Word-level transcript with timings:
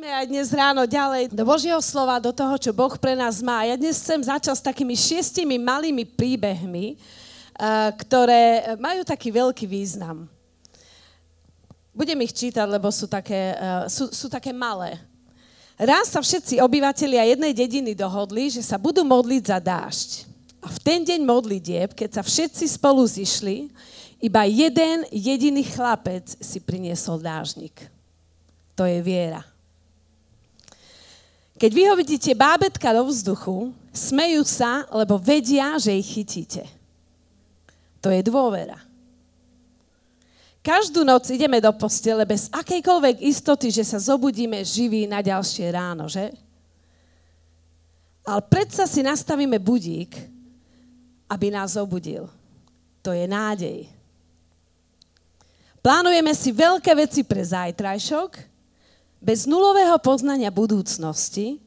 Poďme 0.00 0.16
aj 0.16 0.32
dnes 0.32 0.48
ráno 0.48 0.88
ďalej 0.88 1.28
do 1.28 1.44
Božieho 1.44 1.76
slova, 1.84 2.16
do 2.16 2.32
toho, 2.32 2.56
čo 2.56 2.72
Boh 2.72 2.96
pre 2.96 3.12
nás 3.12 3.44
má. 3.44 3.68
Ja 3.68 3.76
dnes 3.76 4.00
chcem 4.00 4.16
začať 4.16 4.56
s 4.56 4.64
takými 4.64 4.96
šiestimi 4.96 5.60
malými 5.60 6.08
príbehmi, 6.08 6.96
eh, 6.96 7.88
ktoré 8.00 8.72
majú 8.80 9.04
taký 9.04 9.28
veľký 9.28 9.68
význam. 9.68 10.24
Budem 11.92 12.16
ich 12.24 12.32
čítať, 12.32 12.64
lebo 12.64 12.88
sú 12.88 13.12
také, 13.12 13.52
eh, 13.52 13.92
sú, 13.92 14.08
sú 14.08 14.32
také 14.32 14.56
malé. 14.56 14.96
Raz 15.76 16.16
sa 16.16 16.24
všetci 16.24 16.64
obyvateľia 16.64 17.36
jednej 17.36 17.52
dediny 17.52 17.92
dohodli, 17.92 18.48
že 18.48 18.64
sa 18.64 18.80
budú 18.80 19.04
modliť 19.04 19.52
za 19.52 19.60
dážď. 19.60 20.10
A 20.64 20.72
v 20.72 20.78
ten 20.80 21.04
deň 21.04 21.28
modlitieb, 21.28 21.92
keď 21.92 22.16
sa 22.16 22.22
všetci 22.24 22.64
spolu 22.72 23.04
zišli, 23.04 23.68
iba 24.16 24.48
jeden 24.48 25.04
jediný 25.12 25.60
chlapec 25.60 26.24
si 26.40 26.56
priniesol 26.56 27.20
dážnik. 27.20 27.84
To 28.80 28.88
je 28.88 29.04
viera. 29.04 29.44
Keď 31.60 31.70
vy 31.76 31.82
ho 31.92 31.94
vidíte 31.94 32.32
bábetka 32.32 32.88
do 32.96 33.04
vzduchu, 33.04 33.76
smejú 33.92 34.40
sa, 34.48 34.88
lebo 34.88 35.20
vedia, 35.20 35.76
že 35.76 35.92
ich 35.92 36.08
chytíte. 36.08 36.64
To 38.00 38.08
je 38.08 38.24
dôvera. 38.24 38.80
Každú 40.64 41.04
noc 41.04 41.28
ideme 41.28 41.60
do 41.60 41.68
postele 41.76 42.24
bez 42.24 42.48
akejkoľvek 42.48 43.20
istoty, 43.28 43.68
že 43.68 43.84
sa 43.84 44.00
zobudíme 44.00 44.60
živí 44.64 45.04
na 45.04 45.20
ďalšie 45.20 45.68
ráno, 45.68 46.08
že? 46.08 46.32
Ale 48.24 48.40
predsa 48.48 48.88
si 48.88 49.04
nastavíme 49.04 49.60
budík, 49.60 50.16
aby 51.28 51.52
nás 51.52 51.76
zobudil. 51.76 52.28
To 53.04 53.12
je 53.12 53.24
nádej. 53.28 53.88
Plánujeme 55.80 56.32
si 56.36 56.52
veľké 56.52 56.92
veci 56.92 57.20
pre 57.24 57.40
zajtrajšok, 57.40 58.49
bez 59.20 59.44
nulového 59.44 60.00
poznania 60.00 60.48
budúcnosti, 60.48 61.60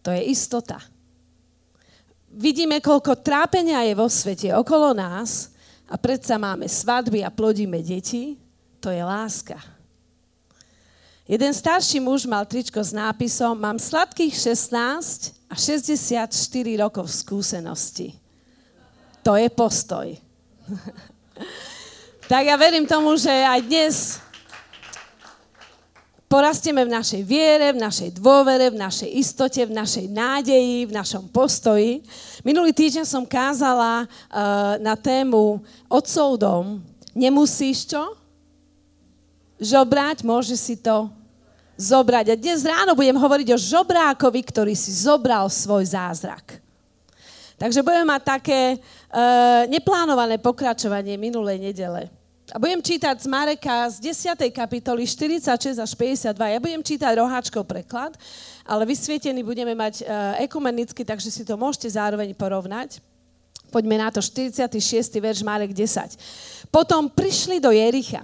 to 0.00 0.08
je 0.10 0.32
istota. 0.32 0.80
Vidíme, 2.32 2.80
koľko 2.80 3.20
trápenia 3.20 3.84
je 3.84 3.94
vo 3.96 4.08
svete 4.08 4.52
okolo 4.56 4.96
nás 4.96 5.52
a 5.88 6.00
predsa 6.00 6.40
máme 6.40 6.68
svadby 6.68 7.20
a 7.20 7.32
plodíme 7.32 7.80
deti, 7.84 8.40
to 8.80 8.88
je 8.88 9.00
láska. 9.04 9.60
Jeden 11.26 11.50
starší 11.50 11.98
muž 11.98 12.22
mal 12.22 12.46
tričko 12.46 12.78
s 12.78 12.94
nápisom 12.94 13.58
Mám 13.58 13.82
sladkých 13.82 14.30
16 14.70 15.50
a 15.50 15.54
64 15.58 16.30
rokov 16.78 17.10
skúsenosti. 17.10 18.14
To 19.26 19.34
je 19.34 19.50
postoj. 19.50 20.14
tak 22.30 22.46
ja 22.46 22.54
verím 22.54 22.86
tomu, 22.86 23.18
že 23.18 23.30
aj 23.30 23.60
dnes 23.66 24.22
porastieme 26.26 26.82
v 26.82 26.94
našej 26.94 27.22
viere, 27.22 27.72
v 27.74 27.82
našej 27.82 28.18
dôvere, 28.18 28.70
v 28.70 28.78
našej 28.78 29.10
istote, 29.14 29.62
v 29.62 29.72
našej 29.74 30.06
nádeji, 30.10 30.90
v 30.90 30.92
našom 30.92 31.30
postoji. 31.30 32.02
Minulý 32.42 32.74
týždeň 32.74 33.06
som 33.06 33.22
kázala 33.22 34.04
uh, 34.04 34.08
na 34.82 34.98
tému 34.98 35.62
Otcov 35.86 36.38
dom. 36.38 36.64
Nemusíš 37.14 37.88
čo? 37.94 38.02
Žobrať, 39.56 40.20
môže 40.26 40.58
si 40.58 40.76
to 40.76 41.08
zobrať. 41.80 42.34
A 42.34 42.36
dnes 42.36 42.60
ráno 42.66 42.92
budem 42.92 43.16
hovoriť 43.16 43.48
o 43.54 43.62
žobrákovi, 43.62 44.40
ktorý 44.44 44.74
si 44.76 44.92
zobral 44.92 45.48
svoj 45.48 45.96
zázrak. 45.96 46.60
Takže 47.56 47.80
budeme 47.80 48.12
mať 48.12 48.22
také 48.36 48.60
uh, 48.76 49.64
neplánované 49.72 50.36
pokračovanie 50.36 51.16
minulej 51.16 51.56
nedele. 51.56 52.12
A 52.54 52.62
budem 52.62 52.78
čítať 52.78 53.18
z 53.18 53.26
Mareka 53.26 53.90
z 53.90 54.14
10. 54.14 54.38
kapitoly 54.54 55.02
46 55.02 55.82
až 55.82 55.92
52. 55.98 56.30
Ja 56.54 56.62
budem 56.62 56.78
čítať 56.78 57.18
roháčkov 57.18 57.66
preklad, 57.66 58.14
ale 58.62 58.86
vysvietený 58.86 59.42
budeme 59.42 59.74
mať 59.74 60.06
uh, 60.06 60.38
ekumenicky, 60.38 61.02
takže 61.02 61.26
si 61.26 61.42
to 61.42 61.58
môžete 61.58 61.90
zároveň 61.90 62.30
porovnať. 62.38 63.02
Poďme 63.74 63.98
na 63.98 64.14
to, 64.14 64.22
46. 64.22 64.78
verš 65.18 65.42
Marek 65.42 65.74
10. 65.74 66.70
Potom 66.70 67.10
prišli 67.10 67.58
do 67.58 67.74
Jericha. 67.74 68.22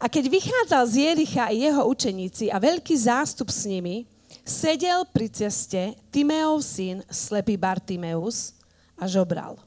A 0.00 0.08
keď 0.08 0.32
vychádzal 0.32 0.84
z 0.88 0.94
Jericha 1.04 1.52
i 1.52 1.68
jeho 1.68 1.84
učeníci 1.84 2.48
a 2.48 2.56
veľký 2.56 2.96
zástup 2.96 3.52
s 3.52 3.68
nimi, 3.68 4.08
sedel 4.40 5.04
pri 5.12 5.28
ceste 5.28 6.00
Timeov 6.08 6.64
syn, 6.64 7.04
slepý 7.12 7.60
Bartimeus, 7.60 8.56
a 8.96 9.04
žobral. 9.04 9.60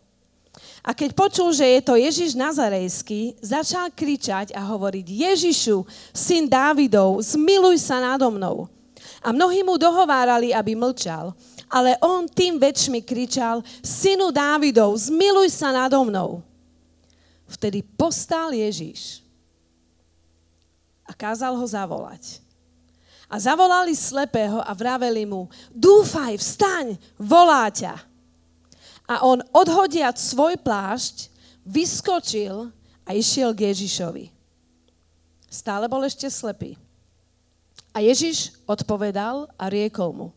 A 0.84 0.92
keď 0.92 1.16
počul, 1.16 1.56
že 1.56 1.64
je 1.64 1.80
to 1.80 1.96
Ježiš 1.96 2.36
Nazarejský, 2.36 3.40
začal 3.40 3.88
kričať 3.96 4.52
a 4.52 4.60
hovoriť, 4.68 5.08
Ježišu, 5.08 5.88
syn 6.12 6.52
Dávidov, 6.52 7.24
zmiluj 7.24 7.80
sa 7.80 8.04
nado 8.04 8.28
mnou. 8.28 8.68
A 9.24 9.32
mnohí 9.32 9.64
mu 9.64 9.80
dohovárali, 9.80 10.52
aby 10.52 10.76
mlčal. 10.76 11.32
Ale 11.72 11.96
on 12.04 12.28
tým 12.28 12.60
väčšmi 12.60 13.00
kričal, 13.00 13.64
synu 13.80 14.36
Dávidov, 14.36 14.92
zmiluj 15.00 15.56
sa 15.56 15.72
nado 15.72 16.04
mnou. 16.04 16.44
Vtedy 17.48 17.80
postal 17.96 18.52
Ježiš 18.52 19.24
a 21.08 21.16
kázal 21.16 21.56
ho 21.56 21.64
zavolať. 21.64 22.44
A 23.32 23.40
zavolali 23.40 23.96
slepého 23.96 24.60
a 24.60 24.72
vraveli 24.76 25.24
mu, 25.24 25.48
dúfaj, 25.72 26.38
vstaň, 26.38 27.00
volá 27.16 27.72
ťa. 27.72 28.13
A 29.14 29.22
on 29.22 29.46
odhodiac 29.54 30.18
svoj 30.18 30.58
plášť, 30.58 31.30
vyskočil 31.62 32.74
a 33.06 33.14
išiel 33.14 33.54
k 33.54 33.70
Ježišovi. 33.70 34.34
Stále 35.54 35.86
bol 35.86 36.02
ešte 36.02 36.26
slepý. 36.34 36.74
A 37.94 38.02
Ježiš 38.02 38.58
odpovedal 38.66 39.46
a 39.54 39.70
riekol 39.70 40.10
mu, 40.18 40.28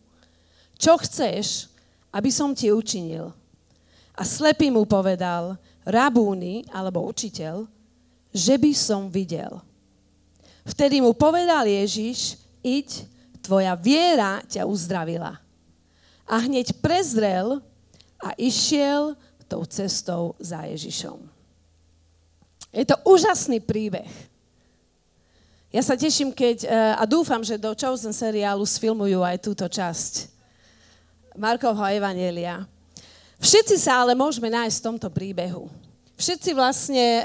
čo 0.77 1.01
chceš, 1.01 1.73
aby 2.13 2.29
som 2.29 2.53
ti 2.53 2.69
učinil? 2.69 3.33
A 4.13 4.23
slepý 4.29 4.69
mu 4.69 4.85
povedal, 4.85 5.57
rabúny, 5.89 6.69
alebo 6.69 7.09
učiteľ, 7.09 7.65
že 8.29 8.61
by 8.61 8.73
som 8.77 9.09
videl. 9.09 9.65
Vtedy 10.69 11.01
mu 11.01 11.17
povedal 11.17 11.65
Ježiš, 11.65 12.37
iď, 12.61 13.09
tvoja 13.41 13.73
viera 13.73 14.45
ťa 14.45 14.69
uzdravila. 14.69 15.41
A 16.29 16.35
hneď 16.45 16.77
prezrel 16.85 17.65
a 18.23 18.33
išiel 18.41 19.15
tou 19.47 19.63
cestou 19.65 20.35
za 20.43 20.67
Ježišom. 20.67 21.23
Je 22.75 22.85
to 22.85 22.97
úžasný 23.07 23.63
príbeh. 23.63 24.11
Ja 25.71 25.83
sa 25.85 25.95
teším, 25.95 26.33
keď, 26.33 26.67
eh, 26.67 26.71
a 26.97 27.05
dúfam, 27.05 27.41
že 27.45 27.61
do 27.61 27.73
Chosen 27.77 28.13
seriálu 28.13 28.65
sfilmujú 28.65 29.21
aj 29.23 29.37
túto 29.41 29.67
časť 29.69 30.33
Markovho 31.37 31.85
Evanielia. 31.85 32.65
Všetci 33.37 33.77
sa 33.77 34.01
ale 34.01 34.17
môžeme 34.17 34.49
nájsť 34.49 34.77
v 34.81 34.87
tomto 34.89 35.09
príbehu. 35.13 35.69
Všetci 36.17 36.57
vlastne 36.57 37.05
e, 37.05 37.23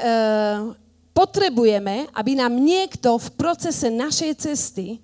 potrebujeme, 1.16 2.12
aby 2.12 2.36
nám 2.36 2.52
niekto 2.52 3.16
v 3.16 3.28
procese 3.40 3.88
našej 3.88 4.32
cesty 4.36 5.00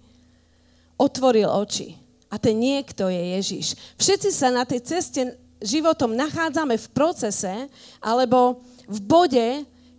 otvoril 0.99 1.47
oči. 1.47 1.95
A 2.27 2.35
ten 2.35 2.59
niekto 2.59 3.07
je 3.07 3.39
Ježiš. 3.39 3.67
Všetci 3.95 4.29
sa 4.35 4.51
na 4.51 4.67
tej 4.67 4.83
ceste 4.83 5.39
životom 5.61 6.13
nachádzame 6.13 6.77
v 6.77 6.87
procese 6.93 7.53
alebo 8.01 8.61
v 8.87 8.99
bode, 9.03 9.47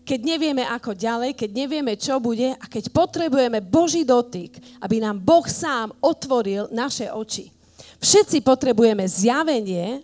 keď 0.08 0.20
nevieme 0.24 0.64
ako 0.64 0.96
ďalej, 0.96 1.36
keď 1.36 1.50
nevieme, 1.52 1.92
čo 2.00 2.16
bude 2.16 2.56
a 2.56 2.64
keď 2.64 2.88
potrebujeme 2.88 3.60
Boží 3.60 4.08
dotyk, 4.08 4.56
aby 4.80 5.04
nám 5.04 5.20
Boh 5.20 5.44
sám 5.44 5.92
otvoril 6.00 6.72
naše 6.72 7.12
oči. 7.12 7.52
Všetci 8.00 8.40
potrebujeme 8.40 9.04
zjavenie 9.04 10.00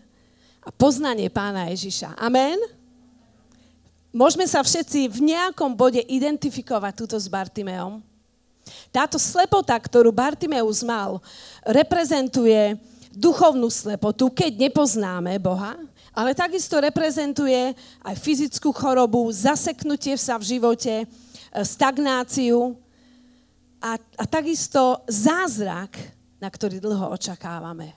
a 0.61 0.69
poznanie 0.69 1.33
pána 1.33 1.73
Ježiša. 1.73 2.21
Amen? 2.21 2.61
Môžeme 4.15 4.45
sa 4.47 4.63
všetci 4.63 5.11
v 5.11 5.35
nejakom 5.35 5.75
bode 5.75 6.05
identifikovať 6.05 6.93
túto 6.95 7.17
s 7.19 7.27
Bartimeom. 7.27 7.99
Táto 8.93 9.19
slepota, 9.19 9.75
ktorú 9.77 10.15
Bartimeus 10.15 10.87
mal, 10.87 11.19
reprezentuje 11.67 12.79
duchovnú 13.15 13.71
slepotu, 13.71 14.29
keď 14.35 14.69
nepoznáme 14.69 15.39
Boha, 15.39 15.79
ale 16.15 16.35
takisto 16.35 16.79
reprezentuje 16.79 17.75
aj 18.03 18.15
fyzickú 18.19 18.71
chorobu, 18.71 19.27
zaseknutie 19.31 20.15
sa 20.19 20.39
v 20.39 20.59
živote, 20.59 20.95
e, 21.03 21.07
stagnáciu 21.63 22.79
a, 23.83 23.99
a 23.99 24.25
takisto 24.27 25.03
zázrak, 25.11 25.95
na 26.39 26.51
ktorý 26.51 26.79
dlho 26.83 27.15
očakávame. 27.15 27.95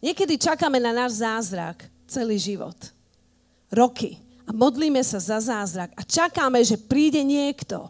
Niekedy 0.00 0.40
čakáme 0.40 0.80
na 0.80 0.94
náš 0.94 1.20
zázrak 1.20 1.84
celý 2.08 2.40
život. 2.40 2.76
Roky. 3.70 4.18
A 4.48 4.50
modlíme 4.50 4.98
sa 5.06 5.22
za 5.22 5.38
zázrak 5.38 5.94
a 5.94 6.02
čakáme, 6.02 6.58
že 6.66 6.74
príde 6.74 7.22
niekto. 7.22 7.86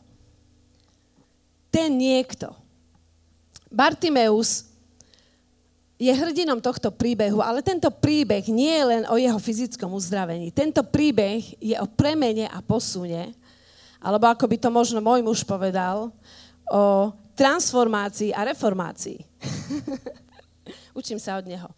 Ten 1.73 1.97
niekto. 1.97 2.53
Bartimeus 3.73 4.70
je 6.01 6.09
hrdinom 6.09 6.65
tohto 6.65 6.89
príbehu, 6.89 7.45
ale 7.45 7.61
tento 7.61 7.93
príbeh 7.93 8.41
nie 8.49 8.73
je 8.73 8.85
len 8.89 9.03
o 9.13 9.21
jeho 9.21 9.37
fyzickom 9.37 9.93
uzdravení. 9.93 10.49
Tento 10.49 10.81
príbeh 10.81 11.45
je 11.61 11.77
o 11.77 11.85
premene 11.85 12.49
a 12.49 12.65
posune, 12.65 13.37
alebo 14.01 14.25
ako 14.33 14.49
by 14.49 14.57
to 14.57 14.73
možno 14.73 15.05
môj 15.05 15.21
muž 15.21 15.45
povedal, 15.45 16.09
o 16.73 17.13
transformácii 17.37 18.33
a 18.33 18.49
reformácii. 18.49 19.21
Učím 20.99 21.21
sa 21.21 21.37
od 21.37 21.45
neho. 21.45 21.69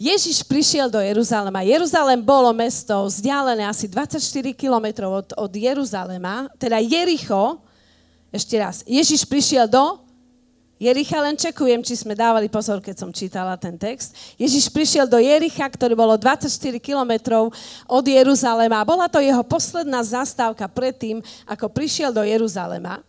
Ježiš 0.00 0.46
prišiel 0.46 0.86
do 0.88 1.02
Jeruzalema. 1.02 1.66
Jeruzalem 1.66 2.22
bolo 2.22 2.54
mesto 2.54 3.04
vzdialené 3.10 3.66
asi 3.66 3.90
24 3.90 4.22
kilometrov 4.54 5.10
od, 5.10 5.28
od 5.34 5.52
Jeruzalema, 5.52 6.46
teda 6.56 6.78
Jericho. 6.78 7.58
Ešte 8.30 8.54
raz, 8.54 8.86
Ježiš 8.86 9.26
prišiel 9.26 9.66
do 9.66 9.98
Jericha, 10.80 11.20
len 11.20 11.36
čekujem, 11.36 11.84
či 11.84 11.92
sme 11.92 12.16
dávali 12.16 12.48
pozor, 12.48 12.80
keď 12.80 13.04
som 13.04 13.12
čítala 13.12 13.52
ten 13.60 13.76
text. 13.76 14.16
Ježiš 14.40 14.72
prišiel 14.72 15.04
do 15.04 15.20
Jericha, 15.20 15.68
ktorý 15.68 15.92
bolo 15.92 16.16
24 16.16 16.48
kilometrov 16.80 17.52
od 17.84 18.04
Jeruzalema. 18.08 18.80
Bola 18.88 19.04
to 19.04 19.20
jeho 19.20 19.44
posledná 19.44 20.00
zastávka 20.00 20.64
predtým, 20.72 21.20
ako 21.44 21.68
prišiel 21.68 22.16
do 22.16 22.24
Jeruzalema. 22.24 23.04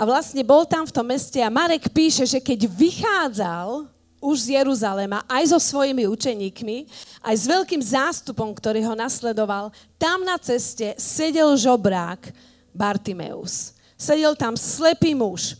A 0.00 0.02
vlastne 0.08 0.40
bol 0.40 0.64
tam 0.64 0.88
v 0.88 0.94
tom 0.96 1.04
meste 1.04 1.36
a 1.44 1.52
Marek 1.52 1.92
píše, 1.92 2.24
že 2.24 2.40
keď 2.40 2.64
vychádzal 2.72 3.84
už 4.16 4.48
z 4.48 4.56
Jeruzalema 4.56 5.28
aj 5.28 5.52
so 5.52 5.60
svojimi 5.60 6.08
učeníkmi, 6.08 6.88
aj 7.20 7.34
s 7.36 7.44
veľkým 7.44 7.84
zástupom, 7.84 8.48
ktorý 8.56 8.80
ho 8.88 8.96
nasledoval, 8.96 9.68
tam 10.00 10.24
na 10.24 10.40
ceste 10.40 10.96
sedel 10.96 11.52
žobrák 11.52 12.32
Bartimeus. 12.72 13.76
Sedel 13.92 14.32
tam 14.40 14.56
slepý 14.56 15.12
muž. 15.12 15.52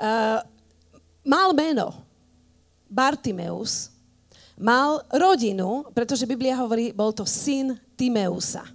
Uh, 0.00 0.40
mal 1.24 1.54
meno 1.54 1.94
Bartimeus, 2.90 3.88
mal 4.58 5.00
rodinu, 5.08 5.88
pretože 5.96 6.28
Biblia 6.28 6.58
hovorí, 6.60 6.92
bol 6.92 7.10
to 7.10 7.24
syn 7.24 7.78
Timeusa. 7.96 8.68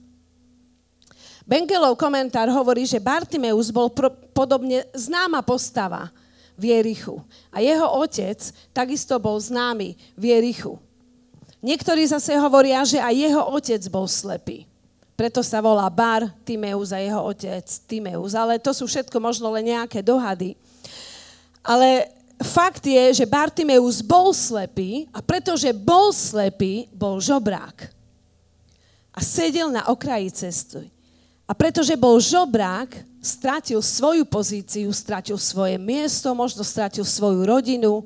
Bengelov 1.48 1.96
komentár 1.96 2.52
hovorí, 2.52 2.84
že 2.84 3.00
Bartimeus 3.00 3.72
bol 3.72 3.88
pro, 3.88 4.12
podobne 4.36 4.84
známa 4.92 5.40
postava 5.40 6.12
v 6.60 6.76
Jerichu. 6.76 7.24
A 7.54 7.64
jeho 7.64 7.88
otec 8.04 8.36
takisto 8.76 9.16
bol 9.16 9.40
známy 9.40 9.96
v 10.20 10.24
Jerichu. 10.36 10.76
Niektorí 11.64 12.04
zase 12.04 12.36
hovoria, 12.36 12.84
že 12.84 13.00
aj 13.00 13.16
jeho 13.16 13.44
otec 13.54 13.82
bol 13.88 14.10
slepý. 14.12 14.68
Preto 15.16 15.40
sa 15.42 15.64
volá 15.64 15.88
Bar 15.90 16.30
Timeus 16.44 16.92
a 16.92 17.00
jeho 17.00 17.24
otec 17.24 17.66
Timeus. 17.88 18.36
Ale 18.36 18.60
to 18.60 18.76
sú 18.76 18.84
všetko 18.86 19.18
možno 19.18 19.48
len 19.56 19.72
nejaké 19.72 20.04
dohady. 20.04 20.54
Ale 21.64 22.12
fakt 22.42 22.86
je, 22.86 23.24
že 23.24 23.26
Bartimeus 23.26 24.02
bol 24.06 24.30
slepý 24.34 25.10
a 25.10 25.22
pretože 25.22 25.74
bol 25.74 26.14
slepý, 26.14 26.86
bol 26.94 27.18
žobrák. 27.18 27.90
A 29.14 29.20
sedel 29.26 29.74
na 29.74 29.90
okraji 29.90 30.30
cesty. 30.30 30.94
A 31.48 31.56
pretože 31.58 31.96
bol 31.98 32.20
žobrák, 32.22 32.92
stratil 33.24 33.82
svoju 33.82 34.24
pozíciu, 34.28 34.94
stratil 34.94 35.40
svoje 35.42 35.76
miesto, 35.82 36.32
možno 36.38 36.62
stratil 36.62 37.04
svoju 37.04 37.44
rodinu, 37.44 38.06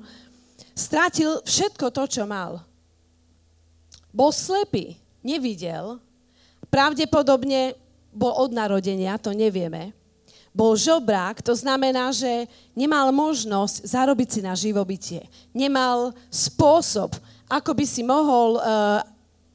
stratil 0.71 1.43
všetko 1.43 1.91
to, 1.91 2.03
čo 2.07 2.23
mal. 2.23 2.63
Bol 4.13 4.31
slepý, 4.31 4.95
nevidel, 5.21 5.99
pravdepodobne 6.71 7.75
bol 8.11 8.31
od 8.35 8.51
narodenia, 8.51 9.19
to 9.19 9.31
nevieme, 9.31 9.95
bol 10.51 10.75
žobrák, 10.75 11.39
to 11.39 11.55
znamená, 11.55 12.11
že 12.11 12.47
nemal 12.75 13.07
možnosť 13.15 13.87
zarobiť 13.87 14.27
si 14.27 14.39
na 14.43 14.51
živobytie. 14.51 15.23
Nemal 15.55 16.11
spôsob, 16.27 17.15
ako 17.47 17.71
by 17.71 17.85
si 17.87 18.03
mohol 18.03 18.59
uh, 18.59 18.99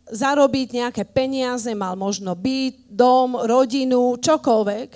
zarobiť 0.08 0.80
nejaké 0.80 1.04
peniaze, 1.04 1.68
mal 1.76 2.00
možno 2.00 2.32
byt, 2.32 2.80
dom, 2.88 3.36
rodinu, 3.36 4.16
čokoľvek. 4.16 4.88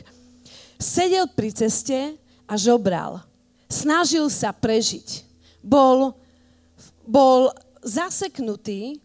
Sedel 0.81 1.29
pri 1.29 1.53
ceste 1.53 2.17
a 2.49 2.55
žobral. 2.57 3.21
Snažil 3.69 4.25
sa 4.33 4.57
prežiť. 4.57 5.29
Bol, 5.61 6.17
bol 7.05 7.53
zaseknutý 7.85 8.97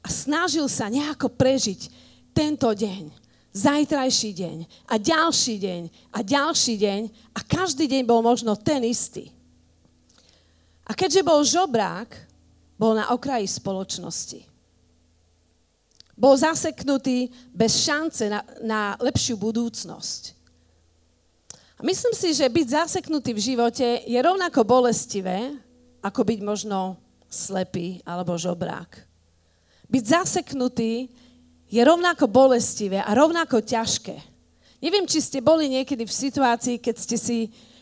a 0.00 0.08
snažil 0.08 0.64
sa 0.72 0.88
nejako 0.88 1.28
prežiť 1.28 1.92
tento 2.32 2.72
deň 2.72 3.19
zajtrajší 3.50 4.30
deň 4.34 4.58
a 4.86 4.94
ďalší 4.98 5.54
deň 5.58 5.82
a 6.14 6.18
ďalší 6.22 6.74
deň 6.78 7.00
a 7.34 7.40
každý 7.42 7.90
deň 7.90 8.02
bol 8.06 8.22
možno 8.22 8.54
ten 8.54 8.86
istý. 8.86 9.34
A 10.86 10.94
keďže 10.94 11.22
bol 11.22 11.42
žobrák, 11.42 12.10
bol 12.74 12.98
na 12.98 13.10
okraji 13.14 13.46
spoločnosti. 13.46 14.42
Bol 16.18 16.34
zaseknutý 16.36 17.30
bez 17.54 17.80
šance 17.86 18.26
na, 18.28 18.40
na 18.60 18.80
lepšiu 19.00 19.38
budúcnosť. 19.38 20.36
A 21.80 21.80
myslím 21.80 22.12
si, 22.12 22.36
že 22.36 22.44
byť 22.44 22.66
zaseknutý 22.84 23.32
v 23.32 23.44
živote 23.54 24.04
je 24.04 24.18
rovnako 24.20 24.68
bolestivé, 24.68 25.56
ako 26.04 26.20
byť 26.28 26.40
možno 26.44 27.00
slepý 27.24 28.04
alebo 28.04 28.36
žobrák. 28.36 29.00
Byť 29.88 30.04
zaseknutý 30.04 31.08
je 31.70 31.80
rovnako 31.80 32.26
bolestivé 32.26 32.98
a 32.98 33.14
rovnako 33.14 33.62
ťažké. 33.62 34.18
Neviem, 34.82 35.06
či 35.06 35.22
ste 35.22 35.38
boli 35.38 35.70
niekedy 35.70 36.02
v 36.02 36.18
situácii, 36.26 36.82
keď 36.82 36.94
ste 36.98 37.16
si 37.16 37.38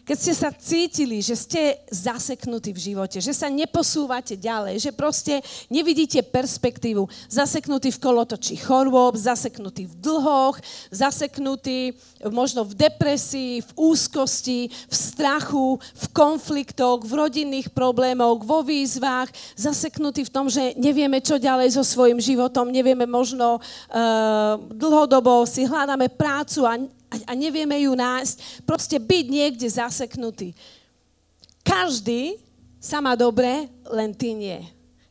keď 0.08 0.16
ste 0.16 0.32
sa 0.32 0.48
cítili, 0.48 1.20
že 1.20 1.36
ste 1.36 1.76
zaseknutí 1.92 2.72
v 2.72 2.80
živote, 2.80 3.20
že 3.20 3.36
sa 3.36 3.52
neposúvate 3.52 4.40
ďalej, 4.40 4.80
že 4.80 4.90
proste 4.96 5.44
nevidíte 5.68 6.24
perspektívu, 6.24 7.04
zaseknutí 7.28 7.92
v 7.92 8.00
kolotočí 8.00 8.56
chorôb, 8.56 9.20
zaseknutí 9.20 9.84
v 9.84 9.94
dlhoch, 10.00 10.56
zaseknutí 10.88 11.92
možno 12.24 12.64
v 12.64 12.88
depresii, 12.88 13.60
v 13.60 13.70
úzkosti, 13.76 14.72
v 14.72 14.94
strachu, 14.96 15.76
v 15.76 16.04
konfliktoch, 16.16 17.04
v 17.04 17.12
rodinných 17.12 17.68
problémoch, 17.76 18.40
vo 18.48 18.64
výzvach, 18.64 19.28
zaseknutí 19.60 20.24
v 20.24 20.32
tom, 20.32 20.48
že 20.48 20.72
nevieme, 20.80 21.20
čo 21.20 21.36
ďalej 21.36 21.76
so 21.76 21.84
svojím 21.84 22.16
životom, 22.16 22.72
nevieme 22.72 23.04
možno 23.04 23.60
uh, 23.60 24.56
dlhodobo 24.72 25.44
si 25.44 25.68
hľadáme 25.68 26.08
prácu 26.16 26.64
a 26.64 26.80
a, 27.28 27.36
nevieme 27.36 27.76
ju 27.84 27.92
nájsť. 27.92 28.64
Proste 28.64 28.96
byť 28.96 29.24
niekde 29.28 29.68
zaseknutý. 29.68 30.56
Každý 31.60 32.40
sa 32.80 33.04
má 33.04 33.12
dobre, 33.12 33.68
len 33.84 34.16
ty 34.16 34.32
nie. 34.32 34.64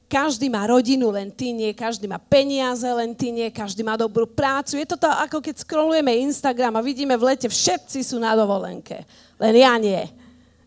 Každý 0.07 0.47
má 0.47 0.63
rodinu, 0.63 1.11
len 1.11 1.27
ty 1.29 1.51
nie. 1.51 1.75
Každý 1.75 2.07
má 2.07 2.15
peniaze, 2.15 2.87
len 2.87 3.11
ty 3.11 3.29
nie. 3.29 3.51
Každý 3.51 3.83
má 3.83 3.99
dobrú 3.99 4.23
prácu. 4.23 4.79
Je 4.79 4.87
to 4.87 4.95
to, 4.95 5.05
ako 5.05 5.43
keď 5.43 5.67
scrollujeme 5.67 6.15
Instagram 6.23 6.79
a 6.79 6.85
vidíme 6.85 7.13
v 7.19 7.35
lete, 7.35 7.51
všetci 7.51 8.01
sú 8.07 8.17
na 8.17 8.31
dovolenke. 8.31 9.03
Len 9.35 9.53
ja 9.59 9.75
nie. 9.75 10.01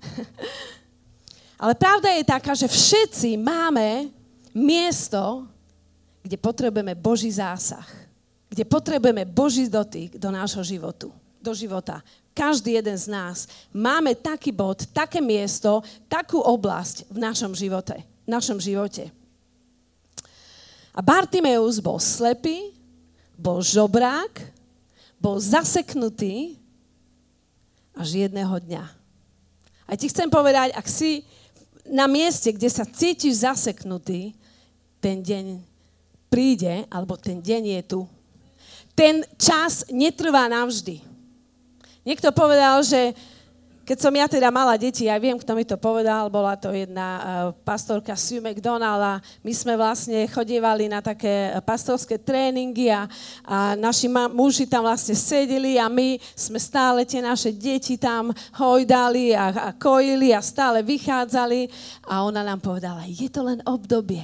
Ale 1.62 1.73
pravda 1.73 2.12
je 2.12 2.25
taká, 2.25 2.52
že 2.52 2.69
všetci 2.69 3.41
máme 3.41 4.12
miesto, 4.52 5.49
kde 6.21 6.37
potrebujeme 6.37 6.92
Boží 6.92 7.33
zásah. 7.33 7.88
Kde 8.52 8.69
potrebujeme 8.69 9.25
Boží 9.25 9.64
dotyk 9.73 10.21
do 10.21 10.28
nášho 10.28 10.61
životu 10.61 11.09
do 11.40 11.56
života. 11.56 12.04
Každý 12.37 12.78
jeden 12.78 12.97
z 12.97 13.11
nás 13.11 13.50
máme 13.75 14.14
taký 14.14 14.54
bod, 14.54 14.87
také 14.94 15.18
miesto, 15.18 15.82
takú 16.06 16.38
oblasť 16.38 17.11
v 17.11 17.18
našom 17.18 17.52
živote. 17.52 18.00
V 18.25 18.28
našom 18.30 18.62
živote. 18.62 19.11
A 20.94 21.00
Bartimeus 21.02 21.82
bol 21.82 21.99
slepý, 21.99 22.73
bol 23.35 23.64
žobrák, 23.64 24.30
bol 25.20 25.40
zaseknutý 25.40 26.61
až 27.92 28.28
jedného 28.28 28.56
dňa. 28.56 28.85
A 29.90 29.99
ti 29.99 30.06
chcem 30.06 30.30
povedať, 30.30 30.70
ak 30.73 30.87
si 30.87 31.26
na 31.90 32.06
mieste, 32.06 32.54
kde 32.54 32.70
sa 32.70 32.87
cítiš 32.87 33.42
zaseknutý, 33.42 34.32
ten 35.02 35.18
deň 35.18 35.59
príde, 36.30 36.87
alebo 36.87 37.18
ten 37.18 37.42
deň 37.42 37.80
je 37.80 37.82
tu. 37.85 38.00
Ten 38.94 39.26
čas 39.35 39.88
netrvá 39.90 40.47
navždy. 40.47 41.10
Niekto 42.00 42.33
povedal, 42.33 42.80
že 42.80 43.12
keď 43.90 43.99
som 43.99 44.14
ja 44.14 44.30
teda 44.30 44.54
mala 44.54 44.78
deti, 44.78 45.11
ja 45.11 45.19
viem, 45.19 45.35
kto 45.35 45.50
mi 45.50 45.66
to 45.66 45.75
povedal, 45.75 46.30
bola 46.30 46.54
to 46.54 46.71
jedna 46.71 47.09
uh, 47.19 47.23
pastorka 47.66 48.14
Sue 48.14 48.38
McDonald 48.38 49.02
a 49.02 49.14
my 49.42 49.50
sme 49.50 49.75
vlastne 49.75 50.30
chodievali 50.30 50.87
na 50.87 51.02
také 51.02 51.50
pastorské 51.66 52.14
tréningy 52.14 52.87
a, 52.87 53.11
a 53.42 53.75
naši 53.75 54.07
ma- 54.07 54.30
muži 54.30 54.71
tam 54.71 54.87
vlastne 54.87 55.19
sedeli 55.19 55.75
a 55.75 55.90
my 55.90 56.23
sme 56.38 56.62
stále 56.62 57.02
tie 57.02 57.19
naše 57.19 57.50
deti 57.50 57.99
tam 57.99 58.30
hojdali 58.54 59.35
a, 59.35 59.45
a 59.50 59.69
kojili 59.75 60.30
a 60.30 60.38
stále 60.38 60.87
vychádzali 60.87 61.66
a 62.07 62.23
ona 62.23 62.47
nám 62.47 62.62
povedala, 62.62 63.02
je 63.11 63.26
to 63.26 63.42
len 63.42 63.59
obdobie. 63.66 64.23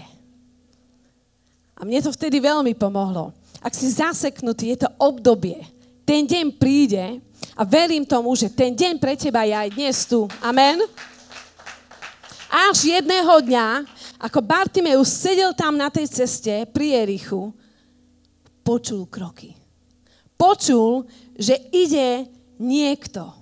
A 1.75 1.83
mne 1.83 2.07
to 2.07 2.15
vtedy 2.15 2.39
veľmi 2.39 2.79
pomohlo. 2.79 3.35
Ak 3.59 3.75
si 3.75 3.91
zaseknutý, 3.91 4.79
je 4.79 4.87
to 4.87 4.91
obdobie. 5.03 5.59
Ten 6.07 6.23
deň 6.23 6.55
príde, 6.55 7.19
a 7.57 7.65
verím 7.65 8.05
tomu, 8.05 8.37
že 8.37 8.53
ten 8.53 8.77
deň 8.77 9.01
pre 9.01 9.17
teba 9.17 9.49
je 9.49 9.55
aj 9.57 9.69
dnes 9.73 9.97
tu. 10.05 10.29
Amen. 10.45 10.85
Až 12.47 12.89
jedného 12.89 13.41
dňa, 13.43 13.85
ako 14.21 14.41
Bartimeus 14.45 15.13
sedel 15.13 15.53
tam 15.53 15.77
na 15.77 15.93
tej 15.93 16.09
ceste 16.09 16.65
pri 16.73 17.01
Jerichu, 17.01 17.53
počul 18.65 19.09
kroky. 19.09 19.57
Počul, 20.37 21.09
že 21.37 21.57
ide 21.73 22.29
niekto. 22.61 23.33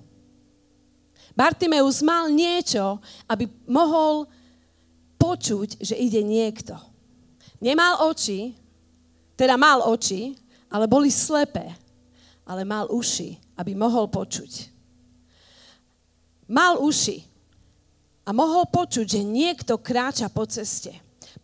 Bartimeus 1.35 1.99
mal 1.99 2.31
niečo, 2.31 3.03
aby 3.27 3.51
mohol 3.67 4.27
počuť, 5.19 5.83
že 5.83 5.95
ide 5.99 6.23
niekto. 6.23 6.79
Nemal 7.59 8.07
oči, 8.07 8.55
teda 9.35 9.59
mal 9.59 9.83
oči, 9.83 10.35
ale 10.71 10.87
boli 10.87 11.11
slepé, 11.11 11.75
ale 12.47 12.63
mal 12.63 12.87
uši, 12.87 13.35
aby 13.55 13.71
mohol 13.73 14.11
počuť. 14.11 14.71
Mal 16.51 16.77
uši 16.77 17.25
a 18.25 18.29
mohol 18.33 18.69
počuť, 18.69 19.05
že 19.17 19.21
niekto 19.25 19.81
kráča 19.81 20.29
po 20.29 20.45
ceste. 20.45 20.93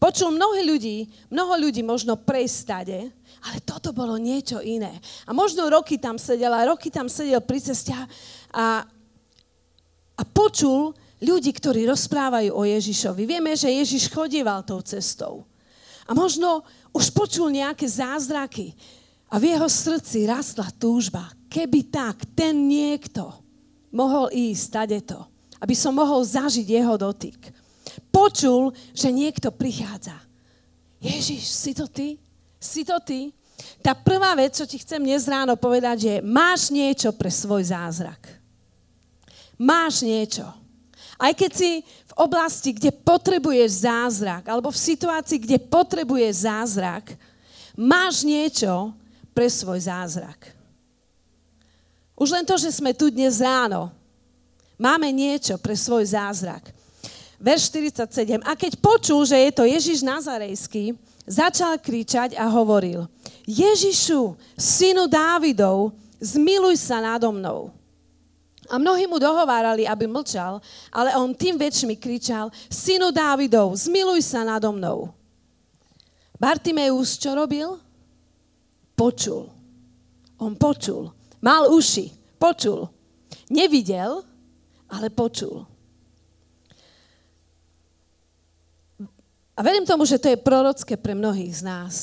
Počul 0.02 0.34
mnoho 0.34 0.58
ľudí, 0.66 1.06
mnoho 1.30 1.62
ľudí 1.62 1.86
možno 1.86 2.18
prejsť 2.18 2.56
stade, 2.58 3.00
ale 3.42 3.58
toto 3.62 3.94
bolo 3.94 4.18
niečo 4.18 4.62
iné. 4.62 4.98
A 5.26 5.34
možno 5.34 5.70
roky 5.70 5.98
tam 5.98 6.18
sedel 6.18 6.54
a 6.54 6.66
roky 6.66 6.90
tam 6.90 7.10
sedel 7.10 7.42
pri 7.42 7.60
ceste 7.62 7.94
a, 7.94 8.06
a 10.18 10.24
počul 10.26 10.94
ľudí, 11.22 11.54
ktorí 11.54 11.86
rozprávajú 11.86 12.50
o 12.50 12.66
Ježišovi. 12.66 13.30
Vieme, 13.30 13.54
že 13.54 13.70
Ježiš 13.70 14.10
chodieval 14.10 14.66
tou 14.66 14.82
cestou. 14.82 15.46
A 16.10 16.18
možno 16.18 16.66
už 16.92 17.14
počul 17.14 17.54
nejaké 17.54 17.86
zázraky 17.86 18.74
a 19.32 19.40
v 19.40 19.56
jeho 19.56 19.70
srdci 19.72 20.28
rastla 20.28 20.68
túžba. 20.76 21.32
Keby 21.48 21.88
tak, 21.88 22.28
ten 22.36 22.68
niekto 22.68 23.32
mohol 23.96 24.28
ísť 24.32 25.00
to, 25.08 25.24
aby 25.64 25.72
som 25.72 25.96
mohol 25.96 26.20
zažiť 26.20 26.68
jeho 26.68 26.96
dotyk. 27.00 27.40
Počul, 28.12 28.76
že 28.92 29.08
niekto 29.08 29.52
prichádza. 29.56 30.16
Ježiš, 31.00 31.48
si 31.48 31.72
to 31.72 31.88
ty? 31.88 32.20
Si 32.60 32.84
to 32.84 33.00
ty? 33.00 33.32
Tá 33.80 33.96
prvá 33.96 34.36
vec, 34.36 34.54
čo 34.54 34.68
ti 34.68 34.78
chcem 34.78 35.00
dnes 35.02 35.26
ráno 35.26 35.56
povedať, 35.56 35.98
je, 36.04 36.16
máš 36.22 36.70
niečo 36.70 37.10
pre 37.16 37.32
svoj 37.32 37.72
zázrak. 37.72 38.20
Máš 39.56 40.04
niečo. 40.04 40.46
Aj 41.22 41.32
keď 41.38 41.52
si 41.54 41.86
v 41.86 42.14
oblasti, 42.18 42.74
kde 42.74 42.90
potrebuješ 42.90 43.86
zázrak, 43.86 44.50
alebo 44.50 44.74
v 44.74 44.82
situácii, 44.82 45.38
kde 45.38 45.58
potrebuješ 45.62 46.50
zázrak, 46.50 47.14
máš 47.78 48.26
niečo 48.26 48.94
pre 49.32 49.48
svoj 49.48 49.88
zázrak. 49.88 50.52
Už 52.16 52.30
len 52.30 52.46
to, 52.46 52.54
že 52.60 52.70
sme 52.70 52.94
tu 52.94 53.10
dnes 53.10 53.42
ráno, 53.42 53.90
máme 54.78 55.10
niečo 55.10 55.58
pre 55.58 55.74
svoj 55.74 56.06
zázrak. 56.14 56.70
Verš 57.42 57.74
47. 57.74 58.38
A 58.46 58.54
keď 58.54 58.78
počul, 58.78 59.26
že 59.26 59.34
je 59.34 59.52
to 59.52 59.66
Ježiš 59.66 60.06
Nazarejský, 60.06 60.94
začal 61.26 61.82
kričať 61.82 62.38
a 62.38 62.46
hovoril, 62.46 63.10
Ježišu, 63.50 64.38
synu 64.54 65.10
Dávidov, 65.10 65.98
zmiluj 66.22 66.78
sa 66.78 67.02
nado 67.02 67.34
mnou. 67.34 67.74
A 68.70 68.78
mnohí 68.78 69.10
mu 69.10 69.18
dohovárali, 69.18 69.90
aby 69.90 70.06
mlčal, 70.06 70.62
ale 70.94 71.18
on 71.18 71.34
tým 71.34 71.58
väčšmi 71.58 71.98
kričal, 71.98 72.54
synu 72.70 73.10
Dávidov, 73.10 73.74
zmiluj 73.74 74.22
sa 74.22 74.46
nado 74.46 74.70
mnou. 74.70 75.10
Bartimeus 76.38 77.18
čo 77.18 77.34
robil? 77.34 77.82
Počul. 79.02 79.50
On 80.38 80.54
počul. 80.54 81.10
Mal 81.42 81.74
uši. 81.74 82.14
Počul. 82.38 82.86
Nevidel, 83.50 84.22
ale 84.94 85.10
počul. 85.10 85.66
A 89.58 89.60
verím 89.66 89.90
tomu, 89.90 90.06
že 90.06 90.22
to 90.22 90.30
je 90.30 90.38
prorocké 90.38 91.02
pre 91.02 91.18
mnohých 91.18 91.62
z 91.62 91.64
nás. 91.66 91.94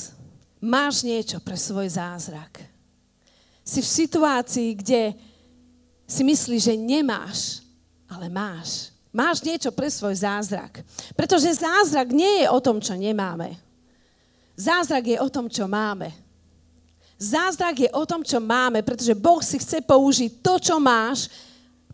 Máš 0.59 1.07
niečo 1.07 1.39
pre 1.39 1.55
svoj 1.55 1.87
zázrak. 1.87 2.67
Si 3.63 3.79
v 3.79 3.89
situácii, 4.03 4.75
kde 4.75 5.15
si 6.03 6.27
myslíš, 6.27 6.63
že 6.67 6.75
nemáš, 6.75 7.63
ale 8.11 8.27
máš. 8.27 8.91
Máš 9.15 9.47
niečo 9.47 9.71
pre 9.71 9.87
svoj 9.87 10.19
zázrak. 10.19 10.83
Pretože 11.15 11.63
zázrak 11.63 12.11
nie 12.11 12.43
je 12.43 12.47
o 12.51 12.59
tom, 12.59 12.83
čo 12.83 12.99
nemáme. 12.99 13.55
Zázrak 14.59 15.15
je 15.15 15.19
o 15.23 15.31
tom, 15.31 15.47
čo 15.47 15.71
máme. 15.71 16.28
Zázrak 17.19 17.83
je 17.83 17.91
o 17.91 18.07
tom, 18.07 18.23
čo 18.23 18.39
máme, 18.39 18.79
pretože 18.87 19.11
Boh 19.19 19.43
si 19.43 19.59
chce 19.59 19.83
použiť 19.83 20.39
to, 20.39 20.55
čo 20.63 20.79
máš, 20.79 21.27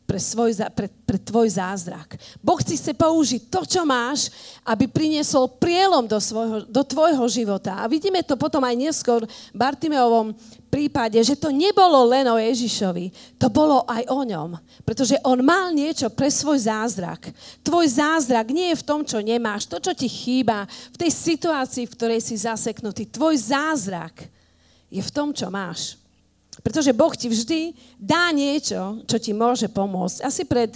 pre, 0.05 0.21
svoj, 0.21 0.53
pre, 0.77 0.89
pre 1.09 1.17
tvoj 1.17 1.57
zázrak. 1.57 2.21
Boh 2.45 2.61
si 2.61 2.77
chce 2.77 2.93
použiť 2.93 3.49
to, 3.49 3.65
čo 3.65 3.83
máš, 3.89 4.29
aby 4.61 4.85
priniesol 4.85 5.49
prielom 5.49 6.05
do, 6.05 6.21
svojho, 6.21 6.69
do 6.69 6.83
tvojho 6.85 7.25
života. 7.25 7.81
A 7.81 7.89
vidíme 7.89 8.21
to 8.21 8.37
potom 8.37 8.61
aj 8.63 8.77
neskôr 8.77 9.25
v 9.25 9.57
Bartimeovom 9.57 10.37
prípade, 10.69 11.17
že 11.25 11.41
to 11.41 11.49
nebolo 11.49 12.05
len 12.05 12.29
o 12.29 12.37
Ježišovi, 12.37 13.39
to 13.41 13.49
bolo 13.49 13.89
aj 13.89 14.05
o 14.13 14.21
ňom. 14.29 14.61
Pretože 14.85 15.17
on 15.25 15.41
mal 15.41 15.73
niečo 15.73 16.13
pre 16.13 16.29
svoj 16.29 16.69
zázrak. 16.69 17.33
Tvoj 17.65 17.97
zázrak 17.97 18.53
nie 18.53 18.77
je 18.77 18.81
v 18.85 18.87
tom, 18.87 19.01
čo 19.09 19.25
nemáš, 19.25 19.65
to, 19.65 19.81
čo 19.81 19.97
ti 19.97 20.07
chýba, 20.07 20.69
v 20.93 21.01
tej 21.01 21.11
situácii, 21.11 21.89
v 21.89 21.95
ktorej 21.97 22.21
si 22.21 22.37
zaseknutý. 22.37 23.09
Tvoj 23.09 23.41
zázrak 23.41 24.34
je 24.95 25.03
v 25.03 25.11
tom, 25.11 25.35
čo 25.35 25.51
máš. 25.51 25.99
Pretože 26.63 26.95
Boh 26.95 27.11
ti 27.19 27.27
vždy 27.27 27.75
dá 27.99 28.31
niečo, 28.31 29.03
čo 29.11 29.19
ti 29.19 29.35
môže 29.35 29.67
pomôcť. 29.67 30.23
Asi 30.23 30.47
pred 30.47 30.71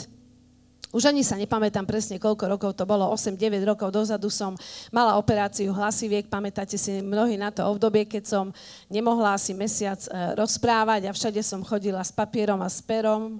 už 0.88 1.04
ani 1.12 1.20
sa 1.20 1.36
nepamätám 1.36 1.84
presne, 1.84 2.16
koľko 2.16 2.48
rokov 2.48 2.72
to 2.72 2.88
bolo, 2.88 3.12
8-9 3.12 3.60
rokov 3.60 3.92
dozadu 3.92 4.32
som 4.32 4.56
mala 4.88 5.20
operáciu 5.20 5.68
hlasiviek, 5.68 6.32
pamätáte 6.32 6.80
si 6.80 7.04
mnohí 7.04 7.36
na 7.36 7.52
to 7.52 7.60
obdobie, 7.60 8.08
keď 8.08 8.24
som 8.24 8.44
nemohla 8.88 9.36
asi 9.36 9.52
mesiac 9.52 10.00
e, 10.08 10.32
rozprávať 10.32 11.04
a 11.04 11.12
všade 11.12 11.44
som 11.44 11.60
chodila 11.60 12.00
s 12.00 12.08
papierom 12.08 12.64
a 12.64 12.72
s 12.72 12.80
perom, 12.80 13.36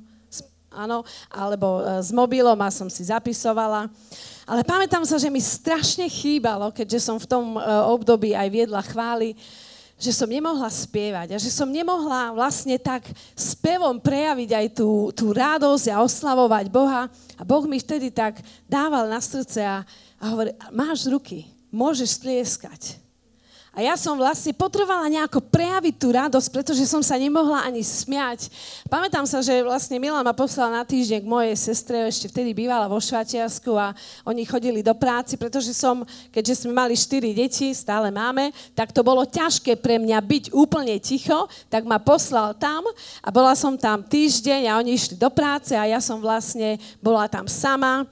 áno, 0.68 1.00
alebo 1.32 1.80
e, 1.80 2.04
s 2.04 2.12
mobilom 2.12 2.60
a 2.60 2.68
som 2.68 2.92
si 2.92 3.08
zapisovala. 3.08 3.88
Ale 4.44 4.60
pamätám 4.60 5.08
sa, 5.08 5.16
že 5.16 5.32
mi 5.32 5.40
strašne 5.40 6.04
chýbalo, 6.04 6.68
keďže 6.68 7.00
som 7.00 7.16
v 7.16 7.24
tom 7.32 7.56
e, 7.56 7.60
období 7.88 8.36
aj 8.36 8.48
viedla 8.52 8.84
chvály, 8.84 9.32
že 9.98 10.14
som 10.14 10.30
nemohla 10.30 10.70
spievať 10.70 11.34
a 11.34 11.42
že 11.42 11.50
som 11.50 11.66
nemohla 11.66 12.30
vlastne 12.30 12.78
tak 12.78 13.02
spevom 13.34 13.98
prejaviť 13.98 14.50
aj 14.54 14.66
tú, 14.78 15.10
tú 15.10 15.34
radosť 15.34 15.90
a 15.90 16.06
oslavovať 16.06 16.70
Boha. 16.70 17.10
A 17.34 17.42
Boh 17.42 17.66
mi 17.66 17.82
vtedy 17.82 18.14
tak 18.14 18.38
dával 18.70 19.10
na 19.10 19.18
srdce 19.18 19.58
a, 19.66 19.82
a 20.22 20.24
hovorí, 20.30 20.54
máš 20.70 21.10
ruky, 21.10 21.50
môžeš 21.74 22.22
tlieskať. 22.22 23.07
A 23.78 23.86
ja 23.86 23.94
som 23.94 24.18
vlastne 24.18 24.50
potrebovala 24.50 25.06
nejako 25.06 25.38
prejaviť 25.38 25.94
tú 26.02 26.10
radosť, 26.10 26.50
pretože 26.50 26.82
som 26.82 26.98
sa 26.98 27.14
nemohla 27.14 27.62
ani 27.62 27.86
smiať. 27.86 28.50
Pamätám 28.90 29.22
sa, 29.22 29.38
že 29.38 29.62
vlastne 29.62 30.02
Milan 30.02 30.26
ma 30.26 30.34
poslal 30.34 30.74
na 30.74 30.82
týždeň 30.82 31.22
k 31.22 31.30
mojej 31.30 31.54
sestre, 31.54 32.10
ešte 32.10 32.26
vtedy 32.26 32.58
bývala 32.58 32.90
vo 32.90 32.98
Švatiasku 32.98 33.78
a 33.78 33.94
oni 34.26 34.42
chodili 34.42 34.82
do 34.82 34.90
práci, 34.98 35.38
pretože 35.38 35.70
som, 35.78 36.02
keďže 36.34 36.66
sme 36.66 36.74
mali 36.74 36.98
štyri 36.98 37.30
deti, 37.30 37.70
stále 37.70 38.10
máme, 38.10 38.50
tak 38.74 38.90
to 38.90 39.06
bolo 39.06 39.22
ťažké 39.22 39.78
pre 39.78 40.02
mňa 40.02 40.18
byť 40.26 40.44
úplne 40.58 40.98
ticho, 40.98 41.46
tak 41.70 41.86
ma 41.86 42.02
poslal 42.02 42.58
tam 42.58 42.82
a 43.22 43.30
bola 43.30 43.54
som 43.54 43.78
tam 43.78 44.02
týždeň 44.02 44.74
a 44.74 44.82
oni 44.82 44.98
išli 44.98 45.14
do 45.14 45.30
práce 45.30 45.78
a 45.78 45.86
ja 45.86 46.02
som 46.02 46.18
vlastne 46.18 46.82
bola 46.98 47.30
tam 47.30 47.46
sama 47.46 48.02
e, 48.02 48.04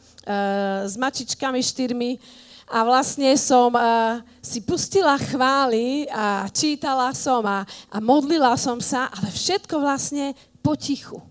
s 0.86 0.94
mačičkami 0.94 1.58
štyrmi 1.58 2.45
a 2.66 2.82
vlastne 2.82 3.30
som 3.38 3.70
uh, 3.70 4.18
si 4.42 4.58
pustila 4.58 5.14
chvály 5.14 6.10
a 6.10 6.50
čítala 6.50 7.14
som 7.14 7.46
a, 7.46 7.62
a 7.86 7.96
modlila 8.02 8.58
som 8.58 8.82
sa, 8.82 9.06
ale 9.14 9.30
všetko 9.30 9.78
vlastne 9.78 10.34
potichu. 10.66 11.22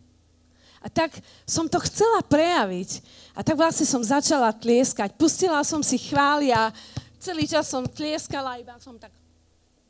A 0.79 0.87
tak 0.87 1.11
som 1.43 1.67
to 1.67 1.81
chcela 1.83 2.23
prejaviť. 2.23 3.03
A 3.35 3.43
tak 3.43 3.57
vlastne 3.59 3.83
som 3.83 3.99
začala 3.99 4.53
tlieskať. 4.55 5.17
Pustila 5.19 5.59
som 5.65 5.83
si 5.83 5.99
chvály 5.99 6.55
a 6.55 6.71
celý 7.19 7.49
čas 7.49 7.67
som 7.67 7.83
tlieskala, 7.83 8.61
iba 8.61 8.77
som 8.79 8.95
tak 8.95 9.11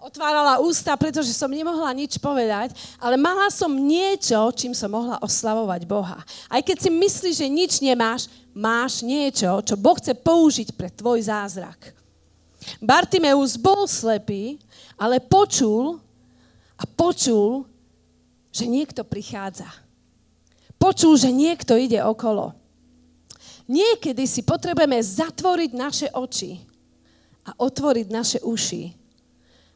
otvárala 0.06 0.62
ústa, 0.62 0.94
pretože 0.94 1.34
som 1.34 1.50
nemohla 1.50 1.90
nič 1.98 2.22
povedať, 2.22 2.78
ale 3.02 3.18
mala 3.18 3.50
som 3.50 3.74
niečo, 3.74 4.38
čím 4.54 4.78
som 4.78 4.94
mohla 4.94 5.18
oslavovať 5.18 5.82
Boha. 5.90 6.22
Aj 6.46 6.62
keď 6.62 6.78
si 6.78 6.90
myslíš, 6.94 7.36
že 7.42 7.48
nič 7.50 7.72
nemáš, 7.82 8.30
máš 8.54 9.02
niečo, 9.02 9.50
čo 9.66 9.74
Boh 9.74 9.98
chce 9.98 10.14
použiť 10.14 10.78
pre 10.78 10.94
tvoj 10.94 11.26
zázrak. 11.26 11.98
Bartimeus 12.78 13.58
bol 13.58 13.90
slepý, 13.90 14.62
ale 14.94 15.18
počul 15.18 15.98
a 16.78 16.86
počul, 16.86 17.66
že 18.54 18.70
niekto 18.70 19.02
prichádza. 19.02 19.68
Počul, 20.78 21.18
že 21.18 21.34
niekto 21.34 21.74
ide 21.82 21.98
okolo. 22.06 22.54
Niekedy 23.66 24.30
si 24.30 24.46
potrebujeme 24.46 25.02
zatvoriť 25.02 25.72
naše 25.74 26.08
oči 26.14 26.62
a 27.42 27.58
otvoriť 27.58 28.08
naše 28.14 28.40
uši, 28.46 29.05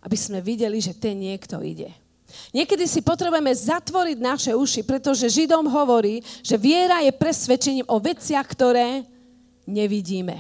aby 0.04 0.18
sme 0.18 0.40
videli, 0.40 0.80
že 0.80 0.96
ten 0.96 1.20
niekto 1.20 1.60
ide. 1.60 1.92
Niekedy 2.54 2.86
si 2.86 3.02
potrebujeme 3.02 3.50
zatvoriť 3.50 4.18
naše 4.22 4.52
uši, 4.54 4.86
pretože 4.86 5.34
Židom 5.34 5.66
hovorí, 5.66 6.22
že 6.46 6.62
viera 6.62 7.02
je 7.02 7.10
presvedčením 7.10 7.90
o 7.90 7.98
veciach, 7.98 8.46
ktoré 8.46 9.02
nevidíme. 9.66 10.38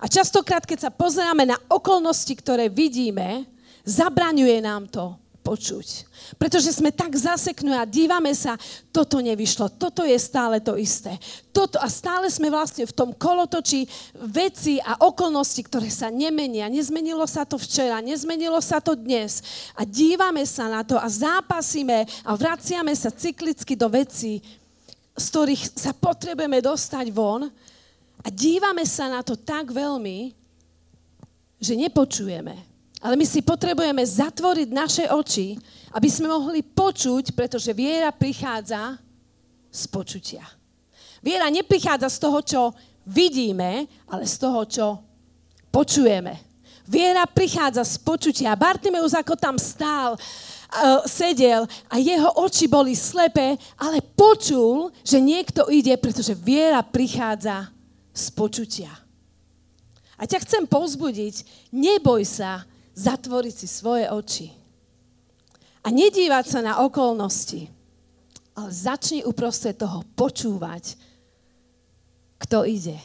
A 0.00 0.08
častokrát, 0.10 0.64
keď 0.64 0.88
sa 0.88 0.90
pozeráme 0.90 1.44
na 1.44 1.60
okolnosti, 1.70 2.32
ktoré 2.32 2.72
vidíme, 2.72 3.46
zabraňuje 3.84 4.58
nám 4.64 4.88
to 4.88 5.14
počuť. 5.48 6.04
Pretože 6.36 6.76
sme 6.76 6.92
tak 6.92 7.16
zaseknú 7.16 7.72
a 7.72 7.88
dívame 7.88 8.36
sa, 8.36 8.60
toto 8.92 9.16
nevyšlo, 9.24 9.80
toto 9.80 10.04
je 10.04 10.20
stále 10.20 10.60
to 10.60 10.76
isté. 10.76 11.16
Toto, 11.56 11.80
a 11.80 11.88
stále 11.88 12.28
sme 12.28 12.52
vlastne 12.52 12.84
v 12.84 12.92
tom 12.92 13.16
kolotočí 13.16 13.88
veci 14.28 14.76
a 14.84 15.00
okolnosti, 15.08 15.64
ktoré 15.64 15.88
sa 15.88 16.12
nemenia. 16.12 16.68
Nezmenilo 16.68 17.24
sa 17.24 17.48
to 17.48 17.56
včera, 17.56 18.04
nezmenilo 18.04 18.60
sa 18.60 18.84
to 18.84 18.92
dnes. 18.92 19.40
A 19.72 19.88
dívame 19.88 20.44
sa 20.44 20.68
na 20.68 20.84
to 20.84 21.00
a 21.00 21.08
zápasíme 21.08 22.04
a 22.28 22.36
vraciame 22.36 22.92
sa 22.92 23.08
cyklicky 23.08 23.72
do 23.72 23.88
vecí, 23.88 24.44
z 25.16 25.24
ktorých 25.32 25.80
sa 25.80 25.96
potrebujeme 25.96 26.60
dostať 26.60 27.08
von 27.08 27.48
a 28.20 28.28
dívame 28.28 28.84
sa 28.84 29.08
na 29.08 29.24
to 29.24 29.32
tak 29.32 29.72
veľmi, 29.72 30.36
že 31.56 31.72
nepočujeme. 31.72 32.67
Ale 32.98 33.14
my 33.14 33.26
si 33.26 33.42
potrebujeme 33.46 34.02
zatvoriť 34.02 34.68
naše 34.74 35.04
oči 35.06 35.54
aby 35.94 36.08
sme 36.08 36.28
mohli 36.28 36.60
počuť, 36.60 37.32
pretože 37.32 37.72
viera 37.72 38.12
prichádza 38.12 39.00
z 39.72 39.82
počutia. 39.88 40.44
Viera 41.24 41.48
neprichádza 41.48 42.08
z 42.12 42.18
toho, 42.20 42.38
čo 42.44 42.60
vidíme, 43.08 43.88
ale 44.08 44.24
z 44.28 44.36
toho, 44.36 44.60
čo 44.68 44.86
počujeme. 45.72 46.36
Viera 46.88 47.24
prichádza 47.28 47.84
z 47.84 47.96
počutia. 48.00 48.56
Bartimeus 48.56 49.12
ako 49.12 49.36
tam 49.36 49.56
stál, 49.60 50.16
uh, 50.16 51.04
sedel 51.04 51.68
a 51.88 52.00
jeho 52.00 52.32
oči 52.40 52.68
boli 52.68 52.96
slepé, 52.96 53.56
ale 53.76 54.04
počul, 54.16 54.92
že 55.04 55.20
niekto 55.20 55.68
ide, 55.72 55.96
pretože 55.96 56.36
viera 56.36 56.80
prichádza 56.84 57.68
z 58.12 58.24
počutia. 58.32 58.92
A 60.18 60.26
ťa 60.26 60.42
chcem 60.42 60.64
pozbudiť, 60.66 61.46
neboj 61.70 62.24
sa 62.26 62.67
zatvoriť 62.98 63.54
si 63.54 63.68
svoje 63.70 64.10
oči 64.10 64.50
a 65.86 65.94
nedívať 65.94 66.44
sa 66.50 66.60
na 66.60 66.82
okolnosti, 66.82 67.70
ale 68.58 68.70
začni 68.74 69.22
uprostred 69.22 69.78
toho 69.78 70.02
počúvať, 70.18 70.98
kto 72.42 72.66
ide. 72.66 72.98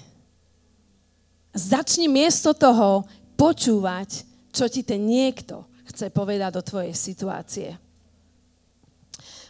Začni 1.53 2.09
miesto 2.09 2.57
toho 2.57 3.05
počúvať, 3.37 4.25
čo 4.49 4.65
ti 4.65 4.81
ten 4.81 5.05
niekto 5.05 5.69
chce 5.93 6.09
povedať 6.09 6.57
do 6.57 6.65
tvojej 6.65 6.97
situácie. 6.97 7.69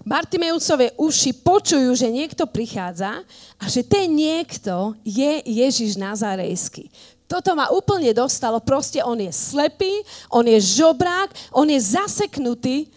Bartimeusové 0.04 0.92
uši 1.00 1.32
počujú, 1.40 1.96
že 1.96 2.12
niekto 2.12 2.44
prichádza 2.44 3.24
a 3.56 3.64
že 3.72 3.88
ten 3.88 4.12
niekto 4.12 5.00
je 5.08 5.40
Ježiš 5.48 5.96
Nazarejský. 5.96 6.92
Toto 7.34 7.58
ma 7.58 7.74
úplne 7.74 8.14
dostalo. 8.14 8.62
Proste 8.62 9.02
on 9.02 9.18
je 9.18 9.34
slepý, 9.34 10.06
on 10.30 10.46
je 10.46 10.62
žobrák, 10.62 11.34
on 11.50 11.66
je 11.66 11.82
zaseknutý 11.82 12.94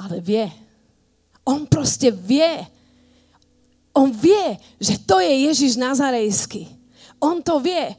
ale 0.00 0.20
vie. 0.20 0.48
On 1.44 1.68
proste 1.68 2.08
vie. 2.08 2.64
On 3.92 4.08
vie, 4.08 4.56
že 4.80 4.96
to 4.96 5.20
je 5.20 5.50
Ježiš 5.50 5.76
Nazarejský. 5.76 6.72
On 7.20 7.44
to 7.44 7.60
vie. 7.60 7.92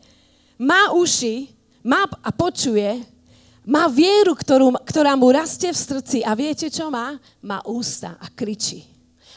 Má 0.58 0.90
uši, 0.98 1.54
má 1.86 2.10
a 2.26 2.30
počuje, 2.34 3.06
má 3.62 3.86
vieru, 3.86 4.34
ktorú, 4.34 4.74
ktorá 4.82 5.14
mu 5.14 5.30
rastie 5.30 5.70
v 5.70 5.78
srdci 5.78 6.18
a 6.26 6.34
viete, 6.34 6.70
čo 6.74 6.90
má? 6.90 7.22
Má 7.46 7.62
ústa 7.70 8.18
a 8.18 8.26
kričí. 8.34 8.90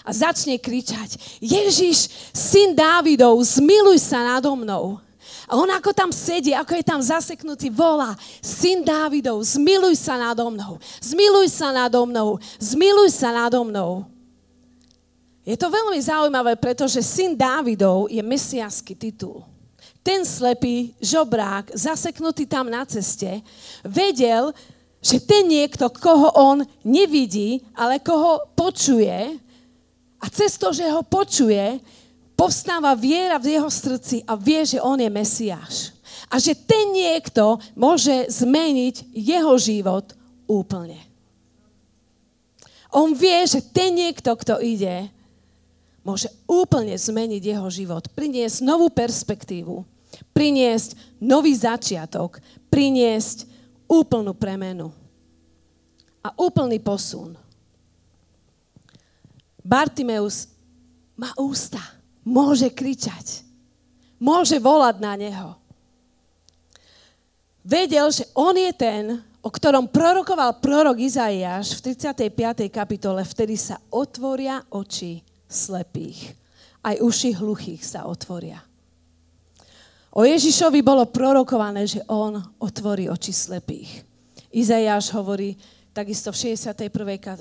A 0.04 0.12
začne 0.12 0.61
kričať, 0.61 1.16
Ježiš, 1.40 2.12
syn 2.33 2.76
Dávidov, 2.76 3.40
zmiluj 3.40 4.00
sa 4.04 4.21
nado 4.21 4.52
mnou. 4.52 5.00
A 5.44 5.60
on 5.60 5.68
ako 5.68 5.92
tam 5.92 6.08
sedí, 6.08 6.56
ako 6.56 6.72
je 6.76 6.84
tam 6.84 7.00
zaseknutý, 7.00 7.68
volá, 7.68 8.16
syn 8.40 8.80
Dávidov, 8.80 9.44
zmiluj 9.44 9.96
sa 10.00 10.16
nado 10.16 10.48
mnou, 10.48 10.80
zmiluj 11.04 11.48
sa 11.52 11.68
nado 11.68 12.00
mnou, 12.08 12.40
zmiluj 12.56 13.10
sa 13.12 13.28
nado 13.32 13.60
mnou. 13.60 14.08
Je 15.44 15.56
to 15.60 15.68
veľmi 15.68 16.00
zaujímavé, 16.00 16.56
pretože 16.56 17.04
syn 17.04 17.36
Dávidov 17.36 18.08
je 18.08 18.24
mesiánsky 18.24 18.96
titul. 18.96 19.44
Ten 20.00 20.24
slepý 20.24 20.96
žobrák, 21.00 21.76
zaseknutý 21.76 22.48
tam 22.48 22.72
na 22.72 22.88
ceste, 22.88 23.44
vedel, 23.84 24.56
že 25.04 25.20
ten 25.20 25.44
niekto, 25.44 25.92
koho 25.92 26.32
on 26.32 26.64
nevidí, 26.80 27.60
ale 27.76 28.00
koho 28.00 28.49
počuje, 28.56 29.36
a 30.25 30.26
cez 30.32 30.56
to, 30.56 30.73
že 30.73 30.88
ho 30.88 31.04
počuje, 31.04 31.76
povstáva 32.34 32.94
viera 32.99 33.38
v 33.38 33.58
jeho 33.58 33.70
srdci 33.70 34.26
a 34.26 34.34
vie, 34.34 34.62
že 34.66 34.82
on 34.82 34.99
je 34.99 35.10
Mesiáš. 35.10 35.94
A 36.30 36.38
že 36.38 36.54
ten 36.54 36.90
niekto 36.90 37.62
môže 37.78 38.26
zmeniť 38.30 39.14
jeho 39.14 39.54
život 39.58 40.14
úplne. 40.50 40.99
On 42.94 43.10
vie, 43.10 43.42
že 43.47 43.58
ten 43.58 43.90
niekto, 43.90 44.30
kto 44.38 44.62
ide, 44.62 45.10
môže 46.06 46.30
úplne 46.47 46.94
zmeniť 46.94 47.42
jeho 47.42 47.68
život, 47.70 48.06
priniesť 48.14 48.62
novú 48.62 48.86
perspektívu, 48.92 49.82
priniesť 50.30 51.18
nový 51.18 51.54
začiatok, 51.54 52.38
priniesť 52.70 53.50
úplnú 53.90 54.34
premenu 54.36 54.94
a 56.23 56.30
úplný 56.38 56.78
posun. 56.78 57.34
Bartimeus 59.64 60.47
má 61.16 61.32
ústa 61.40 61.94
môže 62.25 62.73
kričať. 62.73 63.45
Môže 64.19 64.56
volať 64.56 64.97
na 64.99 65.15
neho. 65.21 65.49
Vedel, 67.65 68.08
že 68.13 68.28
on 68.37 68.52
je 68.56 68.73
ten, 68.76 69.04
o 69.45 69.49
ktorom 69.49 69.89
prorokoval 69.89 70.60
prorok 70.60 71.00
Izaiáš 71.00 71.80
v 71.80 71.97
35. 71.97 72.69
kapitole, 72.69 73.25
vtedy 73.25 73.56
sa 73.56 73.80
otvoria 73.93 74.65
oči 74.73 75.21
slepých. 75.49 76.32
Aj 76.84 76.97
uši 77.00 77.37
hluchých 77.37 77.80
sa 77.80 78.04
otvoria. 78.04 78.60
O 80.15 80.23
Ježišovi 80.23 80.84
bolo 80.84 81.08
prorokované, 81.08 81.89
že 81.89 82.04
on 82.06 82.37
otvorí 82.60 83.08
oči 83.08 83.32
slepých. 83.32 84.04
Izaiáš 84.54 85.10
hovorí, 85.10 85.58
takisto 85.95 86.35
v 86.35 86.59
61. 86.59 86.91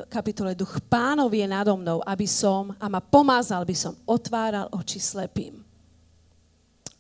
kapitole 0.06 0.54
Duch 0.54 0.78
pánov 0.86 1.34
je 1.34 1.42
nado 1.50 1.74
mnou, 1.74 2.06
aby 2.06 2.30
som 2.30 2.70
a 2.78 2.86
ma 2.86 3.02
pomázal, 3.02 3.66
by 3.66 3.74
som 3.74 3.98
otváral 4.06 4.70
oči 4.70 5.02
slepým. 5.02 5.58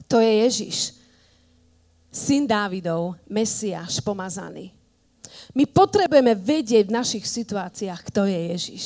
To 0.09 0.17
je 0.17 0.31
Ježiš, 0.49 0.97
syn 2.09 2.49
Dávidov, 2.49 3.21
Mesiáš 3.29 4.01
pomazaný. 4.01 4.73
My 5.53 5.69
potrebujeme 5.69 6.33
vedieť 6.33 6.89
v 6.89 6.97
našich 6.97 7.25
situáciách, 7.29 8.01
kto 8.09 8.25
je 8.25 8.39
Ježiš. 8.53 8.85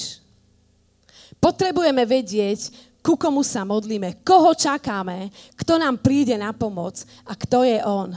Potrebujeme 1.39 2.03
vedieť, 2.03 2.71
ku 2.99 3.15
komu 3.15 3.39
sa 3.47 3.63
modlíme, 3.63 4.19
koho 4.27 4.51
čakáme, 4.51 5.31
kto 5.55 5.79
nám 5.79 6.03
príde 6.03 6.35
na 6.35 6.51
pomoc 6.51 7.07
a 7.23 7.31
kto 7.31 7.63
je 7.63 7.79
On. 7.87 8.11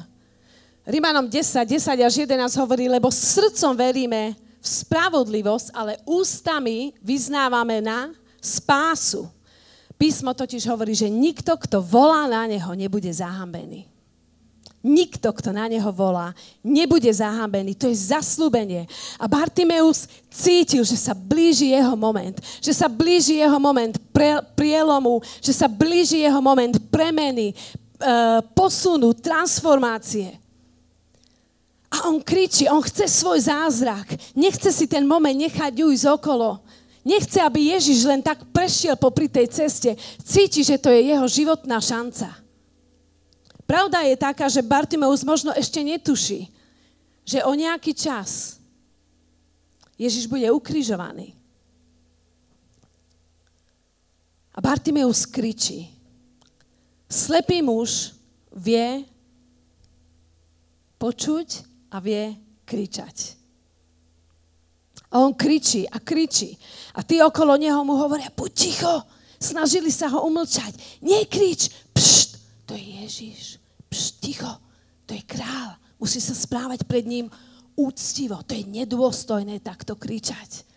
Rímanom 0.90 1.30
10, 1.30 1.62
10 1.70 2.02
až 2.02 2.14
11 2.26 2.50
hovorí, 2.58 2.90
lebo 2.90 3.14
srdcom 3.14 3.78
veríme 3.78 4.34
v 4.58 4.66
spravodlivosť, 4.66 5.70
ale 5.70 6.02
ústami 6.02 6.90
vyznávame 6.98 7.78
na 7.78 8.10
spásu. 8.42 9.30
Písmo 9.94 10.34
totiž 10.34 10.66
hovorí, 10.66 10.96
že 10.96 11.06
nikto, 11.06 11.54
kto 11.54 11.78
volá 11.78 12.26
na 12.26 12.50
neho, 12.50 12.74
nebude 12.74 13.12
zahambený. 13.12 13.86
Nikto, 14.80 15.36
kto 15.36 15.52
na 15.52 15.68
neho 15.68 15.92
volá, 15.92 16.32
nebude 16.64 17.12
zahambený. 17.12 17.76
To 17.76 17.84
je 17.84 18.08
zaslúbenie. 18.08 18.88
A 19.20 19.28
Bartimeus 19.28 20.08
cítil, 20.32 20.80
že 20.88 20.96
sa 20.96 21.12
blíži 21.12 21.76
jeho 21.76 21.92
moment. 22.00 22.40
Že 22.64 22.72
sa 22.72 22.88
blíži 22.88 23.44
jeho 23.44 23.60
moment 23.60 23.92
pre, 24.08 24.40
prielomu. 24.56 25.20
Že 25.44 25.52
sa 25.52 25.68
blíži 25.68 26.24
jeho 26.24 26.40
moment 26.40 26.80
premeny, 26.88 27.52
e, 27.52 27.54
posunu, 28.56 29.12
transformácie. 29.12 30.39
A 31.90 32.06
on 32.06 32.22
kričí, 32.22 32.70
on 32.70 32.82
chce 32.86 33.10
svoj 33.10 33.50
zázrak. 33.50 34.14
Nechce 34.38 34.70
si 34.70 34.86
ten 34.86 35.02
moment 35.02 35.34
nechať 35.34 35.74
ujsť 35.74 36.06
okolo. 36.14 36.62
Nechce, 37.02 37.42
aby 37.42 37.74
Ježiš 37.74 38.06
len 38.06 38.22
tak 38.22 38.46
prešiel 38.54 38.94
popri 38.94 39.26
tej 39.26 39.50
ceste. 39.50 39.98
Cíti, 40.22 40.62
že 40.62 40.78
to 40.78 40.92
je 40.92 41.10
jeho 41.10 41.26
životná 41.26 41.82
šanca. 41.82 42.30
Pravda 43.66 44.02
je 44.06 44.14
taká, 44.18 44.46
že 44.46 44.66
Bartimeus 44.66 45.22
možno 45.22 45.54
ešte 45.54 45.82
netuší, 45.82 46.50
že 47.26 47.42
o 47.46 47.54
nejaký 47.54 47.94
čas 47.94 48.58
Ježiš 49.94 50.26
bude 50.26 50.46
ukrižovaný. 50.50 51.34
A 54.54 54.58
Bartimeus 54.58 55.22
kričí. 55.24 55.90
Slepý 57.10 57.62
muž 57.62 58.14
vie 58.50 59.06
počuť 60.98 61.69
a 61.90 61.96
vie 61.98 62.34
kričať. 62.64 63.36
A 65.10 65.26
on 65.26 65.34
kričí 65.34 65.90
a 65.90 65.98
kričí. 65.98 66.54
A 66.94 67.02
tí 67.02 67.18
okolo 67.18 67.58
neho 67.58 67.82
mu 67.82 67.98
hovoria, 67.98 68.30
buď 68.30 68.50
ticho. 68.54 68.94
Snažili 69.42 69.90
sa 69.90 70.06
ho 70.14 70.22
umlčať. 70.22 71.02
Nekrič. 71.02 71.90
Pšt, 71.90 72.30
to 72.66 72.78
je 72.78 72.86
Ježiš. 73.02 73.58
Pšt, 73.90 74.12
ticho. 74.22 74.52
To 75.10 75.12
je 75.18 75.22
král. 75.26 75.74
Musí 75.98 76.22
sa 76.22 76.32
správať 76.32 76.86
pred 76.86 77.02
ním 77.02 77.26
úctivo, 77.80 78.40
to 78.44 78.52
je 78.52 78.68
nedôstojné 78.68 79.64
takto 79.64 79.96
kričať. 79.96 80.68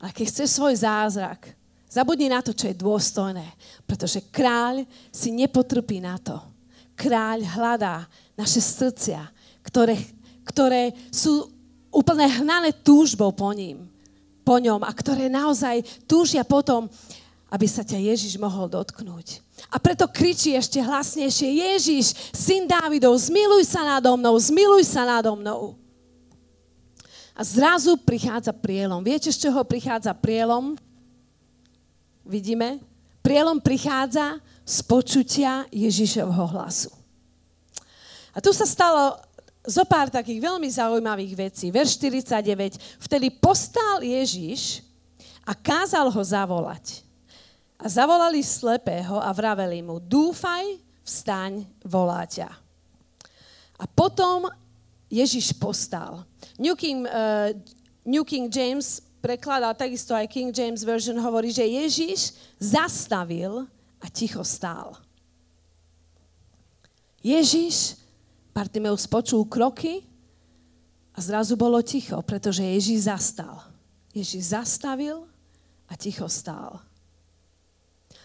Ale 0.00 0.10
keď 0.12 0.26
chceš 0.28 0.48
svoj 0.56 0.74
zázrak, 0.80 1.52
zabudni 1.88 2.32
na 2.32 2.40
to, 2.40 2.56
čo 2.56 2.68
je 2.68 2.76
dôstojné, 2.76 3.44
pretože 3.84 4.24
kráľ 4.32 4.88
si 5.12 5.30
nepotrpí 5.32 6.00
na 6.00 6.16
to. 6.20 6.40
Kráľ 6.96 7.44
hľadá 7.44 8.08
naše 8.34 8.60
srdcia, 8.60 9.20
ktoré, 9.64 9.96
ktoré 10.44 10.92
sú 11.08 11.48
úplne 11.88 12.28
hnané 12.28 12.70
túžbou 12.72 13.32
po 13.32 13.50
ním, 13.50 13.88
po 14.44 14.60
ňom 14.60 14.84
a 14.84 14.92
ktoré 14.92 15.32
naozaj 15.32 15.82
túžia 16.04 16.44
potom, 16.44 16.90
aby 17.48 17.66
sa 17.70 17.86
ťa 17.86 17.96
Ježiš 17.96 18.34
mohol 18.36 18.66
dotknúť. 18.66 19.40
A 19.70 19.78
preto 19.78 20.10
kričí 20.10 20.52
ešte 20.58 20.82
hlasnejšie, 20.82 21.48
Ježiš, 21.62 22.06
syn 22.34 22.66
Dávidov, 22.66 23.14
zmiluj 23.14 23.64
sa 23.64 23.86
nado 23.86 24.10
mnou, 24.18 24.34
zmiluj 24.34 24.82
sa 24.84 25.06
nado 25.06 25.32
mnou. 25.38 25.78
A 27.34 27.42
zrazu 27.42 27.98
prichádza 27.98 28.54
prielom. 28.54 29.02
Viete, 29.02 29.30
z 29.30 29.46
čoho 29.46 29.66
prichádza 29.66 30.14
prielom? 30.14 30.78
Vidíme? 32.22 32.78
Prielom 33.22 33.58
prichádza 33.58 34.38
z 34.62 34.76
počutia 34.86 35.66
Ježišovho 35.74 36.54
hlasu. 36.54 36.90
A 38.34 38.42
tu 38.42 38.50
sa 38.50 38.66
stalo 38.66 39.18
zo 39.64 39.84
pár 39.88 40.12
takých 40.12 40.44
veľmi 40.44 40.68
zaujímavých 40.68 41.48
vecí. 41.48 41.72
Verš 41.72 41.96
49. 41.96 43.00
Vtedy 43.00 43.32
postal 43.32 44.04
Ježiš 44.04 44.84
a 45.40 45.56
kázal 45.56 46.12
ho 46.12 46.22
zavolať. 46.22 47.00
A 47.80 47.88
zavolali 47.88 48.44
slepého 48.44 49.16
a 49.20 49.32
vraveli 49.32 49.80
mu, 49.80 50.00
dúfaj, 50.00 50.78
vstaň, 51.04 51.64
volá 51.84 52.24
ťa. 52.28 52.48
A 53.80 53.84
potom 53.88 54.48
Ježiš 55.08 55.52
postal. 55.56 56.24
New 56.56 56.76
King, 56.76 57.04
uh, 57.08 57.50
New 58.04 58.24
King 58.24 58.48
James 58.52 59.00
prekladá, 59.24 59.72
takisto 59.72 60.12
aj 60.12 60.28
King 60.28 60.52
James 60.52 60.84
Version 60.84 61.16
hovorí, 61.16 61.48
že 61.48 61.64
Ježiš 61.64 62.36
zastavil 62.60 63.64
a 64.00 64.06
ticho 64.12 64.44
stál. 64.44 64.96
Ježiš, 67.24 68.03
Bartimeus 68.54 69.10
počul 69.10 69.42
kroky 69.44 70.06
a 71.10 71.18
zrazu 71.18 71.58
bolo 71.58 71.82
ticho, 71.82 72.22
pretože 72.22 72.62
Ježiš 72.62 73.10
zastal. 73.10 73.58
Ježiš 74.14 74.54
zastavil 74.54 75.26
a 75.90 75.98
ticho 75.98 76.30
stál. 76.30 76.78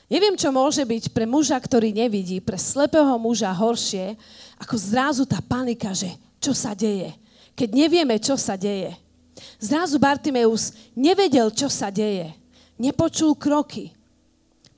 Neviem, 0.06 0.38
čo 0.38 0.54
môže 0.54 0.86
byť 0.86 1.10
pre 1.14 1.26
muža, 1.26 1.58
ktorý 1.58 1.90
nevidí, 1.94 2.38
pre 2.42 2.58
slepého 2.58 3.18
muža 3.18 3.50
horšie, 3.50 4.14
ako 4.62 4.76
zrazu 4.78 5.26
tá 5.26 5.42
panika, 5.42 5.94
že 5.98 6.14
čo 6.38 6.54
sa 6.54 6.78
deje 6.78 7.14
keď 7.60 7.76
nevieme, 7.76 8.16
čo 8.24 8.40
sa 8.40 8.56
deje. 8.56 8.96
Zrazu 9.60 10.00
Bartimeus 10.00 10.72
nevedel, 10.96 11.52
čo 11.52 11.68
sa 11.68 11.92
deje. 11.92 12.32
Nepočul 12.80 13.36
kroky. 13.36 13.92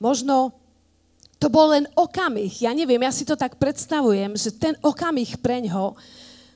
Možno 0.02 0.50
to 1.42 1.50
bol 1.50 1.74
len 1.74 1.90
okamih. 1.98 2.62
Ja 2.62 2.70
neviem, 2.70 3.02
ja 3.02 3.10
si 3.10 3.26
to 3.26 3.34
tak 3.34 3.58
predstavujem, 3.58 4.38
že 4.38 4.54
ten 4.54 4.78
okamih 4.78 5.34
preňho 5.42 5.98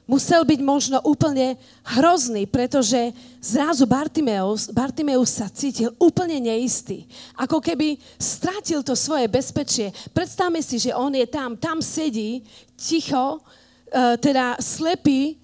musel 0.07 0.47
byť 0.47 0.61
možno 0.63 1.03
úplne 1.03 1.59
hrozný, 1.83 2.47
pretože 2.47 3.11
zrazu 3.43 3.91
Bartimeus, 3.91 4.71
Bartimeus 4.71 5.35
sa 5.35 5.51
cítil 5.51 5.91
úplne 5.99 6.39
neistý. 6.39 7.11
Ako 7.35 7.59
keby 7.59 7.99
stratil 8.15 8.87
to 8.87 8.95
svoje 8.95 9.27
bezpečie. 9.27 9.91
Predstavme 10.15 10.63
si, 10.63 10.79
že 10.79 10.95
on 10.95 11.11
je 11.11 11.27
tam, 11.27 11.59
tam 11.59 11.83
sedí, 11.83 12.47
ticho, 12.79 13.43
e, 13.91 14.15
teda 14.23 14.63
slepý, 14.63 15.43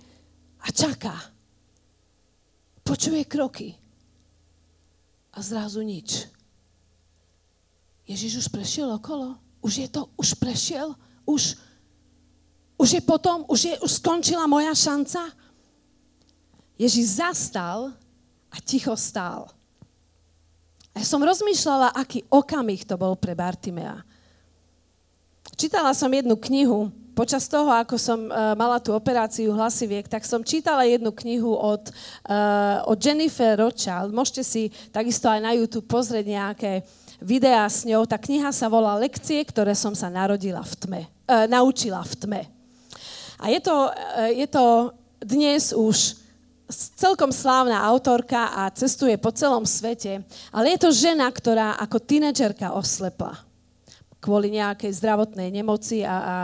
a 0.63 0.71
čaká. 0.71 1.19
Počuje 2.87 3.27
kroky. 3.27 3.75
A 5.35 5.43
zrazu 5.43 5.83
nič. 5.83 6.31
Ježiš 8.13 8.45
už 8.45 8.49
prešiel 8.53 8.89
okolo. 8.93 9.41
Už 9.65 9.73
je 9.81 9.89
to, 9.89 10.13
už 10.21 10.37
prešiel. 10.37 10.93
Už, 11.25 11.57
už 12.77 12.89
je 12.93 13.01
potom, 13.01 13.49
už, 13.49 13.61
je, 13.73 13.75
už 13.81 13.93
skončila 14.05 14.45
moja 14.45 14.77
šanca. 14.77 15.33
Ježiš 16.77 17.25
zastal 17.25 17.97
a 18.53 18.57
ticho 18.61 18.93
stál. 19.01 19.49
A 20.93 21.01
ja 21.01 21.07
som 21.09 21.25
rozmýšľala, 21.25 21.97
aký 21.97 22.21
okamih 22.29 22.85
to 22.85 23.01
bol 23.01 23.17
pre 23.17 23.33
Bartimea. 23.33 24.05
Čítala 25.57 25.97
som 25.97 26.13
jednu 26.13 26.37
knihu, 26.37 26.93
počas 27.17 27.49
toho, 27.49 27.73
ako 27.73 27.97
som 27.97 28.29
uh, 28.29 28.53
mala 28.57 28.77
tú 28.81 28.93
operáciu 28.93 29.57
hlasiviek, 29.57 30.05
tak 30.05 30.25
som 30.29 30.45
čítala 30.45 30.85
jednu 30.85 31.13
knihu 31.13 31.53
od, 31.53 31.89
uh, 32.29 32.85
od 32.89 32.99
Jennifer 33.01 33.57
Rothschild. 33.57 34.13
Môžete 34.13 34.43
si 34.45 34.63
takisto 34.93 35.33
aj 35.33 35.41
na 35.41 35.57
YouTube 35.57 35.89
pozrieť 35.89 36.27
nejaké 36.29 36.73
videá 37.23 37.65
s 37.71 37.87
ňou. 37.87 38.05
Tá 38.05 38.19
kniha 38.19 38.51
sa 38.51 38.69
volá 38.69 38.99
Lekcie, 38.99 39.41
ktoré 39.47 39.73
som 39.73 39.95
sa 39.95 40.11
narodila 40.13 40.61
v 40.61 40.75
tme, 40.77 41.03
uh, 41.07 41.47
naučila 41.49 42.03
v 42.03 42.15
tme. 42.19 42.43
A 43.43 43.49
je 43.49 43.61
to, 43.63 43.77
uh, 43.91 44.31
je 44.31 44.47
to 44.51 44.65
dnes 45.23 45.73
už 45.73 46.23
celkom 46.99 47.31
slávna 47.31 47.85
autorka 47.85 48.53
a 48.53 48.73
cestuje 48.73 49.15
po 49.21 49.31
celom 49.31 49.69
svete, 49.69 50.25
ale 50.51 50.75
je 50.75 50.79
to 50.83 50.91
žena, 50.91 51.29
ktorá 51.29 51.77
ako 51.77 52.01
tínedžerka 52.01 52.73
oslepla 52.73 53.37
kvôli 54.23 54.55
nejakej 54.55 55.03
zdravotnej 55.03 55.51
nemoci 55.51 56.07
a, 56.07 56.15
a 56.15 56.37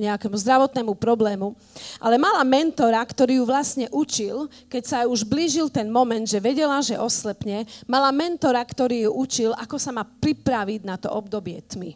nejakému 0.00 0.32
zdravotnému 0.40 0.96
problému, 0.96 1.52
ale 2.00 2.16
mala 2.16 2.40
mentora, 2.40 3.04
ktorý 3.04 3.38
ju 3.38 3.44
vlastne 3.44 3.86
učil, 3.92 4.48
keď 4.72 4.82
sa 4.82 4.98
už 5.04 5.28
blížil 5.28 5.68
ten 5.68 5.92
moment, 5.92 6.24
že 6.24 6.40
vedela, 6.40 6.80
že 6.80 6.96
oslepne, 6.96 7.68
mala 7.84 8.08
mentora, 8.08 8.64
ktorý 8.64 9.06
ju 9.06 9.10
učil, 9.12 9.50
ako 9.54 9.76
sa 9.76 9.92
má 9.92 10.08
pripraviť 10.08 10.80
na 10.88 10.96
to 10.96 11.12
obdobie 11.12 11.60
tmy. 11.68 11.94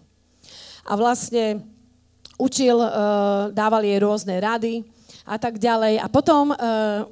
A 0.84 0.92
vlastne 1.00 1.64
učil, 2.36 2.76
uh, 2.76 3.48
dával 3.54 3.82
jej 3.86 3.98
rôzne 4.02 4.36
rady 4.36 4.84
a 5.24 5.40
tak 5.40 5.56
ďalej. 5.56 6.02
A 6.02 6.06
potom 6.12 6.52
uh, 6.52 7.08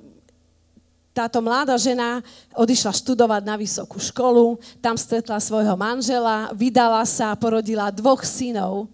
táto 1.13 1.45
mladá 1.45 1.77
žena 1.77 2.25
odišla 2.57 2.93
študovať 2.97 3.43
na 3.45 3.57
vysokú 3.61 4.01
školu, 4.01 4.57
tam 4.81 4.97
stretla 4.97 5.37
svojho 5.39 5.77
manžela, 5.77 6.49
vydala 6.57 7.05
sa, 7.05 7.37
porodila 7.37 7.93
dvoch 7.93 8.25
synov. 8.25 8.89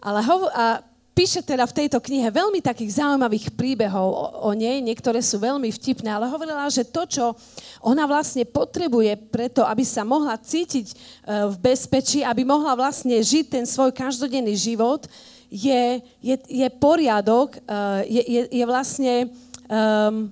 Ale 0.00 0.24
ho, 0.24 0.48
a 0.56 0.80
píše 1.14 1.42
teda 1.42 1.66
v 1.66 1.76
tejto 1.84 1.98
knihe 2.00 2.30
veľmi 2.30 2.62
takých 2.62 3.02
zaujímavých 3.02 3.52
príbehov 3.54 4.08
o, 4.08 4.26
o 4.46 4.50
nej, 4.56 4.80
niektoré 4.80 5.20
sú 5.20 5.42
veľmi 5.42 5.68
vtipné, 5.68 6.08
ale 6.08 6.30
hovorila, 6.30 6.70
že 6.70 6.86
to, 6.86 7.02
čo 7.04 7.24
ona 7.82 8.06
vlastne 8.06 8.46
potrebuje 8.46 9.18
preto, 9.28 9.66
aby 9.66 9.82
sa 9.84 10.06
mohla 10.06 10.38
cítiť 10.38 10.86
e, 10.90 10.94
v 11.50 11.56
bezpečí, 11.60 12.24
aby 12.24 12.46
mohla 12.46 12.72
vlastne 12.78 13.18
žiť 13.18 13.44
ten 13.50 13.64
svoj 13.66 13.90
každodenný 13.92 14.54
život, 14.56 15.04
je, 15.50 15.98
je, 16.22 16.36
je 16.46 16.68
poriadok, 16.78 17.58
e, 17.58 17.60
je, 18.06 18.22
je, 18.24 18.42
je 18.62 18.64
vlastne 18.64 19.14
um, 19.66 20.30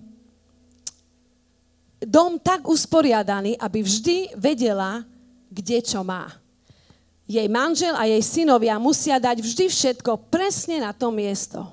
dom 1.98 2.38
tak 2.38 2.64
usporiadaný, 2.70 3.58
aby 3.58 3.82
vždy 3.82 4.16
vedela, 4.38 5.02
kde 5.50 5.82
čo 5.82 6.06
má 6.06 6.30
jej 7.28 7.44
manžel 7.46 7.92
a 7.92 8.08
jej 8.08 8.24
synovia 8.24 8.80
musia 8.80 9.20
dať 9.20 9.44
vždy 9.44 9.68
všetko 9.68 10.32
presne 10.32 10.80
na 10.80 10.96
to 10.96 11.12
miesto. 11.12 11.68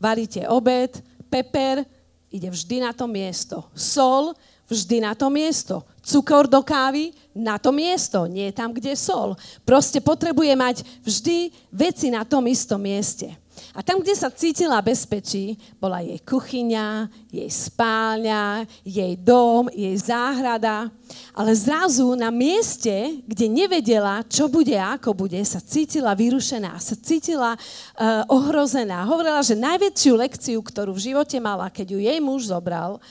Varíte 0.00 0.48
obed, 0.48 0.96
peper, 1.28 1.84
ide 2.32 2.48
vždy 2.48 2.80
na 2.80 2.96
to 2.96 3.04
miesto. 3.04 3.68
Sol, 3.76 4.32
vždy 4.64 5.04
na 5.04 5.12
to 5.12 5.28
miesto. 5.28 5.84
Cukor 6.00 6.48
do 6.48 6.64
kávy, 6.64 7.12
na 7.36 7.60
to 7.60 7.68
miesto, 7.68 8.24
nie 8.24 8.48
tam, 8.50 8.72
kde 8.72 8.96
sol. 8.96 9.36
Proste 9.64 10.00
potrebuje 10.00 10.52
mať 10.56 10.76
vždy 11.04 11.52
veci 11.68 12.08
na 12.08 12.24
tom 12.24 12.48
istom 12.48 12.80
mieste. 12.80 13.32
A 13.74 13.82
tam, 13.82 13.98
kde 13.98 14.14
sa 14.14 14.30
cítila 14.30 14.78
bezpečí, 14.78 15.58
bola 15.82 15.98
jej 15.98 16.22
kuchyňa, 16.22 17.10
jej 17.26 17.50
spálňa, 17.50 18.70
jej 18.86 19.18
dom, 19.18 19.66
jej 19.74 19.98
záhrada. 19.98 20.94
Ale 21.34 21.50
zrazu 21.58 22.14
na 22.14 22.30
mieste, 22.30 23.18
kde 23.26 23.50
nevedela, 23.50 24.22
čo 24.30 24.46
bude 24.46 24.78
a 24.78 24.94
ako 24.94 25.26
bude, 25.26 25.42
sa 25.42 25.58
cítila 25.58 26.14
vyrušená, 26.14 26.78
sa 26.78 26.94
cítila 26.94 27.58
uh, 27.58 28.22
ohrozená. 28.30 29.02
Hovorila, 29.10 29.42
že 29.42 29.58
najväčšiu 29.58 30.12
lekciu, 30.22 30.58
ktorú 30.62 30.94
v 30.94 31.10
živote 31.10 31.42
mala, 31.42 31.66
keď 31.66 31.98
ju 31.98 32.00
jej 32.06 32.18
muž 32.22 32.54
zobral, 32.54 33.02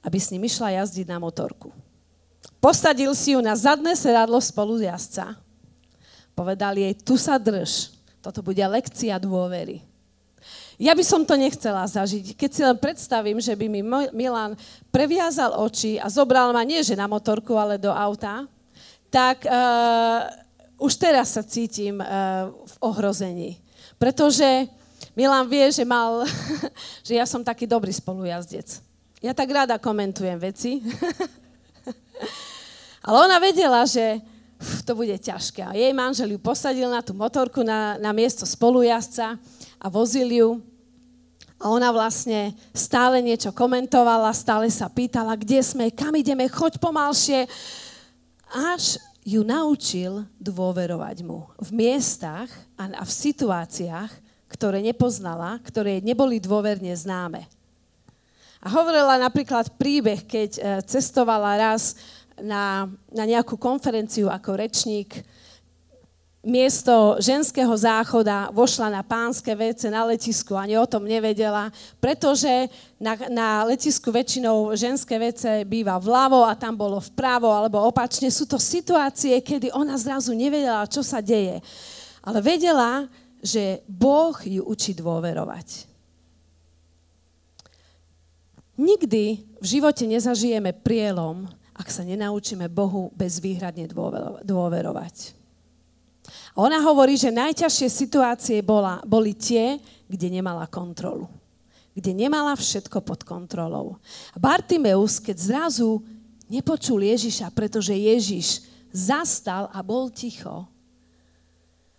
aby 0.00 0.16
s 0.16 0.32
ním 0.32 0.48
išla 0.48 0.80
jazdiť 0.80 1.04
na 1.12 1.20
motorku. 1.20 1.76
Posadil 2.56 3.12
si 3.12 3.36
ju 3.36 3.44
na 3.44 3.52
zadné 3.52 3.92
sedadlo 3.92 4.40
spolu 4.40 4.80
jazdca. 4.80 5.36
Povedal 6.32 6.72
jej, 6.80 6.96
tu 6.96 7.20
sa 7.20 7.36
drž, 7.36 7.97
toto 8.22 8.42
bude 8.42 8.60
lekcia 8.60 9.18
dôvery. 9.18 9.82
Ja 10.78 10.94
by 10.94 11.02
som 11.02 11.26
to 11.26 11.34
nechcela 11.34 11.82
zažiť. 11.90 12.38
Keď 12.38 12.50
si 12.54 12.62
len 12.62 12.78
predstavím, 12.78 13.42
že 13.42 13.58
by 13.58 13.66
mi 13.66 13.82
Milan 14.14 14.54
previazal 14.94 15.58
oči 15.58 15.98
a 15.98 16.06
zobral 16.06 16.54
ma 16.54 16.62
nie 16.62 16.78
že 16.86 16.94
na 16.94 17.10
motorku, 17.10 17.58
ale 17.58 17.82
do 17.82 17.90
auta, 17.90 18.46
tak 19.10 19.42
uh, 19.42 20.22
už 20.78 20.94
teraz 20.94 21.34
sa 21.34 21.42
cítim 21.42 21.98
uh, 21.98 22.54
v 22.54 22.74
ohrození. 22.78 23.58
Pretože 23.98 24.70
Milan 25.18 25.50
vie, 25.50 25.66
že 25.74 25.82
mal, 25.82 26.22
že 27.06 27.18
ja 27.18 27.26
som 27.26 27.42
taký 27.42 27.66
dobrý 27.66 27.90
spolujazdec. 27.90 28.78
Ja 29.18 29.34
tak 29.34 29.50
rada 29.50 29.82
komentujem 29.82 30.38
veci. 30.38 30.78
Ale 33.08 33.26
ona 33.26 33.42
vedela, 33.42 33.82
že 33.82 34.22
to 34.86 34.92
bude 34.98 35.14
ťažké. 35.22 35.62
A 35.62 35.72
jej 35.78 35.94
manžel 35.94 36.34
ju 36.34 36.40
posadil 36.42 36.90
na 36.90 36.98
tú 37.02 37.14
motorku 37.14 37.62
na, 37.62 37.94
na 38.02 38.10
miesto 38.10 38.42
spolujazdca 38.42 39.38
a 39.78 39.86
vozil 39.86 40.28
ju. 40.28 40.50
A 41.58 41.74
ona 41.74 41.90
vlastne 41.90 42.54
stále 42.70 43.18
niečo 43.18 43.50
komentovala, 43.50 44.30
stále 44.30 44.70
sa 44.70 44.86
pýtala, 44.86 45.34
kde 45.34 45.58
sme, 45.58 45.90
kam 45.90 46.14
ideme, 46.14 46.46
choď 46.46 46.78
pomalšie. 46.78 47.50
Až 48.54 49.02
ju 49.26 49.42
naučil 49.42 50.22
dôverovať 50.38 51.26
mu 51.26 51.50
v 51.58 51.70
miestach 51.74 52.48
a 52.78 53.02
v 53.02 53.12
situáciách, 53.12 54.10
ktoré 54.48 54.80
nepoznala, 54.80 55.58
ktoré 55.66 56.00
neboli 56.00 56.40
dôverne 56.40 56.94
známe. 56.94 57.44
A 58.58 58.66
hovorila 58.74 59.20
napríklad 59.22 59.70
príbeh, 59.78 60.26
keď 60.26 60.50
e, 60.58 60.60
cestovala 60.82 61.54
raz 61.58 61.94
na, 62.42 62.88
na 63.10 63.24
nejakú 63.24 63.58
konferenciu 63.58 64.30
ako 64.30 64.58
rečník, 64.58 65.24
miesto 66.48 67.18
ženského 67.18 67.70
záchoda 67.76 68.48
vošla 68.54 68.88
na 68.88 69.02
pánske 69.02 69.50
vece 69.52 69.90
na 69.90 70.06
letisku, 70.06 70.54
ani 70.54 70.78
o 70.78 70.86
tom 70.86 71.04
nevedela, 71.04 71.68
pretože 71.98 72.70
na, 72.96 73.18
na 73.28 73.48
letisku 73.66 74.08
väčšinou 74.08 74.72
ženské 74.78 75.18
vece 75.18 75.66
býva 75.66 75.98
vľavo 75.98 76.46
a 76.46 76.54
tam 76.54 76.78
bolo 76.78 77.02
vpravo 77.02 77.50
alebo 77.50 77.82
opačne. 77.82 78.30
Sú 78.30 78.46
to 78.46 78.56
situácie, 78.56 79.36
kedy 79.42 79.74
ona 79.74 79.98
zrazu 79.98 80.32
nevedela, 80.32 80.88
čo 80.88 81.02
sa 81.02 81.18
deje. 81.18 81.58
Ale 82.22 82.38
vedela, 82.40 83.10
že 83.42 83.82
Boh 83.86 84.34
ju 84.42 84.62
učí 84.66 84.94
dôverovať. 84.94 85.86
Nikdy 88.78 89.24
v 89.58 89.66
živote 89.66 90.06
nezažijeme 90.06 90.70
prielom, 90.70 91.50
ak 91.78 91.88
sa 91.88 92.02
nenaučíme 92.02 92.66
Bohu 92.66 93.14
bezvýhradne 93.14 93.86
dôverovať. 94.42 95.38
A 96.52 96.56
ona 96.60 96.82
hovorí, 96.82 97.14
že 97.14 97.32
najťažšie 97.32 97.88
situácie 97.88 98.58
bola, 98.60 98.98
boli 99.06 99.32
tie, 99.32 99.78
kde 100.10 100.28
nemala 100.28 100.66
kontrolu. 100.66 101.30
Kde 101.94 102.12
nemala 102.12 102.52
všetko 102.58 102.98
pod 103.00 103.22
kontrolou. 103.22 103.96
A 104.34 104.42
Bartimeus, 104.42 105.22
keď 105.22 105.36
zrazu 105.38 106.02
nepočul 106.50 107.00
Ježiša, 107.00 107.54
pretože 107.54 107.94
Ježiš 107.94 108.66
zastal 108.92 109.70
a 109.72 109.80
bol 109.80 110.10
ticho, 110.10 110.66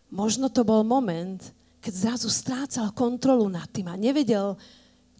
Možno 0.09 0.49
to 0.49 0.65
bol 0.65 0.81
moment, 0.81 1.37
keď 1.79 1.93
zrazu 1.93 2.29
strácal 2.33 2.89
kontrolu 2.97 3.45
nad 3.45 3.69
tým 3.69 3.93
a 3.93 3.95
nevedel, 3.95 4.57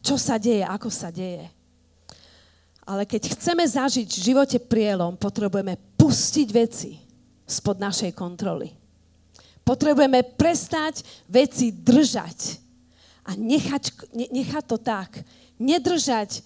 čo 0.02 0.17
sa 0.17 0.41
deje, 0.41 0.65
ako 0.65 0.89
sa 0.89 1.13
deje. 1.13 1.45
Ale 2.89 3.06
keď 3.06 3.38
chceme 3.38 3.62
zažiť 3.62 4.10
v 4.10 4.23
živote 4.34 4.58
prielom, 4.58 5.13
potrebujeme 5.13 5.78
pustiť 5.93 6.47
veci 6.49 6.97
spod 7.45 7.78
našej 7.78 8.17
kontroly. 8.17 8.73
Potrebujeme 9.62 10.25
prestať 10.34 11.06
veci 11.30 11.69
držať 11.69 12.58
a 13.30 13.38
nechať, 13.38 14.10
nechať 14.34 14.63
to 14.65 14.78
tak. 14.82 15.21
Nedržať 15.62 16.41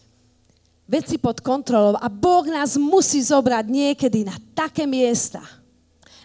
veci 0.83 1.15
pod 1.15 1.39
kontrolou 1.39 1.95
a 1.95 2.11
Boh 2.11 2.43
nás 2.43 2.75
musí 2.75 3.23
zobrať 3.23 3.65
niekedy 3.71 4.27
na 4.27 4.35
také 4.51 4.83
miesta, 4.83 5.39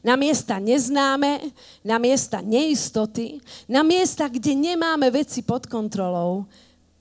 na 0.02 0.18
miesta 0.18 0.58
neznáme, 0.58 1.54
na 1.86 1.98
miesta 1.98 2.42
neistoty, 2.42 3.38
na 3.70 3.86
miesta, 3.86 4.26
kde 4.26 4.54
nemáme 4.54 5.10
veci 5.14 5.46
pod 5.46 5.66
kontrolou, 5.66 6.46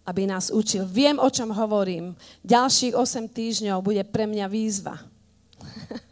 aby 0.07 0.23
nás 0.23 0.47
učil. 0.47 0.87
Viem, 0.87 1.19
o 1.19 1.27
čom 1.27 1.51
hovorím. 1.51 2.15
Ďalších 2.47 2.95
8 2.95 3.27
týždňov 3.27 3.83
bude 3.83 3.99
pre 4.07 4.23
mňa 4.23 4.47
výzva. 4.47 4.95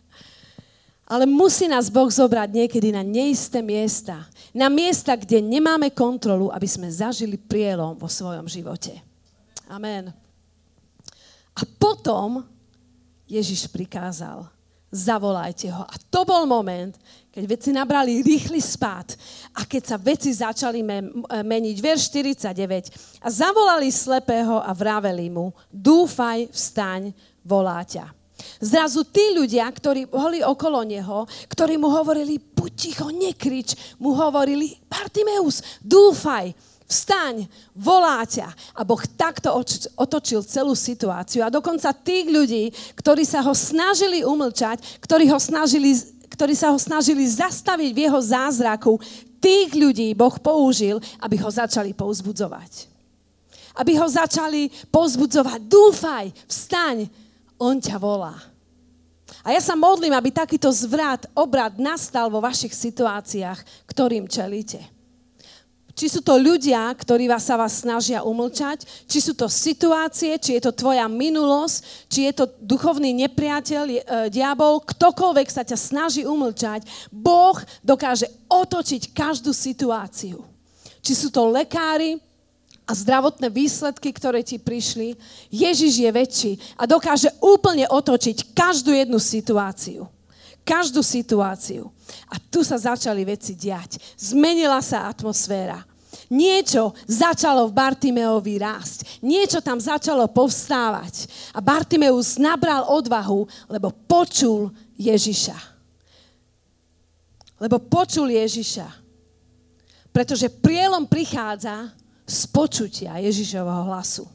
Ale 1.12 1.24
musí 1.24 1.72
nás 1.72 1.88
Boh 1.88 2.12
zobrať 2.12 2.52
niekedy 2.52 2.92
na 2.92 3.00
neisté 3.08 3.64
miesta. 3.64 4.28
Na 4.52 4.68
miesta, 4.68 5.16
kde 5.16 5.40
nemáme 5.40 5.96
kontrolu, 5.96 6.52
aby 6.52 6.68
sme 6.68 6.92
zažili 6.92 7.40
prielom 7.40 7.96
vo 7.96 8.12
svojom 8.12 8.52
živote. 8.52 9.00
Amen. 9.72 10.12
A 11.56 11.62
potom 11.80 12.44
Ježiš 13.32 13.72
prikázal, 13.72 14.44
zavolajte 14.92 15.72
ho. 15.72 15.88
A 15.88 15.96
to 16.12 16.28
bol 16.28 16.44
moment, 16.44 17.00
keď 17.36 17.44
veci 17.52 17.76
nabrali 17.76 18.24
rýchly 18.24 18.64
spád 18.64 19.12
a 19.60 19.68
keď 19.68 19.84
sa 19.84 19.98
veci 20.00 20.32
začali 20.32 20.80
meniť. 21.44 21.76
Verš 21.84 22.08
49. 22.08 23.20
A 23.20 23.28
zavolali 23.28 23.92
slepého 23.92 24.64
a 24.64 24.72
vraveli 24.72 25.28
mu, 25.28 25.52
dúfaj, 25.68 26.48
vstaň, 26.48 27.12
volá 27.44 27.84
ťa. 27.84 28.08
Zrazu 28.64 29.04
tí 29.04 29.36
ľudia, 29.36 29.68
ktorí 29.68 30.08
boli 30.08 30.40
okolo 30.40 30.80
neho, 30.88 31.28
ktorí 31.52 31.76
mu 31.76 31.92
hovorili, 31.92 32.40
buď 32.40 32.72
ticho, 32.72 33.12
nekrič, 33.12 34.00
mu 34.00 34.16
hovorili, 34.16 34.80
Bartimeus, 34.88 35.60
dúfaj, 35.84 36.56
Vstaň, 36.86 37.50
volá 37.74 38.22
ťa. 38.30 38.46
A 38.78 38.86
Boh 38.86 39.02
takto 39.18 39.50
otočil 39.98 40.46
celú 40.46 40.78
situáciu. 40.78 41.42
A 41.42 41.50
dokonca 41.50 41.90
tých 41.90 42.30
ľudí, 42.30 42.70
ktorí 42.94 43.26
sa 43.26 43.42
ho 43.42 43.58
snažili 43.58 44.22
umlčať, 44.22 45.02
ktorí, 45.02 45.26
ho 45.34 45.42
snažili, 45.42 45.98
ktorí 46.30 46.54
sa 46.58 46.74
ho 46.74 46.78
snažili 46.80 47.26
zastaviť 47.26 47.92
v 47.94 48.04
jeho 48.10 48.20
zázraku, 48.22 48.98
tých 49.38 49.78
ľudí 49.78 50.10
Boh 50.18 50.34
použil, 50.42 50.98
aby 51.22 51.38
ho 51.38 51.50
začali 51.50 51.94
pouzbudzovať. 51.94 52.90
Aby 53.78 54.00
ho 54.00 54.08
začali 54.08 54.72
pouzbudzovať. 54.90 55.60
Dúfaj, 55.68 56.32
vstaň, 56.50 57.06
on 57.60 57.78
ťa 57.78 57.98
volá. 58.02 58.34
A 59.46 59.54
ja 59.54 59.62
sa 59.62 59.78
modlím, 59.78 60.14
aby 60.18 60.34
takýto 60.34 60.74
zvrat, 60.74 61.30
obrad 61.38 61.78
nastal 61.78 62.34
vo 62.34 62.42
vašich 62.42 62.74
situáciách, 62.74 63.86
ktorým 63.86 64.26
čelíte. 64.26 64.95
Či 65.96 66.12
sú 66.12 66.20
to 66.20 66.36
ľudia, 66.36 66.92
ktorí 66.92 67.32
vás 67.32 67.48
sa 67.48 67.56
vás 67.56 67.80
snažia 67.80 68.20
umlčať, 68.20 68.84
či 69.08 69.24
sú 69.24 69.32
to 69.32 69.48
situácie, 69.48 70.36
či 70.36 70.60
je 70.60 70.68
to 70.68 70.76
tvoja 70.76 71.08
minulosť, 71.08 72.12
či 72.12 72.28
je 72.28 72.34
to 72.36 72.52
duchovný 72.60 73.16
nepriateľ, 73.24 73.84
e, 73.88 74.00
diabol, 74.28 74.84
ktokoľvek 74.84 75.48
sa 75.48 75.64
ťa 75.64 75.80
snaží 75.80 76.28
umlčať, 76.28 76.84
Boh 77.08 77.56
dokáže 77.80 78.28
otočiť 78.52 79.16
každú 79.16 79.56
situáciu. 79.56 80.44
Či 81.00 81.14
sú 81.16 81.28
to 81.32 81.48
lekári 81.48 82.20
a 82.84 82.92
zdravotné 82.92 83.48
výsledky, 83.48 84.12
ktoré 84.12 84.44
ti 84.44 84.60
prišli, 84.60 85.16
Ježiš 85.48 85.96
je 85.96 86.12
väčší 86.12 86.52
a 86.76 86.84
dokáže 86.84 87.32
úplne 87.40 87.88
otočiť 87.88 88.52
každú 88.52 88.92
jednu 88.92 89.16
situáciu 89.16 90.12
každú 90.66 91.06
situáciu. 91.06 91.94
A 92.26 92.42
tu 92.42 92.66
sa 92.66 92.76
začali 92.76 93.22
veci 93.22 93.54
diať. 93.54 94.02
Zmenila 94.18 94.82
sa 94.82 95.06
atmosféra. 95.06 95.86
Niečo 96.26 96.98
začalo 97.06 97.70
v 97.70 97.76
Bartimeovi 97.78 98.58
rásť. 98.58 99.22
Niečo 99.22 99.62
tam 99.62 99.78
začalo 99.78 100.26
povstávať. 100.26 101.30
A 101.54 101.62
Bartimeus 101.62 102.42
nabral 102.42 102.90
odvahu, 102.90 103.46
lebo 103.70 103.94
počul 104.10 104.74
Ježiša. 104.98 105.56
Lebo 107.62 107.78
počul 107.78 108.34
Ježiša. 108.34 108.90
Pretože 110.10 110.50
prielom 110.50 111.06
prichádza 111.06 111.94
z 112.26 112.42
počutia 112.50 113.22
Ježišovho 113.22 113.94
hlasu. 113.94 114.26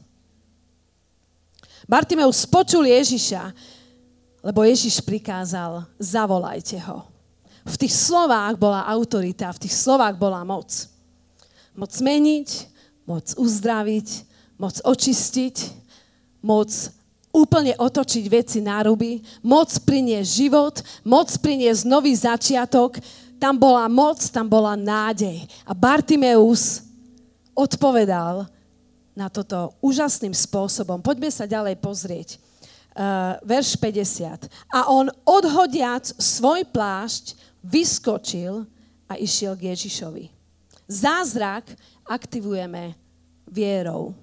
Bartimeus 1.91 2.47
počul 2.47 2.87
Ježiša 2.87 3.51
lebo 4.41 4.65
Ježiš 4.65 5.05
prikázal, 5.05 5.85
zavolajte 6.01 6.81
ho. 6.89 7.05
V 7.61 7.77
tých 7.77 7.93
slovách 7.93 8.57
bola 8.57 8.89
autorita, 8.89 9.53
v 9.53 9.69
tých 9.69 9.77
slovách 9.77 10.17
bola 10.17 10.41
moc. 10.41 10.89
Moc 11.77 11.93
meniť, 11.93 12.49
moc 13.05 13.25
uzdraviť, 13.37 14.07
moc 14.57 14.75
očistiť, 14.81 15.55
moc 16.41 16.69
úplne 17.31 17.77
otočiť 17.77 18.25
veci 18.27 18.59
na 18.65 18.81
ruby, 18.81 19.21
moc 19.45 19.69
priniesť 19.85 20.29
život, 20.29 20.75
moc 21.05 21.29
priniesť 21.37 21.81
nový 21.85 22.11
začiatok. 22.17 22.97
Tam 23.37 23.55
bola 23.55 23.85
moc, 23.85 24.19
tam 24.33 24.49
bola 24.49 24.73
nádej. 24.73 25.45
A 25.63 25.71
Bartimeus 25.77 26.81
odpovedal 27.53 28.49
na 29.13 29.29
toto 29.29 29.77
úžasným 29.85 30.33
spôsobom. 30.33 30.97
Poďme 30.97 31.29
sa 31.29 31.45
ďalej 31.45 31.77
pozrieť 31.77 32.50
uh, 32.95 33.37
verš 33.45 33.77
50. 33.79 34.51
A 34.71 34.91
on 34.91 35.07
odhodiac 35.23 36.07
svoj 36.19 36.67
plášť 36.69 37.37
vyskočil 37.63 38.65
a 39.07 39.19
išiel 39.19 39.55
k 39.55 39.71
Ježišovi. 39.75 40.31
Zázrak 40.91 41.67
aktivujeme 42.07 42.95
vierou, 43.47 44.15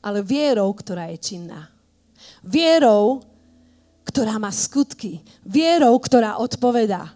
ale 0.00 0.24
vierou, 0.24 0.72
ktorá 0.72 1.12
je 1.12 1.18
činná. 1.20 1.68
Vierou, 2.40 3.20
ktorá 4.06 4.40
má 4.40 4.48
skutky. 4.48 5.20
Vierou, 5.44 5.92
ktorá 6.00 6.40
odpovedá. 6.40 7.12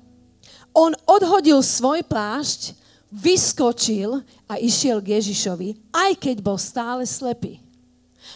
On 0.76 0.92
odhodil 1.08 1.64
svoj 1.64 2.04
plášť, 2.04 2.76
vyskočil 3.10 4.22
a 4.46 4.60
išiel 4.60 5.02
k 5.02 5.18
Ježišovi, 5.18 5.80
aj 5.90 6.12
keď 6.18 6.36
bol 6.44 6.58
stále 6.60 7.02
slepý. 7.08 7.58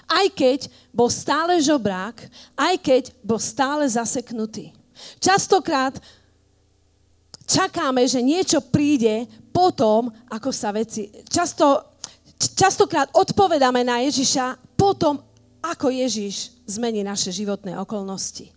Aj 0.05 0.27
keď 0.31 0.69
bol 0.95 1.11
stále 1.11 1.59
žobrák, 1.63 2.17
aj 2.55 2.75
keď 2.81 3.03
bol 3.21 3.41
stále 3.41 3.87
zaseknutý. 3.89 4.71
Častokrát 5.19 5.99
čakáme, 7.45 8.07
že 8.09 8.25
niečo 8.25 8.63
príde 8.63 9.27
potom, 9.55 10.11
ako 10.31 10.51
sa 10.51 10.75
veci... 10.75 11.11
Často, 11.29 11.97
častokrát 12.39 13.11
odpovedáme 13.15 13.83
na 13.87 14.03
Ježiša 14.05 14.77
potom, 14.79 15.21
ako 15.65 15.89
Ježiš 15.89 16.53
zmení 16.69 17.05
naše 17.05 17.33
životné 17.33 17.77
okolnosti. 17.81 18.53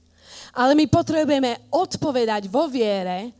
Ale 0.58 0.74
my 0.74 0.90
potrebujeme 0.90 1.70
odpovedať 1.72 2.50
vo 2.50 2.68
viere 2.68 3.32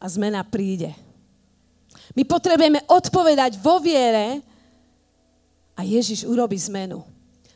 a 0.00 0.04
zmena 0.08 0.42
príde. 0.42 0.90
My 2.12 2.26
potrebujeme 2.26 2.82
odpovedať 2.90 3.56
vo 3.62 3.78
viere 3.78 4.51
a 5.76 5.82
Ježiš 5.82 6.24
urobí 6.28 6.58
zmenu. 6.68 7.04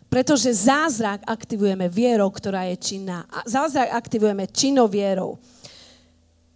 Pretože 0.06 0.48
zázrak 0.54 1.26
aktivujeme 1.26 1.90
vierou, 1.90 2.30
ktorá 2.30 2.64
je 2.72 2.76
činná. 2.78 3.26
A 3.26 3.42
zázrak 3.44 3.90
aktivujeme 3.92 4.46
činnou 4.46 4.86
vierou. 4.86 5.36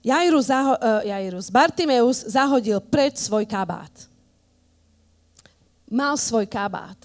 Jairus, 0.01 0.49
zaho- 0.49 0.81
uh, 0.81 1.05
Jairus, 1.05 1.53
Bartimeus 1.53 2.25
zahodil 2.25 2.81
preč 2.81 3.21
svoj 3.21 3.45
kabát. 3.45 3.93
Mal 5.91 6.17
svoj 6.17 6.47
kabát. 6.49 6.97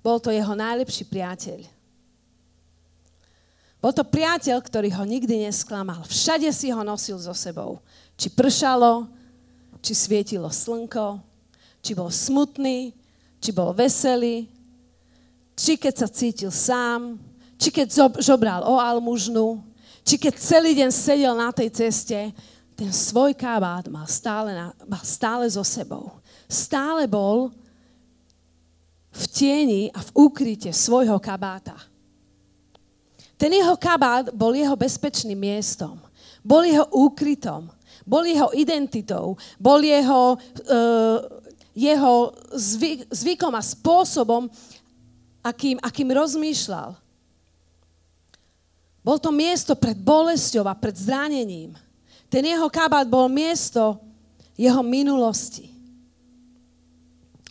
Bol 0.00 0.18
to 0.18 0.32
jeho 0.32 0.56
najlepší 0.56 1.04
priateľ. 1.06 1.60
Bol 3.80 3.92
to 3.96 4.04
priateľ, 4.04 4.60
ktorý 4.60 4.88
ho 4.92 5.04
nikdy 5.08 5.48
nesklamal. 5.48 6.04
Všade 6.04 6.48
si 6.52 6.68
ho 6.72 6.82
nosil 6.84 7.16
so 7.16 7.32
sebou. 7.32 7.80
Či 8.16 8.28
pršalo, 8.32 9.08
či 9.80 9.96
svietilo 9.96 10.48
slnko, 10.52 11.20
či 11.80 11.96
bol 11.96 12.12
smutný, 12.12 12.92
či 13.40 13.50
bol 13.50 13.72
veselý, 13.72 14.46
či 15.56 15.80
keď 15.80 15.94
sa 15.96 16.08
cítil 16.08 16.52
sám, 16.52 17.16
či 17.56 17.72
keď 17.72 18.16
žobral 18.20 18.64
o 18.64 18.76
almužnu, 18.76 19.60
či 20.04 20.16
keď 20.16 20.34
celý 20.36 20.72
deň 20.76 20.90
sedel 20.92 21.34
na 21.36 21.52
tej 21.52 21.68
ceste, 21.72 22.32
ten 22.76 22.90
svoj 22.92 23.36
kabát 23.36 23.88
mal 23.92 24.08
stále, 24.08 24.56
na, 24.56 24.72
mal 24.88 25.04
stále 25.04 25.44
so 25.48 25.60
sebou. 25.60 26.16
Stále 26.48 27.04
bol 27.04 27.52
v 29.12 29.24
tieni 29.28 29.82
a 29.92 30.00
v 30.00 30.10
úkryte 30.16 30.72
svojho 30.72 31.20
kabáta. 31.20 31.76
Ten 33.36 33.52
jeho 33.52 33.76
kabát 33.76 34.32
bol 34.32 34.56
jeho 34.56 34.76
bezpečným 34.76 35.36
miestom. 35.36 36.00
Bol 36.40 36.64
jeho 36.64 36.88
úkrytom 36.88 37.68
bol 38.10 38.26
jeho 38.26 38.50
identitou, 38.58 39.38
bol 39.54 39.78
jeho, 39.78 40.34
uh, 40.34 41.18
jeho 41.74 42.34
zvyk, 42.54 43.06
zvykom 43.10 43.54
a 43.54 43.62
spôsobom, 43.62 44.50
akým, 45.40 45.78
akým 45.80 46.10
rozmýšľal. 46.10 46.98
Bol 49.00 49.16
to 49.16 49.32
miesto 49.32 49.72
pred 49.72 49.96
bolesťou 49.96 50.68
a 50.68 50.76
pred 50.76 50.92
zranením. 50.92 51.72
Ten 52.28 52.44
jeho 52.44 52.68
kabát 52.68 53.08
bol 53.08 53.32
miesto 53.32 53.96
jeho 54.54 54.84
minulosti. 54.84 55.72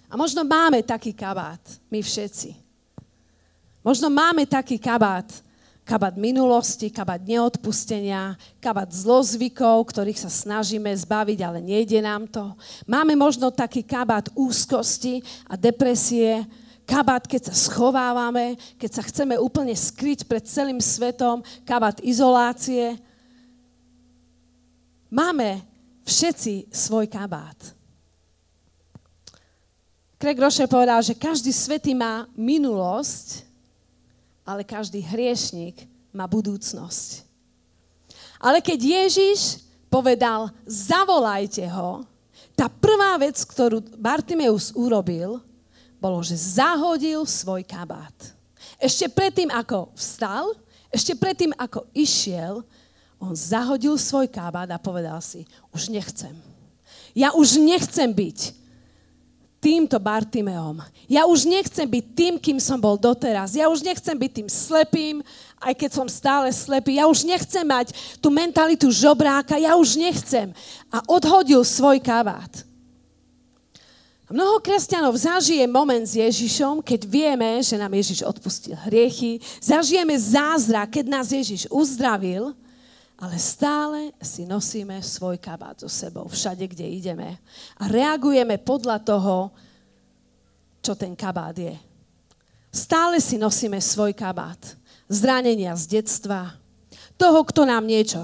A 0.10 0.18
možno 0.18 0.46
máme 0.46 0.82
taký 0.86 1.14
kabát, 1.14 1.62
my 1.90 2.02
všetci. 2.02 2.54
Možno 3.82 4.10
máme 4.10 4.46
taký 4.46 4.78
kabát, 4.78 5.26
kabát 5.90 6.14
minulosti, 6.14 6.94
kabát 6.94 7.18
neodpustenia, 7.26 8.38
kabát 8.62 8.94
zlozvykov, 8.94 9.90
ktorých 9.90 10.22
sa 10.22 10.30
snažíme 10.30 10.94
zbaviť, 10.94 11.42
ale 11.42 11.66
nejde 11.66 11.98
nám 11.98 12.30
to. 12.30 12.54
Máme 12.86 13.18
možno 13.18 13.50
taký 13.50 13.82
kabát 13.82 14.30
úzkosti 14.38 15.26
a 15.50 15.58
depresie, 15.58 16.46
kabát, 16.86 17.26
keď 17.26 17.50
sa 17.50 17.56
schovávame, 17.58 18.54
keď 18.78 19.02
sa 19.02 19.04
chceme 19.10 19.34
úplne 19.42 19.74
skryť 19.74 20.30
pred 20.30 20.46
celým 20.46 20.78
svetom, 20.78 21.42
kabát 21.66 21.98
izolácie. 22.06 22.94
Máme 25.10 25.66
všetci 26.06 26.70
svoj 26.70 27.10
kabát. 27.10 27.58
Craig 30.22 30.38
Rocher 30.38 30.70
povedal, 30.70 31.02
že 31.02 31.18
každý 31.18 31.50
svetý 31.50 31.98
má 31.98 32.30
minulosť, 32.38 33.49
ale 34.50 34.66
každý 34.66 34.98
hriešnik 35.06 35.86
má 36.10 36.26
budúcnosť. 36.26 37.22
Ale 38.42 38.66
keď 38.66 38.80
Ježiš 38.82 39.62
povedal, 39.94 40.50
zavolajte 40.66 41.70
ho, 41.70 42.02
tá 42.58 42.66
prvá 42.66 43.14
vec, 43.22 43.38
ktorú 43.46 43.86
Bartimeus 44.02 44.74
urobil, 44.74 45.38
bolo, 46.02 46.26
že 46.26 46.34
zahodil 46.34 47.30
svoj 47.30 47.62
kabát. 47.62 48.16
Ešte 48.82 49.06
predtým, 49.12 49.54
ako 49.54 49.94
vstal, 49.94 50.58
ešte 50.90 51.14
predtým, 51.14 51.54
ako 51.54 51.86
išiel, 51.94 52.66
on 53.20 53.36
zahodil 53.36 54.00
svoj 54.00 54.32
kabát 54.32 54.72
a 54.72 54.82
povedal 54.82 55.20
si, 55.20 55.44
už 55.76 55.92
nechcem. 55.92 56.34
Ja 57.12 57.36
už 57.36 57.60
nechcem 57.60 58.10
byť 58.10 58.40
týmto 59.60 60.00
Bartimeom. 60.00 60.80
Ja 61.06 61.28
už 61.28 61.44
nechcem 61.44 61.84
byť 61.84 62.06
tým, 62.16 62.34
kým 62.40 62.58
som 62.64 62.80
bol 62.80 62.96
doteraz. 62.96 63.54
Ja 63.54 63.68
už 63.68 63.84
nechcem 63.84 64.16
byť 64.16 64.32
tým 64.32 64.50
slepým, 64.50 65.16
aj 65.60 65.74
keď 65.76 65.92
som 65.92 66.08
stále 66.08 66.48
slepý. 66.56 66.96
Ja 66.96 67.12
už 67.12 67.28
nechcem 67.28 67.68
mať 67.68 67.92
tú 68.24 68.32
mentalitu 68.32 68.88
žobráka. 68.88 69.60
Ja 69.60 69.76
už 69.76 70.00
nechcem. 70.00 70.56
A 70.88 71.04
odhodil 71.12 71.60
svoj 71.68 72.00
kabát. 72.00 72.64
A 74.30 74.34
mnoho 74.34 74.62
kresťanov 74.62 75.18
zažije 75.18 75.66
moment 75.66 76.06
s 76.06 76.14
Ježišom, 76.14 76.86
keď 76.86 77.02
vieme, 77.10 77.60
že 77.66 77.76
nám 77.76 77.90
Ježiš 77.98 78.22
odpustil 78.22 78.78
hriechy. 78.86 79.42
Zažijeme 79.58 80.14
zázrak, 80.16 81.02
keď 81.02 81.06
nás 81.10 81.34
Ježiš 81.34 81.66
uzdravil 81.74 82.54
ale 83.20 83.36
stále 83.36 84.16
si 84.24 84.48
nosíme 84.48 85.04
svoj 85.04 85.36
kabát 85.44 85.76
so 85.84 85.92
sebou 85.92 86.32
všade, 86.32 86.64
kde 86.72 86.88
ideme. 86.88 87.36
A 87.76 87.92
reagujeme 87.92 88.56
podľa 88.56 89.04
toho, 89.04 89.52
čo 90.80 90.96
ten 90.96 91.20
kabát 91.20 91.52
je. 91.52 91.76
Stále 92.72 93.20
si 93.20 93.36
nosíme 93.36 93.76
svoj 93.84 94.16
kabát. 94.16 94.80
Zranenia 95.12 95.76
z 95.76 96.00
detstva, 96.00 96.56
toho, 97.20 97.44
kto 97.44 97.68
nám 97.68 97.84
niečo 97.84 98.24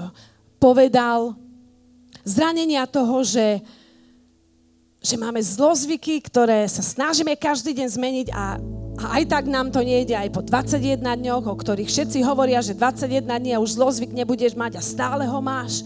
povedal, 0.56 1.36
zranenia 2.24 2.88
toho, 2.88 3.20
že, 3.20 3.60
že 5.04 5.20
máme 5.20 5.44
zlozvyky, 5.44 6.24
ktoré 6.24 6.64
sa 6.72 6.80
snažíme 6.80 7.36
každý 7.36 7.76
deň 7.76 7.88
zmeniť 7.92 8.28
a 8.32 8.56
a 8.96 9.20
aj 9.20 9.24
tak 9.28 9.44
nám 9.44 9.68
to 9.68 9.84
nejde 9.84 10.16
aj 10.16 10.32
po 10.32 10.40
21 10.40 11.04
dňoch, 11.04 11.44
o 11.44 11.54
ktorých 11.56 11.88
všetci 11.88 12.24
hovoria, 12.24 12.64
že 12.64 12.72
21 12.72 13.28
dní 13.28 13.52
a 13.52 13.60
už 13.60 13.76
zlozvyk 13.76 14.16
nebudeš 14.16 14.56
mať 14.56 14.80
a 14.80 14.82
stále 14.82 15.28
ho 15.28 15.40
máš. 15.44 15.84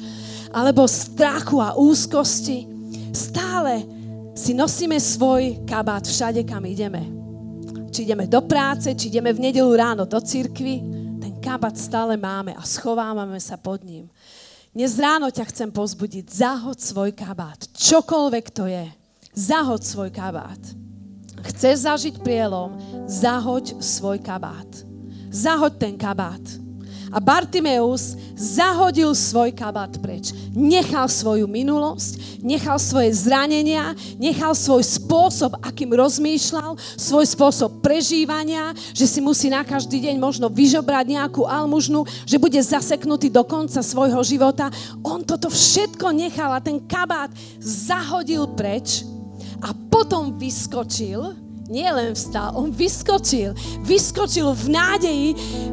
Alebo 0.55 0.87
strachu 0.87 1.59
a 1.59 1.75
úzkosti. 1.75 2.71
Stále 3.11 3.83
si 4.39 4.55
nosíme 4.55 4.95
svoj 4.99 5.67
kabát 5.67 6.07
všade, 6.07 6.47
kam 6.47 6.63
ideme. 6.67 7.03
Či 7.91 8.07
ideme 8.07 8.31
do 8.31 8.47
práce, 8.47 8.95
či 8.95 9.11
ideme 9.11 9.35
v 9.35 9.51
nedelu 9.51 9.71
ráno 9.75 10.07
do 10.07 10.19
cirkvy, 10.23 10.79
ten 11.19 11.43
kabát 11.43 11.75
stále 11.75 12.15
máme 12.15 12.55
a 12.55 12.63
schovávame 12.63 13.43
sa 13.43 13.59
pod 13.59 13.83
ním. 13.83 14.07
Dnes 14.71 14.95
ráno 14.95 15.27
ťa 15.35 15.51
chcem 15.51 15.67
pozbudiť, 15.75 16.31
zahod 16.31 16.79
svoj 16.79 17.11
kabát. 17.11 17.59
Čokoľvek 17.75 18.47
to 18.55 18.71
je, 18.71 18.87
zahod 19.35 19.83
svoj 19.83 20.15
kabát. 20.15 20.63
Chceš 21.45 21.89
zažiť 21.89 22.15
prielom, 22.21 22.77
zahoď 23.09 23.81
svoj 23.81 24.21
kabát. 24.21 24.69
Zahoď 25.31 25.73
ten 25.79 25.95
kabát. 25.97 26.43
A 27.11 27.19
Bartimeus 27.19 28.15
zahodil 28.39 29.11
svoj 29.19 29.51
kabát 29.51 29.91
preč. 29.99 30.31
Nechal 30.55 31.11
svoju 31.11 31.51
minulosť, 31.51 32.39
nechal 32.39 32.79
svoje 32.79 33.11
zranenia, 33.27 33.99
nechal 34.15 34.55
svoj 34.55 34.87
spôsob, 34.87 35.59
akým 35.59 35.91
rozmýšľal, 35.91 36.79
svoj 36.95 37.27
spôsob 37.27 37.83
prežívania, 37.83 38.71
že 38.95 39.11
si 39.11 39.19
musí 39.19 39.51
na 39.51 39.67
každý 39.67 39.99
deň 40.07 40.23
možno 40.23 40.47
vyžobrať 40.47 41.19
nejakú 41.19 41.51
almužnu, 41.51 42.07
že 42.23 42.39
bude 42.39 42.63
zaseknutý 42.63 43.27
do 43.27 43.43
konca 43.43 43.83
svojho 43.83 44.23
života. 44.23 44.71
On 45.03 45.19
toto 45.27 45.51
všetko 45.51 46.15
nechal 46.15 46.55
a 46.55 46.63
ten 46.63 46.79
kabát 46.79 47.35
zahodil 47.59 48.47
preč 48.55 49.03
a 49.61 49.77
potom 49.93 50.37
vyskočil, 50.41 51.37
nie 51.71 51.87
len 51.87 52.19
vstal, 52.19 52.51
on 52.59 52.75
vyskočil. 52.75 53.55
Vyskočil 53.87 54.51
v 54.51 54.67
nádeji 54.75 55.29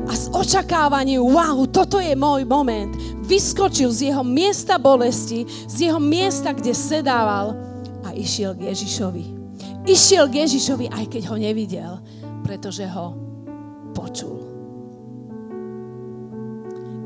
a 0.05 0.13
s 0.13 0.29
očakávaním, 0.29 1.25
wow, 1.25 1.65
toto 1.65 1.97
je 1.97 2.13
môj 2.13 2.45
moment. 2.45 2.93
Vyskočil 3.25 3.89
z 3.89 4.13
jeho 4.13 4.21
miesta 4.21 4.77
bolesti, 4.77 5.49
z 5.65 5.89
jeho 5.89 5.97
miesta, 5.97 6.53
kde 6.53 6.77
sedával 6.77 7.57
a 8.05 8.13
išiel 8.13 8.53
k 8.53 8.69
Ježišovi. 8.69 9.25
Išiel 9.89 10.29
k 10.29 10.45
Ježišovi, 10.45 10.85
aj 10.93 11.05
keď 11.09 11.23
ho 11.33 11.35
nevidel, 11.41 11.93
pretože 12.45 12.85
ho 12.85 13.17
počul. 13.97 14.37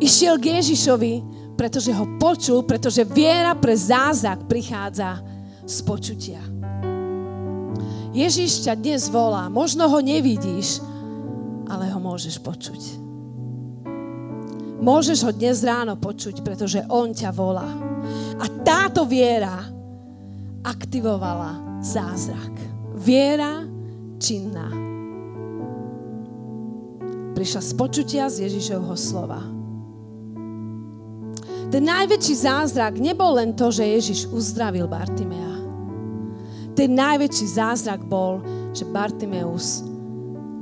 Išiel 0.03 0.35
k 0.35 0.59
Ježišovi, 0.59 1.13
pretože 1.55 1.93
ho 1.95 2.19
počul, 2.19 2.65
pretože 2.67 3.07
viera 3.07 3.55
pre 3.55 3.77
zázrak 3.77 4.49
prichádza 4.49 5.21
z 5.63 5.77
počutia. 5.85 6.50
Ježiš 8.11 8.67
ťa 8.67 8.75
dnes 8.75 9.07
volá. 9.07 9.47
Možno 9.47 9.87
ho 9.87 9.99
nevidíš, 10.03 10.83
ale 11.71 11.87
ho 11.87 11.99
môžeš 12.03 12.43
počuť. 12.43 12.81
Môžeš 14.83 15.23
ho 15.23 15.31
dnes 15.31 15.63
ráno 15.63 15.95
počuť, 15.95 16.43
pretože 16.43 16.83
on 16.91 17.15
ťa 17.15 17.31
volá. 17.31 17.69
A 18.41 18.45
táto 18.67 19.07
viera 19.07 19.63
aktivovala 20.65 21.79
zázrak. 21.79 22.51
Viera 22.99 23.63
činná. 24.19 24.67
Prišla 27.31 27.61
z 27.63 27.71
počutia 27.79 28.23
z 28.27 28.49
Ježišovho 28.49 28.93
slova. 28.99 29.41
Ten 31.71 31.87
najväčší 31.87 32.35
zázrak 32.35 32.99
nebol 32.99 33.39
len 33.39 33.55
to, 33.55 33.71
že 33.71 33.87
Ježiš 33.87 34.27
uzdravil 34.27 34.91
Bartimea. 34.91 35.50
Ten 36.71 36.95
najväčší 36.95 37.45
zázrak 37.57 38.07
bol, 38.07 38.39
že 38.71 38.87
Bartimeus 38.87 39.83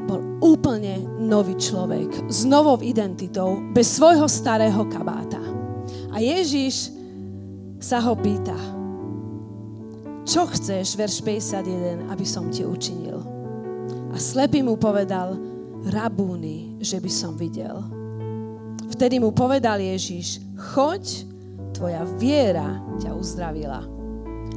bol 0.10 0.42
úplne 0.42 1.06
nový 1.22 1.54
človek 1.54 2.26
s 2.32 2.50
novou 2.50 2.82
identitou, 2.82 3.62
bez 3.76 3.94
svojho 3.94 4.26
starého 4.26 4.82
kabáta. 4.90 5.42
A 6.10 6.18
Ježiš 6.18 6.90
sa 7.78 8.02
ho 8.02 8.18
pýta, 8.18 8.58
čo 10.26 10.46
chceš, 10.46 10.94
verš 10.94 11.26
51, 11.26 12.10
aby 12.14 12.26
som 12.26 12.50
ti 12.54 12.62
učinil? 12.62 13.18
A 14.14 14.18
slepý 14.18 14.62
mu 14.62 14.78
povedal, 14.78 15.38
rabúny, 15.90 16.78
že 16.82 17.02
by 17.02 17.10
som 17.10 17.34
videl. 17.34 17.82
Vtedy 18.94 19.22
mu 19.22 19.34
povedal 19.34 19.82
Ježiš, 19.82 20.42
choď, 20.74 21.26
tvoja 21.74 22.04
viera 22.18 22.78
ťa 23.00 23.16
uzdravila. 23.16 23.99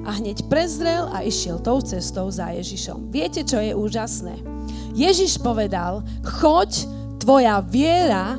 A 0.02 0.18
hneď 0.18 0.50
prezrel 0.50 1.06
a 1.14 1.22
išiel 1.22 1.62
tou 1.62 1.78
cestou 1.78 2.26
za 2.26 2.50
Ježišom. 2.50 3.10
Viete, 3.14 3.46
čo 3.46 3.62
je 3.62 3.70
úžasné? 3.70 4.34
Ježiš 4.92 5.38
povedal, 5.38 6.02
choď, 6.26 6.86
tvoja 7.22 7.62
viera 7.62 8.36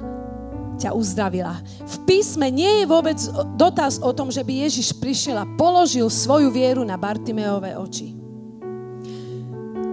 ťa 0.76 0.92
uzdravila. 0.92 1.64
V 1.88 1.96
písme 2.04 2.52
nie 2.52 2.84
je 2.84 2.86
vôbec 2.90 3.16
dotaz 3.56 4.02
o 4.04 4.12
tom, 4.12 4.28
že 4.28 4.44
by 4.44 4.68
Ježiš 4.68 4.92
prišiel 5.00 5.40
a 5.40 5.50
položil 5.56 6.10
svoju 6.12 6.52
vieru 6.52 6.84
na 6.84 7.00
Bartimeové 7.00 7.80
oči. 7.80 8.12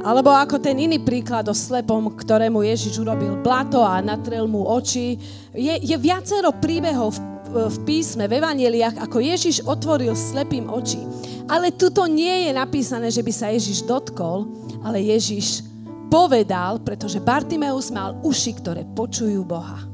Alebo 0.00 0.32
ako 0.32 0.56
ten 0.56 0.80
iný 0.80 0.96
príklad 0.96 1.44
o 1.46 1.54
slepom, 1.54 2.08
ktorému 2.16 2.64
Ježiš 2.64 3.04
urobil 3.04 3.36
blato 3.44 3.84
a 3.84 4.00
natrel 4.00 4.48
mu 4.48 4.64
oči. 4.64 5.20
Je, 5.52 5.74
je 5.76 5.96
viacero 6.00 6.56
príbehov 6.56 7.20
v, 7.52 7.68
v 7.68 7.76
písme, 7.84 8.24
v 8.24 8.40
evaneliách, 8.40 8.96
ako 8.96 9.20
Ježiš 9.20 9.60
otvoril 9.68 10.16
slepým 10.16 10.72
oči. 10.72 11.04
Ale 11.50 11.74
tuto 11.74 12.06
nie 12.06 12.46
je 12.46 12.52
napísané, 12.54 13.10
že 13.10 13.26
by 13.26 13.32
sa 13.34 13.50
Ježiš 13.50 13.82
dotkol, 13.82 14.46
ale 14.86 15.02
Ježiš 15.02 15.66
povedal, 16.06 16.78
pretože 16.78 17.18
Bartimeus 17.18 17.90
mal 17.90 18.14
uši, 18.22 18.54
ktoré 18.54 18.86
počujú 18.94 19.42
Boha 19.42 19.90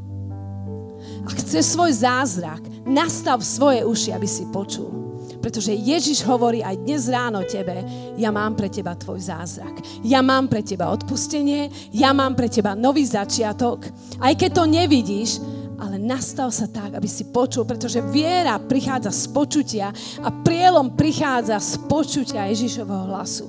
a 1.26 1.30
chce 1.34 1.58
svoj 1.62 1.90
zázrak, 1.90 2.62
nastav 2.86 3.42
svoje 3.42 3.82
uši, 3.82 4.14
aby 4.14 4.28
si 4.30 4.46
počul. 4.54 4.94
Pretože 5.42 5.74
Ježiš 5.74 6.26
hovorí 6.26 6.62
aj 6.62 6.86
dnes 6.86 7.06
ráno 7.10 7.42
tebe, 7.46 7.82
ja 8.18 8.30
mám 8.34 8.54
pre 8.58 8.70
teba 8.70 8.94
tvoj 8.98 9.18
zázrak. 9.22 9.78
Ja 10.02 10.22
mám 10.22 10.50
pre 10.50 10.62
teba 10.62 10.90
odpustenie, 10.90 11.70
ja 11.94 12.10
mám 12.10 12.34
pre 12.34 12.50
teba 12.50 12.74
nový 12.74 13.06
začiatok. 13.06 13.86
Aj 14.18 14.34
keď 14.34 14.50
to 14.54 14.64
nevidíš, 14.66 15.38
ale 15.76 16.00
nastav 16.00 16.48
sa 16.52 16.64
tak, 16.68 16.96
aby 16.96 17.08
si 17.08 17.28
počul, 17.28 17.68
pretože 17.68 18.00
viera 18.00 18.56
prichádza 18.56 19.12
z 19.12 19.24
počutia 19.28 19.86
a 20.24 20.28
prielom 20.32 20.96
prichádza 20.96 21.60
z 21.60 21.72
počutia 21.84 22.48
Ježišovho 22.48 23.12
hlasu. 23.12 23.48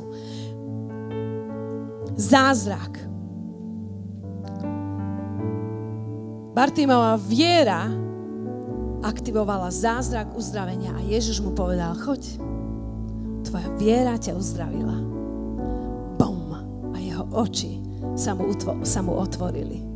Zázrak 2.17 3.07
Bartimová 6.57 7.21
viera 7.21 7.85
aktivovala 9.05 9.69
zázrak 9.69 10.33
uzdravenia 10.33 10.89
a 10.97 11.05
Ježiš 11.05 11.45
mu 11.45 11.53
povedal, 11.53 11.93
choď, 11.93 12.41
tvoja 13.45 13.69
viera 13.77 14.17
ťa 14.17 14.33
uzdravila. 14.33 14.97
Bum! 16.17 16.49
A 16.91 16.97
jeho 16.97 17.29
oči 17.29 17.77
sa 18.17 18.33
mu, 18.33 18.49
utvo- 18.49 18.81
sa 18.81 19.05
mu 19.05 19.13
otvorili. 19.21 19.86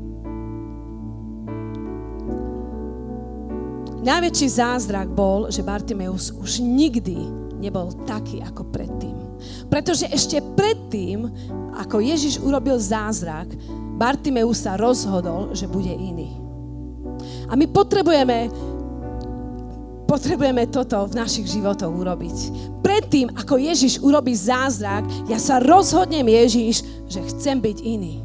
Najväčší 4.02 4.48
zázrak 4.50 5.14
bol, 5.14 5.54
že 5.54 5.62
Bartimeus 5.62 6.34
už 6.34 6.58
nikdy 6.58 7.22
nebol 7.62 7.94
taký 8.10 8.42
ako 8.42 8.66
predtým. 8.74 9.14
Pretože 9.70 10.10
ešte 10.10 10.42
predtým, 10.58 11.30
ako 11.78 12.02
Ježiš 12.02 12.42
urobil 12.42 12.82
zázrak, 12.82 13.54
Bartimeus 14.02 14.66
sa 14.66 14.74
rozhodol, 14.74 15.54
že 15.54 15.70
bude 15.70 15.94
iný. 15.94 16.34
A 17.46 17.54
my 17.54 17.70
potrebujeme 17.70 18.50
potrebujeme 20.10 20.68
toto 20.68 21.08
v 21.08 21.16
našich 21.16 21.48
životoch 21.48 21.88
urobiť. 21.88 22.38
Predtým, 22.84 23.32
ako 23.32 23.56
Ježiš 23.56 24.04
urobí 24.04 24.36
zázrak, 24.36 25.08
ja 25.32 25.40
sa 25.40 25.64
rozhodnem 25.64 26.28
Ježiš, 26.28 26.84
že 27.08 27.24
chcem 27.32 27.64
byť 27.64 27.78
iný. 27.80 28.20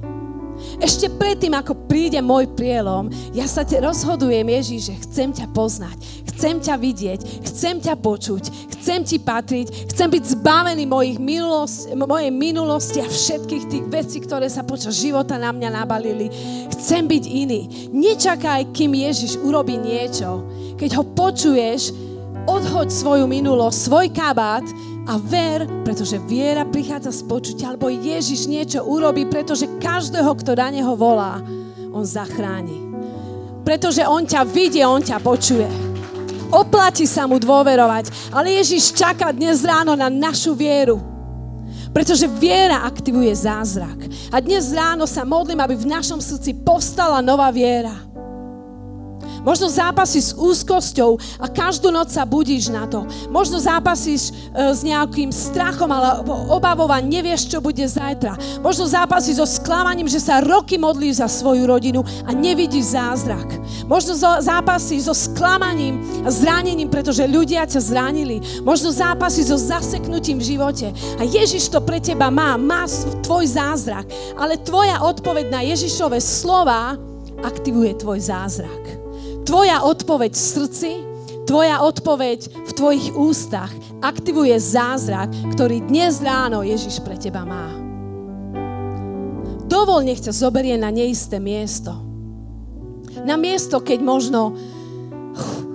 Ešte 0.80 1.12
predtým, 1.12 1.54
ako 1.56 1.86
príde 1.86 2.20
môj 2.20 2.48
prielom, 2.52 3.08
ja 3.32 3.44
sa 3.48 3.62
te 3.62 3.78
rozhodujem, 3.80 4.46
Ježiš, 4.46 4.80
že 4.92 4.94
chcem 5.06 5.28
ťa 5.32 5.46
poznať, 5.52 5.98
chcem 6.34 6.60
ťa 6.60 6.74
vidieť, 6.76 7.20
chcem 7.48 7.80
ťa 7.80 7.94
počuť, 7.96 8.42
chcem 8.76 9.00
ti 9.02 9.16
patriť, 9.16 9.92
chcem 9.92 10.08
byť 10.12 10.22
zbavený 10.36 10.84
mojich 10.84 11.18
minulosti, 11.18 11.92
mojej 11.96 12.32
minulosti 12.32 12.98
a 13.00 13.08
všetkých 13.08 13.64
tých 13.66 13.84
vecí, 13.88 14.18
ktoré 14.20 14.46
sa 14.46 14.62
počas 14.62 14.96
života 14.96 15.40
na 15.40 15.50
mňa 15.50 15.68
nabalili. 15.72 16.28
Chcem 16.76 17.08
byť 17.08 17.24
iný. 17.24 17.90
Nečakaj, 17.90 18.70
kým 18.76 18.94
Ježiš 18.94 19.40
urobí 19.42 19.80
niečo. 19.80 20.44
Keď 20.76 20.90
ho 20.96 21.04
počuješ, 21.16 21.90
odhoď 22.46 22.88
svoju 22.92 23.26
minulosť, 23.26 23.78
svoj 23.90 24.06
kabát 24.14 24.64
a 25.06 25.14
ver, 25.22 25.70
pretože 25.86 26.18
viera 26.18 26.66
prichádza 26.66 27.14
z 27.14 27.22
počutia, 27.30 27.70
alebo 27.70 27.86
Ježiš 27.86 28.50
niečo 28.50 28.82
urobí, 28.82 29.22
pretože 29.22 29.70
každého, 29.78 30.34
kto 30.34 30.58
na 30.58 30.68
neho 30.74 30.98
volá, 30.98 31.38
on 31.94 32.02
zachráni. 32.02 32.82
Pretože 33.62 34.02
on 34.02 34.26
ťa 34.26 34.42
vidie, 34.42 34.82
on 34.82 34.98
ťa 34.98 35.22
počuje. 35.22 35.70
Oplatí 36.50 37.06
sa 37.06 37.26
mu 37.26 37.38
dôverovať, 37.38 38.34
ale 38.34 38.58
Ježiš 38.58 38.94
čaká 38.94 39.30
dnes 39.30 39.62
ráno 39.62 39.94
na 39.94 40.10
našu 40.10 40.54
vieru. 40.58 40.98
Pretože 41.94 42.26
viera 42.26 42.82
aktivuje 42.84 43.30
zázrak. 43.32 44.10
A 44.34 44.42
dnes 44.42 44.74
ráno 44.74 45.06
sa 45.06 45.22
modlím, 45.22 45.62
aby 45.62 45.74
v 45.78 45.90
našom 45.90 46.18
srdci 46.18 46.52
povstala 46.66 47.22
nová 47.22 47.48
viera 47.54 48.15
Možno 49.46 49.70
zápasíš 49.70 50.34
s 50.34 50.36
úzkosťou 50.36 51.38
a 51.38 51.46
každú 51.46 51.94
noc 51.94 52.10
sa 52.10 52.26
budíš 52.26 52.66
na 52.66 52.90
to. 52.90 53.06
Možno 53.30 53.62
zápasíš 53.62 54.34
e, 54.34 54.74
s 54.74 54.82
nejakým 54.82 55.30
strachom 55.30 55.86
alebo 55.86 56.50
obavou 56.50 56.90
a 56.90 56.98
nevieš, 56.98 57.46
čo 57.46 57.62
bude 57.62 57.86
zajtra. 57.86 58.34
Možno 58.58 58.90
zápasíš 58.90 59.38
so 59.38 59.46
sklamaním, 59.46 60.10
že 60.10 60.18
sa 60.18 60.42
roky 60.42 60.74
modlíš 60.74 61.22
za 61.22 61.30
svoju 61.30 61.62
rodinu 61.62 62.02
a 62.26 62.34
nevidíš 62.34 62.98
zázrak. 62.98 63.46
Možno 63.86 64.18
zápasíš 64.18 65.06
so 65.06 65.14
sklamaním 65.14 66.02
a 66.26 66.28
zranením, 66.34 66.90
pretože 66.90 67.22
ľudia 67.22 67.70
ťa 67.70 67.78
zranili. 67.78 68.42
Možno 68.66 68.90
zápasíš 68.90 69.54
so 69.54 69.58
zaseknutím 69.62 70.42
v 70.42 70.58
živote. 70.58 70.90
A 71.16 71.22
Ježiš 71.22 71.70
to 71.70 71.78
pre 71.78 72.02
teba 72.02 72.34
má, 72.34 72.58
má 72.58 72.82
tvoj 73.22 73.46
zázrak. 73.46 74.10
Ale 74.34 74.58
tvoja 74.58 75.06
odpoveď 75.06 75.54
na 75.54 75.62
Ježišove 75.62 76.18
slova 76.18 76.98
aktivuje 77.46 77.94
tvoj 77.94 78.18
zázrak. 78.26 79.05
Tvoja 79.46 79.86
odpoveď 79.86 80.34
v 80.34 80.42
srdci, 80.42 80.90
tvoja 81.46 81.78
odpoveď 81.86 82.66
v 82.66 82.70
tvojich 82.74 83.14
ústach 83.14 83.70
aktivuje 84.02 84.58
zázrak, 84.58 85.30
ktorý 85.54 85.86
dnes 85.86 86.18
ráno 86.18 86.66
Ježiš 86.66 86.98
pre 86.98 87.14
teba 87.14 87.46
má. 87.46 87.70
Dovol, 89.70 90.02
nech 90.02 90.18
ťa 90.18 90.34
zoberie 90.34 90.74
na 90.74 90.90
neisté 90.90 91.38
miesto. 91.38 91.94
Na 93.22 93.38
miesto, 93.38 93.78
keď 93.78 94.02
možno 94.02 94.58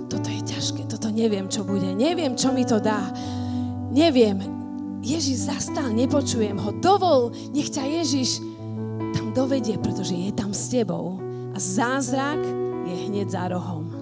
toto 0.04 0.28
je 0.28 0.44
ťažké, 0.52 0.84
toto 0.92 1.08
neviem, 1.08 1.48
čo 1.48 1.64
bude, 1.64 1.96
neviem, 1.96 2.36
čo 2.36 2.52
mi 2.52 2.68
to 2.68 2.76
dá. 2.76 3.08
Neviem. 3.88 4.36
Ježiš 5.00 5.48
zastal, 5.48 5.96
nepočujem 5.96 6.60
ho. 6.60 6.76
Dovol, 6.76 7.32
nech 7.56 7.72
ťa 7.72 7.88
Ježiš 7.88 8.36
tam 9.16 9.32
dovedie, 9.32 9.80
pretože 9.80 10.12
je 10.12 10.28
tam 10.36 10.52
s 10.52 10.68
tebou. 10.68 11.16
A 11.52 11.56
zázrak 11.56 12.61
hneď 13.12 13.28
za 13.28 13.44
rohom. 13.52 13.92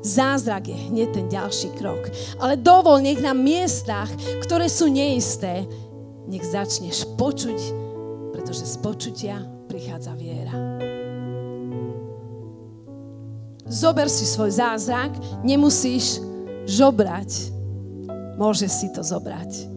Zázrak 0.00 0.72
je 0.72 0.76
hneď 0.88 1.08
ten 1.12 1.26
ďalší 1.28 1.76
krok. 1.76 2.08
Ale 2.40 2.56
dovol, 2.56 3.04
nech 3.04 3.20
na 3.20 3.36
miestach, 3.36 4.08
ktoré 4.40 4.72
sú 4.72 4.88
neisté, 4.88 5.68
nech 6.24 6.44
začneš 6.44 7.04
počuť, 7.20 7.60
pretože 8.32 8.64
z 8.64 8.76
počutia 8.80 9.36
prichádza 9.68 10.16
viera. 10.16 10.56
Zober 13.68 14.08
si 14.08 14.24
svoj 14.28 14.52
zázrak, 14.52 15.12
nemusíš 15.44 16.20
žobrať. 16.68 17.52
Môže 18.36 18.68
si 18.68 18.92
to 18.92 19.00
zobrať. 19.00 19.72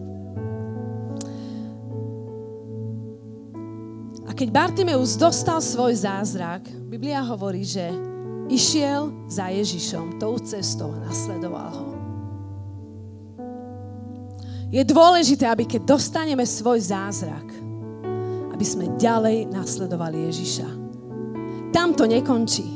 A 4.28 4.30
keď 4.36 4.48
Bartimeus 4.52 5.16
dostal 5.16 5.64
svoj 5.64 5.96
zázrak, 5.96 6.68
Biblia 6.84 7.24
hovorí, 7.24 7.64
že 7.64 7.88
išiel 8.48 9.12
za 9.28 9.52
Ježišom 9.52 10.16
tou 10.16 10.40
cestou 10.40 10.92
a 10.92 10.98
nasledoval 11.04 11.70
ho. 11.72 11.88
Je 14.68 14.84
dôležité, 14.84 15.48
aby 15.48 15.64
keď 15.64 15.96
dostaneme 15.96 16.44
svoj 16.44 16.84
zázrak, 16.84 17.48
aby 18.52 18.64
sme 18.64 19.00
ďalej 19.00 19.48
nasledovali 19.48 20.28
Ježiša. 20.28 20.68
Tam 21.72 21.96
to 21.96 22.04
nekončí. 22.04 22.66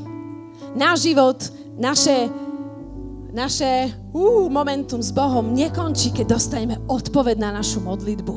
Náš 0.73 1.13
život, 1.13 1.37
naše 1.77 2.33
naše 3.33 3.89
uh, 4.13 4.47
momentum 4.53 5.01
s 5.01 5.09
Bohom 5.09 5.57
nekončí, 5.57 6.13
keď 6.13 6.37
dostaneme 6.37 6.77
odpoveď 6.85 7.37
na 7.41 7.51
našu 7.57 7.81
modlitbu. 7.81 8.35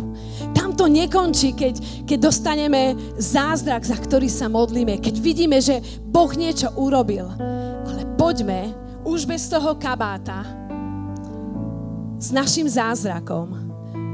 Tam 0.55 0.71
to 0.71 0.87
nekončí, 0.87 1.51
keď, 1.51 2.07
keď 2.07 2.19
dostaneme 2.31 2.95
zázrak, 3.19 3.83
za 3.83 3.99
ktorý 3.99 4.31
sa 4.31 4.47
modlíme, 4.47 4.97
keď 5.03 5.15
vidíme, 5.19 5.59
že 5.59 5.83
Boh 5.99 6.31
niečo 6.31 6.71
urobil. 6.79 7.27
Ale 7.85 8.07
poďme 8.15 8.71
už 9.03 9.27
bez 9.27 9.51
toho 9.51 9.75
kabáta 9.75 10.47
s 12.15 12.31
našim 12.31 12.65
zázrakom, 12.65 13.53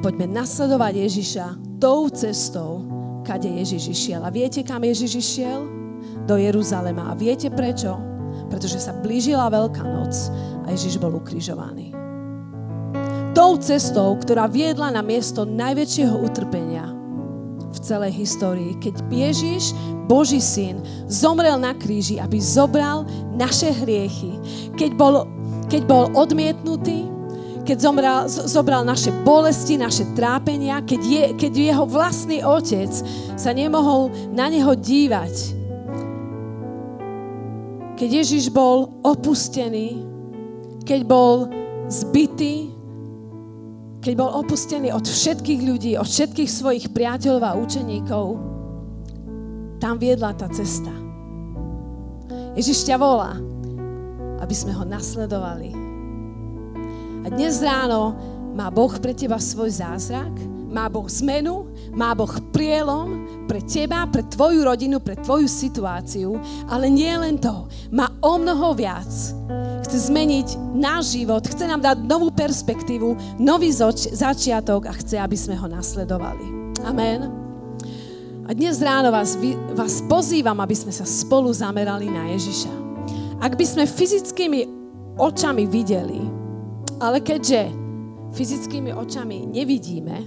poďme 0.02 0.28
nasledovať 0.34 0.94
Ježiša 0.98 1.46
tou 1.78 2.10
cestou, 2.10 2.84
kade 3.22 3.48
Ježiš 3.48 3.94
išiel. 3.94 4.22
A 4.26 4.34
viete, 4.34 4.66
kam 4.66 4.82
Ježiš 4.82 5.22
išiel? 5.22 5.64
Do 6.26 6.38
Jeruzalema. 6.38 7.14
A 7.14 7.18
viete 7.18 7.48
prečo? 7.54 7.98
Pretože 8.50 8.84
sa 8.84 8.92
blížila 8.92 9.48
Veľká 9.48 9.86
noc 9.86 10.14
a 10.66 10.72
Ježiš 10.72 11.02
bol 11.02 11.18
ukrižovaný. 11.18 11.94
Tou 13.32 13.56
cestou, 13.58 14.20
ktorá 14.20 14.52
viedla 14.52 14.92
na 14.92 15.00
miesto 15.00 15.48
najväčšieho 15.48 16.20
utrpenia 16.20 16.92
v 17.72 17.78
celej 17.80 18.12
histórii, 18.20 18.76
keď 18.84 19.00
Ježiš, 19.08 19.72
Boží 20.12 20.44
syn, 20.44 20.84
zomrel 21.08 21.56
na 21.56 21.72
kríži, 21.72 22.20
aby 22.20 22.36
zobral 22.44 23.08
naše 23.32 23.72
hriechy, 23.72 24.36
keď 24.76 24.92
bol, 25.00 25.24
keď 25.72 25.82
bol 25.88 26.12
odmietnutý, 26.12 27.08
keď 27.64 27.78
zomrel, 27.80 28.28
zobral 28.28 28.84
naše 28.84 29.16
bolesti, 29.24 29.80
naše 29.80 30.04
trápenia, 30.12 30.84
keď, 30.84 31.02
je, 31.02 31.24
keď 31.40 31.52
jeho 31.56 31.86
vlastný 31.88 32.44
otec 32.44 32.92
sa 33.40 33.56
nemohol 33.56 34.12
na 34.36 34.52
neho 34.52 34.76
dívať. 34.76 35.56
Keď 37.96 38.10
Ježiš 38.12 38.52
bol 38.52 38.92
opustený, 39.06 40.11
keď 40.86 41.02
bol 41.06 41.48
zbytý, 41.92 42.72
keď 44.02 44.14
bol 44.18 44.30
opustený 44.42 44.90
od 44.90 45.06
všetkých 45.06 45.62
ľudí, 45.62 45.92
od 45.94 46.10
všetkých 46.10 46.50
svojich 46.50 46.86
priateľov 46.90 47.44
a 47.46 47.58
učeníkov, 47.60 48.26
tam 49.78 49.98
viedla 50.02 50.34
tá 50.34 50.50
cesta. 50.50 50.90
Ježiš 52.58 52.86
ťa 52.86 52.98
volá, 52.98 53.38
aby 54.42 54.56
sme 54.58 54.74
ho 54.74 54.84
nasledovali. 54.84 55.72
A 57.22 57.28
dnes 57.30 57.62
ráno 57.62 58.18
má 58.58 58.74
Boh 58.74 58.92
pre 58.98 59.14
teba 59.14 59.38
svoj 59.38 59.70
zázrak, 59.70 60.34
má 60.72 60.88
Boh 60.88 61.06
zmenu, 61.06 61.70
má 61.94 62.16
Boh 62.16 62.32
prielom 62.50 63.28
pre 63.46 63.62
teba, 63.62 64.08
pre 64.08 64.24
tvoju 64.26 64.64
rodinu, 64.66 65.04
pre 65.04 65.20
tvoju 65.20 65.46
situáciu, 65.46 66.40
ale 66.72 66.88
nie 66.90 67.12
len 67.12 67.38
to. 67.38 67.68
Má 67.92 68.10
o 68.24 68.40
mnoho 68.40 68.74
viac. 68.74 69.12
Chce 69.92 70.08
zmeniť 70.08 70.72
náš 70.72 71.20
život, 71.20 71.44
chce 71.44 71.68
nám 71.68 71.84
dať 71.84 72.08
novú 72.08 72.32
perspektívu, 72.32 73.12
nový 73.44 73.76
zoč- 73.76 74.08
začiatok 74.16 74.88
a 74.88 74.96
chce, 74.96 75.20
aby 75.20 75.36
sme 75.36 75.60
ho 75.60 75.68
nasledovali. 75.68 76.48
Amen. 76.88 77.28
A 78.48 78.56
dnes 78.56 78.80
ráno 78.80 79.12
vás, 79.12 79.36
vás 79.76 80.00
pozývam, 80.08 80.56
aby 80.64 80.72
sme 80.80 80.96
sa 80.96 81.04
spolu 81.04 81.52
zamerali 81.52 82.08
na 82.08 82.32
Ježiša. 82.32 82.72
Ak 83.44 83.60
by 83.60 83.68
sme 83.68 83.84
fyzickými 83.84 84.64
očami 85.20 85.68
videli, 85.68 86.24
ale 87.04 87.20
keďže 87.20 87.76
fyzickými 88.32 88.96
očami 88.96 89.44
nevidíme, 89.44 90.18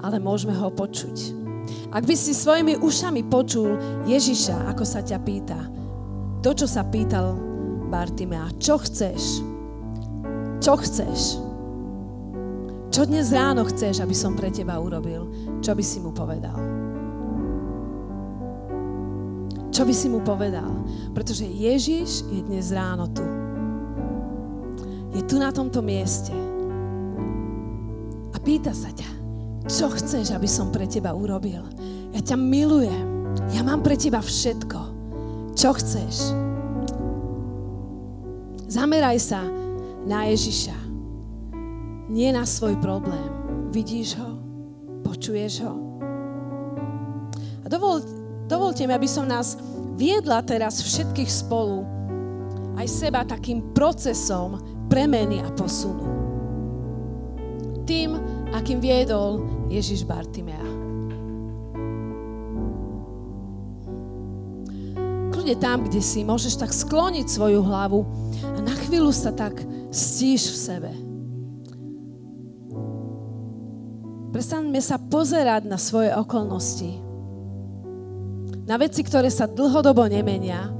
ale 0.00 0.16
môžeme 0.16 0.56
ho 0.56 0.72
počuť. 0.72 1.36
Ak 1.92 2.08
by 2.08 2.16
si 2.16 2.32
svojimi 2.32 2.80
ušami 2.80 3.28
počul 3.28 3.76
Ježiša, 4.08 4.72
ako 4.72 4.88
sa 4.88 5.04
ťa 5.04 5.20
pýta, 5.20 5.68
to, 6.40 6.56
čo 6.56 6.64
sa 6.64 6.80
pýtal 6.88 7.49
Bartimea, 7.90 8.46
čo 8.62 8.78
chceš? 8.78 9.42
Čo 10.62 10.78
chceš? 10.78 11.42
Čo 12.94 13.02
dnes 13.02 13.34
ráno 13.34 13.66
chceš, 13.66 13.98
aby 13.98 14.14
som 14.14 14.38
pre 14.38 14.54
teba 14.54 14.78
urobil? 14.78 15.26
Čo 15.58 15.74
by 15.74 15.82
si 15.82 15.98
mu 15.98 16.14
povedal? 16.14 16.54
Čo 19.74 19.82
by 19.82 19.94
si 19.94 20.06
mu 20.06 20.22
povedal? 20.22 20.70
Pretože 21.10 21.50
Ježiš 21.50 22.30
je 22.30 22.40
dnes 22.46 22.70
ráno 22.70 23.10
tu. 23.10 23.26
Je 25.10 25.26
tu 25.26 25.42
na 25.42 25.50
tomto 25.50 25.82
mieste. 25.82 26.34
A 28.30 28.36
pýta 28.38 28.70
sa 28.70 28.94
ťa, 28.94 29.10
čo 29.66 29.90
chceš, 29.90 30.30
aby 30.30 30.46
som 30.46 30.70
pre 30.70 30.86
teba 30.86 31.10
urobil? 31.10 31.66
Ja 32.14 32.22
ťa 32.22 32.38
milujem. 32.38 33.34
Ja 33.50 33.66
mám 33.66 33.82
pre 33.82 33.98
teba 33.98 34.22
všetko. 34.22 34.80
Čo 35.58 35.74
chceš? 35.74 36.49
Zameraj 38.70 39.18
sa 39.18 39.42
na 40.06 40.30
Ježiša. 40.30 40.78
Nie 42.06 42.30
na 42.30 42.46
svoj 42.46 42.78
problém. 42.78 43.26
Vidíš 43.74 44.14
ho? 44.22 44.38
Počuješ 45.02 45.66
ho? 45.66 45.74
A 47.62 47.66
dovol, 47.66 47.98
dovolte 48.46 48.86
mi, 48.86 48.94
aby 48.94 49.10
som 49.10 49.26
nás 49.26 49.58
viedla 49.98 50.38
teraz 50.46 50.86
všetkých 50.86 51.26
spolu 51.26 51.82
aj 52.78 52.86
seba 52.86 53.26
takým 53.26 53.74
procesom 53.74 54.62
premeny 54.86 55.42
a 55.42 55.50
posunu. 55.50 56.06
Tým, 57.90 58.14
akým 58.54 58.78
viedol 58.78 59.66
Ježiš 59.66 60.06
Bartimea. 60.06 60.69
Kľudne 65.50 65.66
tam, 65.66 65.82
kde 65.82 65.98
si, 65.98 66.22
môžeš 66.22 66.62
tak 66.62 66.70
skloniť 66.70 67.26
svoju 67.26 67.66
hlavu 67.66 68.06
a 68.54 68.62
na 68.62 68.70
chvíľu 68.70 69.10
sa 69.10 69.34
tak 69.34 69.58
stíš 69.90 70.54
v 70.54 70.56
sebe. 70.62 70.90
Prestaňme 74.30 74.78
sa 74.78 75.02
pozerať 75.02 75.66
na 75.66 75.74
svoje 75.74 76.14
okolnosti. 76.14 77.02
Na 78.62 78.78
veci, 78.78 79.02
ktoré 79.02 79.26
sa 79.26 79.50
dlhodobo 79.50 80.06
nemenia 80.06 80.70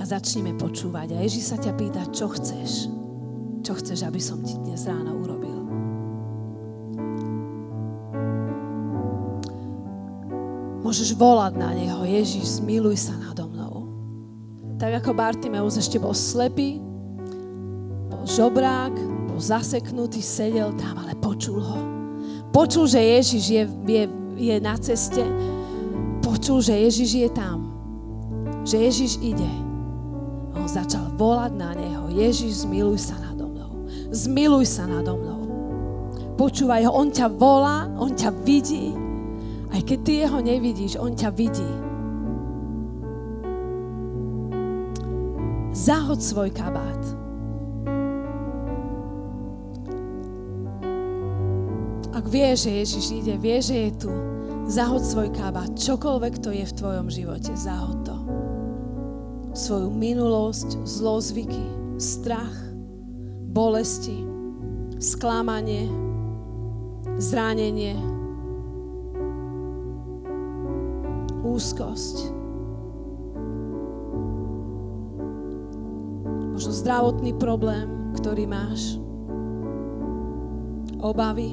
a 0.00 0.02
začneme 0.08 0.56
počúvať. 0.56 1.12
A 1.12 1.20
Ježiš 1.20 1.52
sa 1.52 1.60
ťa 1.60 1.76
pýta, 1.76 2.08
čo 2.08 2.32
chceš. 2.32 2.88
Čo 3.68 3.76
chceš, 3.76 4.00
aby 4.00 4.16
som 4.16 4.40
ti 4.40 4.56
dnes 4.56 4.80
ráno 4.88 5.12
urobil. 5.12 5.60
Môžeš 10.80 11.12
volať 11.12 11.60
na 11.60 11.76
Neho, 11.76 12.00
Ježiš, 12.08 12.64
zmiluj 12.64 12.96
sa 12.96 13.12
nado. 13.12 13.45
Tak 14.76 15.02
ako 15.02 15.16
Bartimeus 15.16 15.80
ešte 15.80 15.96
bol 15.96 16.12
slepý, 16.12 16.80
bol 18.12 18.24
žobrák, 18.28 18.92
bol 19.32 19.40
zaseknutý, 19.40 20.20
sedel 20.20 20.72
tam, 20.76 21.00
ale 21.00 21.16
počul 21.16 21.60
ho. 21.60 21.80
Počul, 22.52 22.88
že 22.88 23.00
Ježiš 23.00 23.44
je, 23.48 23.62
je, 23.88 24.04
je 24.36 24.56
na 24.60 24.76
ceste. 24.76 25.24
Počul, 26.24 26.60
že 26.60 26.76
Ježiš 26.76 27.10
je 27.26 27.28
tam. 27.32 27.72
Že 28.64 28.76
Ježiš 28.88 29.12
ide. 29.20 29.52
A 30.52 30.60
on 30.60 30.68
začal 30.68 31.12
volať 31.16 31.52
na 31.56 31.72
Neho. 31.76 32.12
Ježiš, 32.12 32.64
zmiluj 32.64 33.12
sa 33.12 33.16
nado 33.20 33.48
mnou. 33.48 33.88
Zmiluj 34.12 34.64
sa 34.68 34.88
nado 34.88 35.16
mnou. 35.16 35.40
Počúvaj 36.36 36.84
ho, 36.88 36.92
on 36.92 37.08
ťa 37.08 37.28
volá, 37.32 37.88
on 37.96 38.12
ťa 38.12 38.30
vidí 38.44 39.06
aj 39.76 39.80
keď 39.82 39.98
ty 40.08 40.12
jeho 40.24 40.38
nevidíš, 40.40 40.96
on 40.96 41.12
ťa 41.12 41.30
vidí. 41.36 41.68
Zahod 45.86 46.18
svoj 46.18 46.50
kabát. 46.50 46.98
Ak 52.10 52.26
vieš, 52.26 52.66
že 52.66 52.70
Ježiš 52.82 53.06
ide, 53.14 53.34
vieš, 53.38 53.70
že 53.70 53.76
je 53.78 53.90
tu, 53.94 54.10
zahod 54.66 55.06
svoj 55.06 55.30
kabát. 55.30 55.70
Čokoľvek 55.78 56.42
to 56.42 56.50
je 56.50 56.66
v 56.66 56.74
tvojom 56.74 57.06
živote, 57.06 57.54
zahod 57.54 58.02
to. 58.02 58.18
Svoju 59.54 59.94
minulosť, 59.94 60.82
zlozvyky, 60.82 61.62
strach, 62.02 62.58
bolesti, 63.54 64.26
sklamanie, 64.98 65.86
zranenie, 67.22 67.94
úzkosť. 71.46 72.35
Možno 76.56 76.72
zdravotný 76.72 77.36
problém, 77.36 77.84
ktorý 78.16 78.48
máš. 78.48 78.96
Obavy. 81.04 81.52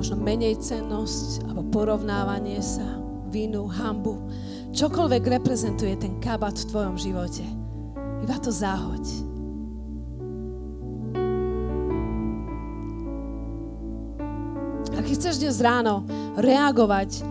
Možno 0.00 0.16
menej 0.16 0.56
cennosť 0.56 1.44
alebo 1.44 1.68
porovnávanie 1.68 2.64
sa. 2.64 2.96
vinu, 3.30 3.70
hambu, 3.70 4.18
čokoľvek 4.74 5.22
reprezentuje 5.38 5.94
ten 6.00 6.18
kabat 6.18 6.58
v 6.58 6.68
tvojom 6.72 6.96
živote. 6.98 7.46
Iba 8.26 8.36
to 8.42 8.50
zahoď. 8.50 9.04
Ak 14.98 15.06
chceš 15.06 15.38
dnes 15.38 15.62
ráno 15.62 16.02
reagovať 16.34 17.22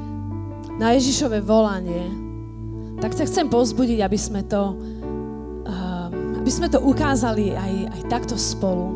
na 0.80 0.96
Ježišové 0.96 1.44
volanie, 1.44 2.08
tak 3.04 3.12
sa 3.12 3.28
chcem 3.28 3.52
pozbudiť, 3.52 4.00
aby 4.00 4.16
sme 4.16 4.48
to, 4.48 4.78
aby 6.40 6.48
sme 6.48 6.72
to 6.72 6.80
ukázali 6.80 7.52
aj, 7.52 7.74
aj 7.92 8.02
takto 8.08 8.40
spolu. 8.40 8.96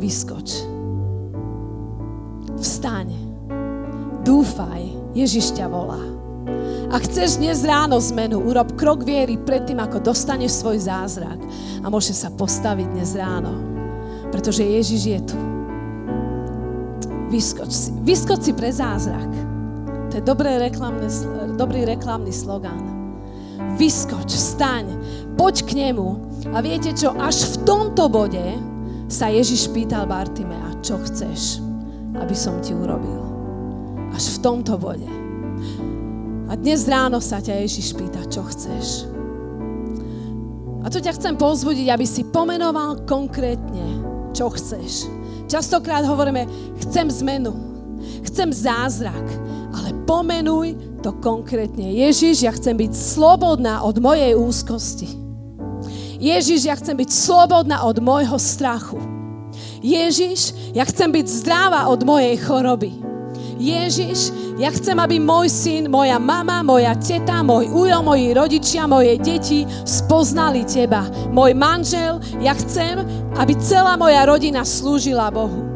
Vyskoč. 0.00 0.64
Vstaň. 2.56 3.12
Dúfaj. 4.24 4.88
Ježiš 5.12 5.52
ťa 5.52 5.68
volá. 5.68 6.00
Ak 6.90 7.06
chceš 7.06 7.38
dnes 7.38 7.62
ráno 7.62 8.00
zmenu, 8.00 8.40
urob 8.40 8.74
krok 8.74 9.04
viery 9.04 9.38
pred 9.38 9.68
tým, 9.68 9.78
ako 9.78 10.00
dostaneš 10.00 10.58
svoj 10.58 10.80
zázrak 10.82 11.38
a 11.84 11.86
môže 11.86 12.16
sa 12.16 12.32
postaviť 12.32 12.88
dnes 12.90 13.14
ráno. 13.14 13.52
Pretože 14.32 14.64
Ježiš 14.66 15.02
je 15.06 15.20
tu. 15.22 15.38
Vyskoč 17.30 17.70
si. 17.70 17.90
Vyskoč 18.02 18.50
si 18.50 18.52
pre 18.56 18.74
zázrak. 18.74 19.30
To 20.10 20.18
je 20.18 20.24
dobré 20.26 20.58
reklamné, 20.58 21.06
dobrý 21.54 21.86
reklamný 21.86 22.34
slogán. 22.34 22.89
Vyskoč, 23.76 24.34
vstaň, 24.34 24.86
poď 25.38 25.56
k 25.66 25.70
nemu. 25.86 26.08
A 26.50 26.58
viete 26.64 26.90
čo, 26.96 27.14
až 27.14 27.54
v 27.54 27.54
tomto 27.68 28.08
bode 28.10 28.42
sa 29.10 29.28
Ježiš 29.30 29.70
pýtal 29.70 30.06
Bartimea, 30.06 30.78
čo 30.80 30.98
chceš, 31.02 31.60
aby 32.16 32.34
som 32.34 32.58
ti 32.64 32.74
urobil. 32.74 33.20
Až 34.14 34.38
v 34.38 34.42
tomto 34.42 34.74
bode. 34.80 35.10
A 36.50 36.58
dnes 36.58 36.82
ráno 36.90 37.22
sa 37.22 37.38
ťa 37.38 37.62
Ježiš 37.62 37.94
pýta, 37.94 38.26
čo 38.26 38.42
chceš. 38.50 39.06
A 40.82 40.90
tu 40.90 40.98
ťa 40.98 41.14
chcem 41.14 41.36
pozbudiť, 41.36 41.92
aby 41.92 42.06
si 42.08 42.26
pomenoval 42.26 43.06
konkrétne, 43.06 44.02
čo 44.34 44.50
chceš. 44.50 45.06
Častokrát 45.46 46.02
hovoríme, 46.02 46.46
chcem 46.82 47.06
zmenu, 47.22 47.52
chcem 48.26 48.50
zázrak, 48.50 49.26
ale 49.74 49.94
pomenuj 50.06 50.74
to 51.00 51.16
konkrétne. 51.18 51.88
Ježiš, 51.96 52.44
ja 52.44 52.52
chcem 52.52 52.76
byť 52.76 52.92
slobodná 52.92 53.80
od 53.82 53.96
mojej 53.98 54.36
úzkosti. 54.36 55.08
Ježiš, 56.20 56.68
ja 56.68 56.76
chcem 56.76 56.94
byť 57.00 57.10
slobodná 57.10 57.88
od 57.88 57.96
môjho 58.04 58.36
strachu. 58.36 59.00
Ježiš, 59.80 60.52
ja 60.76 60.84
chcem 60.84 61.08
byť 61.08 61.26
zdravá 61.26 61.88
od 61.88 62.04
mojej 62.04 62.36
choroby. 62.44 62.92
Ježiš, 63.60 64.32
ja 64.56 64.72
chcem, 64.72 64.96
aby 64.96 65.20
môj 65.20 65.52
syn, 65.52 65.88
moja 65.92 66.16
mama, 66.16 66.64
moja 66.64 66.96
teta, 66.96 67.44
môj 67.44 67.68
ujo, 67.68 68.00
moji 68.00 68.32
rodičia, 68.32 68.88
moje 68.88 69.20
deti 69.20 69.68
spoznali 69.84 70.64
teba. 70.64 71.08
Môj 71.28 71.52
manžel, 71.56 72.20
ja 72.40 72.56
chcem, 72.56 73.00
aby 73.36 73.52
celá 73.60 74.00
moja 74.00 74.24
rodina 74.24 74.64
slúžila 74.64 75.28
Bohu. 75.28 75.69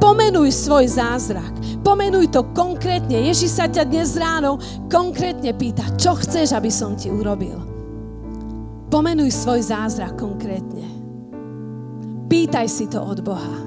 Pomenuj 0.00 0.48
svoj 0.48 0.88
zázrak. 0.88 1.52
Pomenuj 1.84 2.32
to 2.32 2.48
konkrétne. 2.56 3.20
Ježiš 3.28 3.60
sa 3.60 3.68
ťa 3.68 3.84
dnes 3.84 4.16
ráno 4.16 4.56
konkrétne 4.88 5.52
pýta, 5.52 5.84
čo 6.00 6.16
chceš, 6.16 6.56
aby 6.56 6.72
som 6.72 6.96
ti 6.96 7.12
urobil. 7.12 7.60
Pomenuj 8.88 9.28
svoj 9.28 9.60
zázrak 9.60 10.16
konkrétne. 10.16 10.88
Pýtaj 12.32 12.66
si 12.66 12.88
to 12.88 13.04
od 13.04 13.20
Boha. 13.20 13.60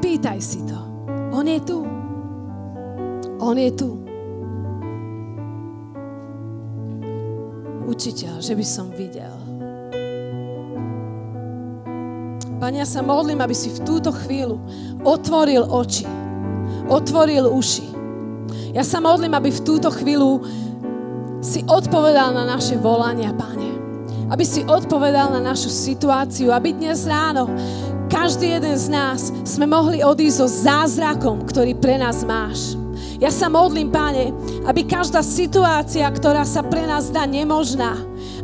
Pýtaj 0.00 0.40
si 0.40 0.64
to. 0.64 0.78
On 1.36 1.44
je 1.44 1.60
tu. 1.60 1.84
On 3.36 3.56
je 3.60 3.70
tu. 3.76 3.90
Učiteľ, 7.84 8.40
že 8.40 8.56
by 8.56 8.64
som 8.64 8.88
videl. 8.96 9.35
Pane, 12.66 12.82
ja 12.82 12.88
sa 12.90 12.98
modlím, 12.98 13.38
aby 13.46 13.54
si 13.54 13.70
v 13.70 13.86
túto 13.86 14.10
chvíľu 14.10 14.58
otvoril 15.06 15.70
oči 15.70 16.02
otvoril 16.90 17.46
uši. 17.46 17.86
Ja 18.74 18.82
sa 18.82 18.98
modlím, 18.98 19.38
aby 19.38 19.54
v 19.54 19.62
túto 19.62 19.86
chvíľu 19.94 20.42
si 21.38 21.62
odpovedal 21.62 22.34
na 22.34 22.42
naše 22.42 22.74
volania, 22.74 23.30
Pane. 23.30 23.70
Aby 24.34 24.42
si 24.42 24.66
odpovedal 24.66 25.30
na 25.30 25.54
našu 25.54 25.70
situáciu, 25.70 26.50
aby 26.50 26.74
dnes 26.74 27.06
ráno 27.06 27.46
každý 28.10 28.58
jeden 28.58 28.74
z 28.74 28.90
nás 28.90 29.30
sme 29.46 29.70
mohli 29.70 30.02
odísť 30.02 30.34
so 30.34 30.50
zázrakom, 30.50 31.46
ktorý 31.46 31.78
pre 31.78 32.02
nás 32.02 32.26
máš. 32.26 32.74
Ja 33.22 33.30
sa 33.30 33.46
modlím, 33.46 33.94
Pane, 33.94 34.34
aby 34.66 34.82
každá 34.82 35.22
situácia, 35.22 36.02
ktorá 36.10 36.42
sa 36.42 36.66
pre 36.66 36.82
nás 36.82 37.14
dá 37.14 37.30
nemožná, 37.30 37.94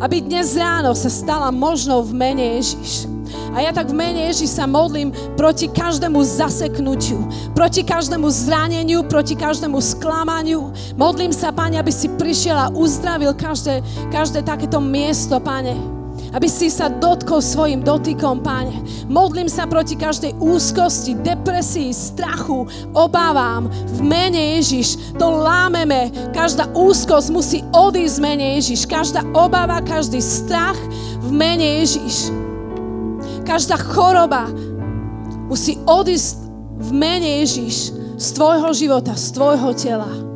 aby 0.01 0.25
dnes 0.25 0.57
ráno 0.57 0.97
sa 0.97 1.11
stala 1.13 1.53
možnou 1.53 2.01
v 2.07 2.13
mene 2.17 2.45
Ježiš. 2.61 3.11
A 3.53 3.61
ja 3.61 3.73
tak 3.73 3.93
v 3.93 3.97
mene 4.01 4.33
Ježiš 4.33 4.57
sa 4.57 4.65
modlím 4.65 5.13
proti 5.37 5.69
každému 5.69 6.25
zaseknutiu, 6.25 7.21
proti 7.53 7.85
každému 7.85 8.25
zraneniu, 8.33 9.05
proti 9.05 9.37
každému 9.37 9.77
sklamaniu. 9.77 10.73
Modlím 10.97 11.37
sa, 11.37 11.53
Pane, 11.53 11.77
aby 11.77 11.93
si 11.93 12.09
prišiel 12.09 12.57
a 12.57 12.73
uzdravil 12.73 13.37
každé, 13.37 13.85
každé 14.09 14.41
takéto 14.41 14.81
miesto, 14.81 15.37
Pane 15.37 15.92
aby 16.33 16.49
si 16.49 16.73
sa 16.73 16.89
dotkol 16.89 17.45
svojim 17.45 17.85
dotykom, 17.85 18.41
Pane. 18.41 18.81
Modlím 19.07 19.47
sa 19.53 19.69
proti 19.69 19.95
každej 19.95 20.33
úzkosti, 20.41 21.21
depresii, 21.21 21.93
strachu, 21.93 22.65
obávam. 22.97 23.69
V 23.69 24.01
mene 24.01 24.57
Ježiš 24.59 25.17
to 25.21 25.29
lámeme. 25.29 26.09
Každá 26.33 26.73
úzkosť 26.73 27.29
musí 27.29 27.59
odísť 27.77 28.17
v 28.17 28.25
mene 28.25 28.47
Ježiš. 28.57 28.89
Každá 28.89 29.21
obava, 29.37 29.85
každý 29.85 30.25
strach 30.25 30.77
v 31.21 31.29
mene 31.29 31.85
Ježiš. 31.85 32.33
Každá 33.45 33.77
choroba 33.77 34.49
musí 35.53 35.77
odísť 35.85 36.49
v 36.81 36.91
mene 36.97 37.45
Ježiš 37.45 37.93
z 38.17 38.27
tvojho 38.33 38.71
života, 38.73 39.13
z 39.13 39.27
tvojho 39.37 39.71
tela. 39.77 40.32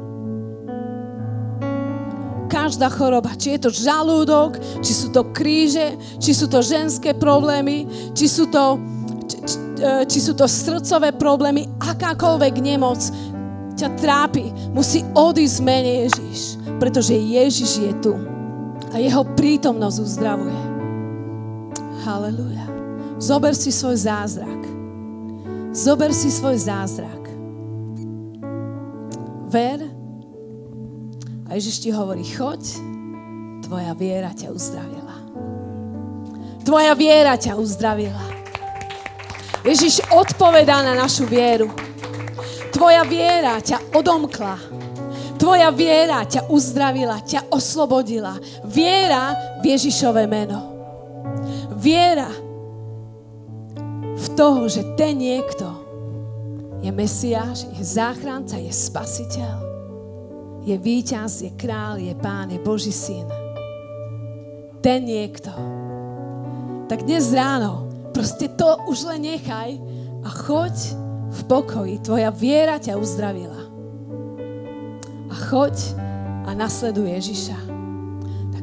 Každá 2.57 2.89
choroba, 2.89 3.37
či 3.37 3.53
je 3.53 3.69
to 3.69 3.71
žalúdok, 3.71 4.57
či 4.81 4.97
sú 4.97 5.13
to 5.13 5.29
kríže, 5.29 5.93
či 6.17 6.33
sú 6.33 6.49
to 6.49 6.65
ženské 6.65 7.13
problémy, 7.13 7.85
či 8.17 8.25
sú 8.25 8.49
to, 8.49 8.81
či, 9.29 9.37
či, 9.45 9.57
e, 9.85 10.09
či 10.09 10.19
sú 10.25 10.33
to 10.33 10.49
srdcové 10.49 11.13
problémy, 11.13 11.69
akákoľvek 11.85 12.55
nemoc 12.65 12.97
ťa 13.77 13.93
trápi, 14.01 14.49
musí 14.73 15.05
odísť 15.13 15.59
mene 15.61 16.09
Ježiš, 16.09 16.57
pretože 16.81 17.13
Ježiš 17.13 17.71
je 17.77 17.93
tu 18.01 18.17
a 18.89 18.97
jeho 18.97 19.21
prítomnosť 19.37 19.99
uzdravuje. 20.01 20.61
Hallelujah. 22.09 22.73
Zober 23.21 23.53
si 23.53 23.69
svoj 23.69 24.01
zázrak. 24.01 24.63
Zober 25.77 26.09
si 26.17 26.33
svoj 26.33 26.57
zázrak. 26.57 27.21
Ver 29.53 29.96
a 31.47 31.55
Ježiš 31.55 31.87
ti 31.87 31.91
hovorí, 31.95 32.27
choď, 32.27 32.63
tvoja 33.63 33.95
viera 33.95 34.35
ťa 34.35 34.51
uzdravila. 34.51 35.17
Tvoja 36.67 36.93
viera 36.99 37.39
ťa 37.39 37.55
uzdravila. 37.55 38.27
Ježiš 39.63 40.03
odpovedá 40.11 40.83
na 40.83 40.95
našu 40.95 41.27
vieru. 41.27 41.71
Tvoja 42.75 43.07
viera 43.07 43.59
ťa 43.63 43.95
odomkla. 43.95 44.59
Tvoja 45.39 45.71
viera 45.71 46.23
ťa 46.27 46.51
uzdravila, 46.51 47.23
ťa 47.23 47.51
oslobodila. 47.51 48.39
Viera 48.67 49.35
v 49.63 49.75
Ježišové 49.75 50.27
meno. 50.27 50.75
Viera 51.79 52.31
v 54.17 54.27
toho, 54.35 54.67
že 54.67 54.83
ten 54.99 55.19
niekto 55.19 55.67
je 56.83 56.91
Mesiáš, 56.95 57.67
je 57.75 57.83
záchranca, 57.83 58.59
je 58.59 58.71
spasiteľ, 58.71 59.66
je 60.67 60.75
víťaz, 60.75 61.47
je 61.47 61.51
král, 61.55 62.03
je 62.03 62.11
pán, 62.19 62.51
je 62.51 62.59
Boží 62.59 62.91
syn. 62.91 63.31
Ten 64.83 65.07
niekto. 65.07 65.55
Tak 66.91 67.07
dnes 67.07 67.31
ráno 67.31 67.87
proste 68.11 68.51
to 68.51 68.75
už 68.91 69.07
len 69.15 69.31
nechaj 69.31 69.79
a 70.27 70.29
choď 70.29 70.75
v 71.31 71.41
pokoji. 71.47 71.95
Tvoja 72.03 72.35
viera 72.35 72.83
ťa 72.83 72.99
uzdravila. 72.99 73.61
A 75.31 75.35
choď 75.51 75.75
a 76.47 76.51
nasleduj 76.55 77.07
Ježiša 77.15 77.77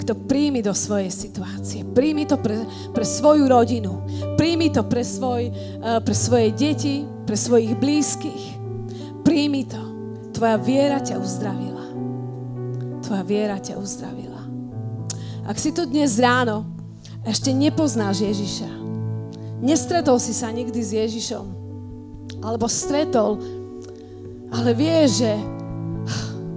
to 0.04 0.16
príjmi 0.16 0.60
do 0.60 0.76
svojej 0.76 1.10
situácie. 1.10 1.88
Príjmi 1.88 2.28
to 2.28 2.36
pre, 2.38 2.68
pre 2.92 3.08
svoju 3.08 3.48
rodinu. 3.48 4.04
Príjmi 4.36 4.70
to 4.70 4.84
pre, 4.84 5.02
svoj, 5.02 5.48
uh, 5.50 6.04
pre 6.04 6.16
svoje 6.16 6.52
deti, 6.52 7.08
pre 7.24 7.40
svojich 7.40 7.74
blízkych. 7.80 8.44
Príjmi 9.24 9.64
to. 9.64 9.82
Tvoja 10.36 10.60
viera 10.60 11.00
ťa 11.00 11.16
uzdravila. 11.18 11.83
Tvoja 13.04 13.24
viera 13.28 13.60
ťa 13.60 13.76
uzdravila. 13.76 14.40
Ak 15.44 15.60
si 15.60 15.76
tu 15.76 15.84
dnes 15.84 16.16
ráno 16.24 16.64
ešte 17.28 17.52
nepoznáš 17.52 18.24
Ježiša, 18.24 18.72
nestretol 19.60 20.16
si 20.24 20.32
sa 20.32 20.48
nikdy 20.48 20.80
s 20.80 20.92
Ježišom, 20.96 21.46
alebo 22.40 22.68
stretol, 22.72 23.44
ale 24.56 24.72
vieš, 24.72 25.24
že 25.24 25.32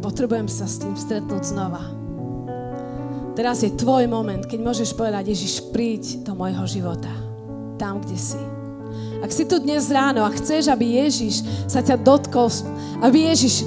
potrebujem 0.02 0.46
sa 0.46 0.70
s 0.70 0.78
tým 0.78 0.94
stretnúť 0.94 1.50
znova. 1.50 1.82
Teraz 3.34 3.66
je 3.66 3.74
tvoj 3.74 4.06
moment, 4.06 4.46
keď 4.46 4.58
môžeš 4.62 4.94
povedať, 4.96 5.34
Ježiš, 5.34 5.70
príď 5.74 6.24
do 6.24 6.32
môjho 6.38 6.62
života. 6.64 7.10
Tam, 7.76 8.00
kde 8.00 8.16
si. 8.16 8.40
Ak 9.20 9.28
si 9.34 9.44
tu 9.44 9.58
dnes 9.60 9.90
ráno 9.90 10.24
a 10.24 10.30
chceš, 10.30 10.70
aby 10.70 11.04
Ježiš 11.04 11.42
sa 11.66 11.82
ťa 11.82 12.00
dotkol, 12.00 12.48
aby 13.02 13.34
Ježiš 13.34 13.66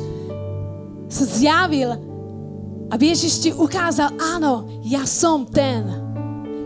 sa 1.11 1.25
zjavil, 1.27 2.08
aby 2.89 3.13
Ježiš 3.13 3.33
ti 3.37 3.49
ukázal, 3.53 4.17
áno, 4.17 4.65
ja 4.81 5.05
som 5.05 5.45
ten. 5.45 5.85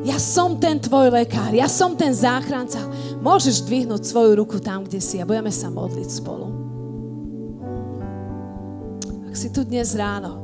Ja 0.03 0.19
som 0.19 0.59
ten 0.59 0.79
tvoj 0.83 1.11
lekár, 1.11 1.55
ja 1.55 1.71
som 1.71 1.95
ten 1.95 2.11
záchranca. 2.11 2.79
Môžeš 3.23 3.63
dvihnúť 3.63 4.03
svoju 4.03 4.35
ruku 4.35 4.59
tam, 4.59 4.83
kde 4.83 4.99
si 4.99 5.19
a 5.19 5.27
budeme 5.27 5.51
sa 5.51 5.71
modliť 5.71 6.09
spolu. 6.11 6.47
Ak 9.31 9.35
si 9.35 9.47
tu 9.47 9.63
dnes 9.63 9.87
ráno 9.95 10.43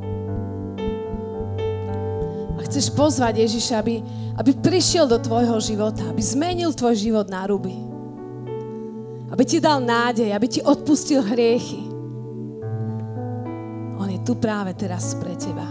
a 2.56 2.60
chceš 2.68 2.92
pozvať 2.96 3.44
Ježiša, 3.44 3.84
aby, 3.84 4.00
aby 4.40 4.52
prišiel 4.64 5.08
do 5.12 5.20
tvojho 5.20 5.60
života, 5.60 6.08
aby 6.08 6.24
zmenil 6.24 6.72
tvoj 6.72 6.96
život 6.96 7.28
na 7.28 7.44
ruby, 7.44 7.76
aby 9.28 9.44
ti 9.44 9.60
dal 9.60 9.84
nádej, 9.84 10.32
aby 10.32 10.48
ti 10.48 10.60
odpustil 10.64 11.20
hriechy. 11.24 11.89
Tu 14.30 14.38
práve 14.38 14.78
teraz 14.78 15.18
pre 15.18 15.34
teba. 15.34 15.66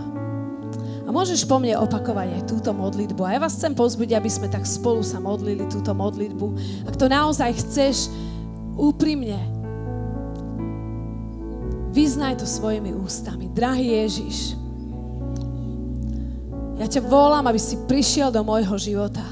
A 1.06 1.14
môžeš 1.14 1.46
po 1.46 1.62
mne 1.62 1.78
opakovať 1.78 2.42
aj 2.42 2.42
túto 2.50 2.74
modlitbu. 2.74 3.22
A 3.22 3.38
ja 3.38 3.40
vás 3.46 3.54
chcem 3.54 3.70
pozbudiť, 3.70 4.18
aby 4.18 4.26
sme 4.26 4.50
tak 4.50 4.66
spolu 4.66 4.98
sa 5.06 5.22
modlili 5.22 5.62
túto 5.70 5.94
modlitbu. 5.94 6.58
Ak 6.90 6.98
to 6.98 7.06
naozaj 7.06 7.54
chceš 7.54 8.10
úprimne, 8.74 9.38
vyznaj 11.94 12.42
to 12.42 12.50
svojimi 12.50 12.98
ústami. 12.98 13.46
Drahý 13.46 13.94
Ježiš, 13.94 14.58
ja 16.82 16.90
ťa 16.90 17.06
volám, 17.06 17.46
aby 17.46 17.62
si 17.62 17.78
prišiel 17.86 18.34
do 18.34 18.42
môjho 18.42 18.74
života. 18.74 19.22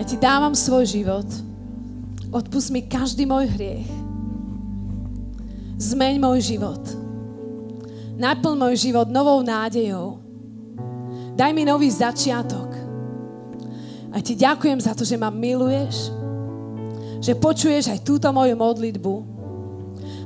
Ja 0.00 0.04
ti 0.08 0.16
dávam 0.16 0.56
svoj 0.56 0.88
život. 0.88 1.28
Odpust 2.32 2.72
mi 2.72 2.80
každý 2.88 3.28
môj 3.28 3.52
hriech. 3.52 4.07
Zmeň 5.78 6.18
môj 6.18 6.42
život 6.42 6.82
Naplň 8.18 8.54
môj 8.58 8.74
život 8.74 9.06
novou 9.06 9.38
nádejou. 9.46 10.18
Daj 11.38 11.54
mi 11.54 11.62
nový 11.62 11.86
začiatok. 11.86 12.66
A 14.10 14.18
ti 14.18 14.34
ďakujem 14.34 14.82
za 14.82 14.90
to, 14.90 15.06
že 15.06 15.14
ma 15.14 15.30
miluješ, 15.30 16.10
že 17.22 17.38
počuješ 17.38 17.94
aj 17.94 18.02
túto 18.02 18.26
moju 18.34 18.58
modlitbu. 18.58 19.14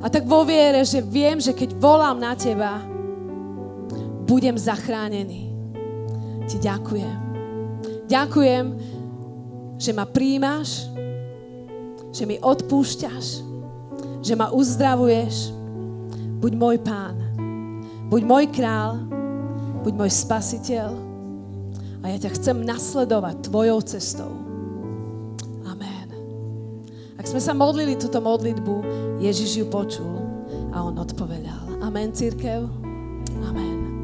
A 0.01 0.09
tak 0.09 0.25
vo 0.25 0.41
viere, 0.49 0.81
že 0.89 1.05
viem, 1.05 1.37
že 1.37 1.53
keď 1.53 1.77
volám 1.77 2.17
na 2.17 2.33
teba, 2.33 2.81
budem 4.25 4.57
zachránený. 4.57 5.53
Ti 6.49 6.57
ďakujem. 6.65 7.17
Ďakujem, 8.09 8.65
že 9.77 9.91
ma 9.93 10.09
príjmaš, 10.09 10.89
že 12.09 12.25
mi 12.25 12.41
odpúšťaš, 12.41 13.52
že 14.23 14.39
ma 14.39 14.55
uzdravuješ. 14.55 15.51
Buď 16.39 16.53
môj 16.55 16.77
pán. 16.81 17.19
Buď 18.09 18.23
môj 18.23 18.45
král, 18.55 19.03
buď 19.83 19.93
môj 19.99 20.11
spasiteľ 20.13 21.13
a 22.03 22.11
ja 22.11 22.19
ťa 22.19 22.31
chcem 22.37 22.67
nasledovať 22.67 23.47
tvojou 23.47 23.79
cestou. 23.87 24.33
Amen. 25.65 26.09
Ak 27.17 27.31
sme 27.31 27.39
sa 27.39 27.55
modlili 27.55 27.95
túto 27.95 28.19
modlitbu, 28.19 28.75
Ježiš 29.23 29.65
ju 29.65 29.67
počul 29.71 30.19
a 30.75 30.83
on 30.83 30.99
odpovedal. 30.99 31.79
Amen, 31.81 32.11
církev. 32.11 32.67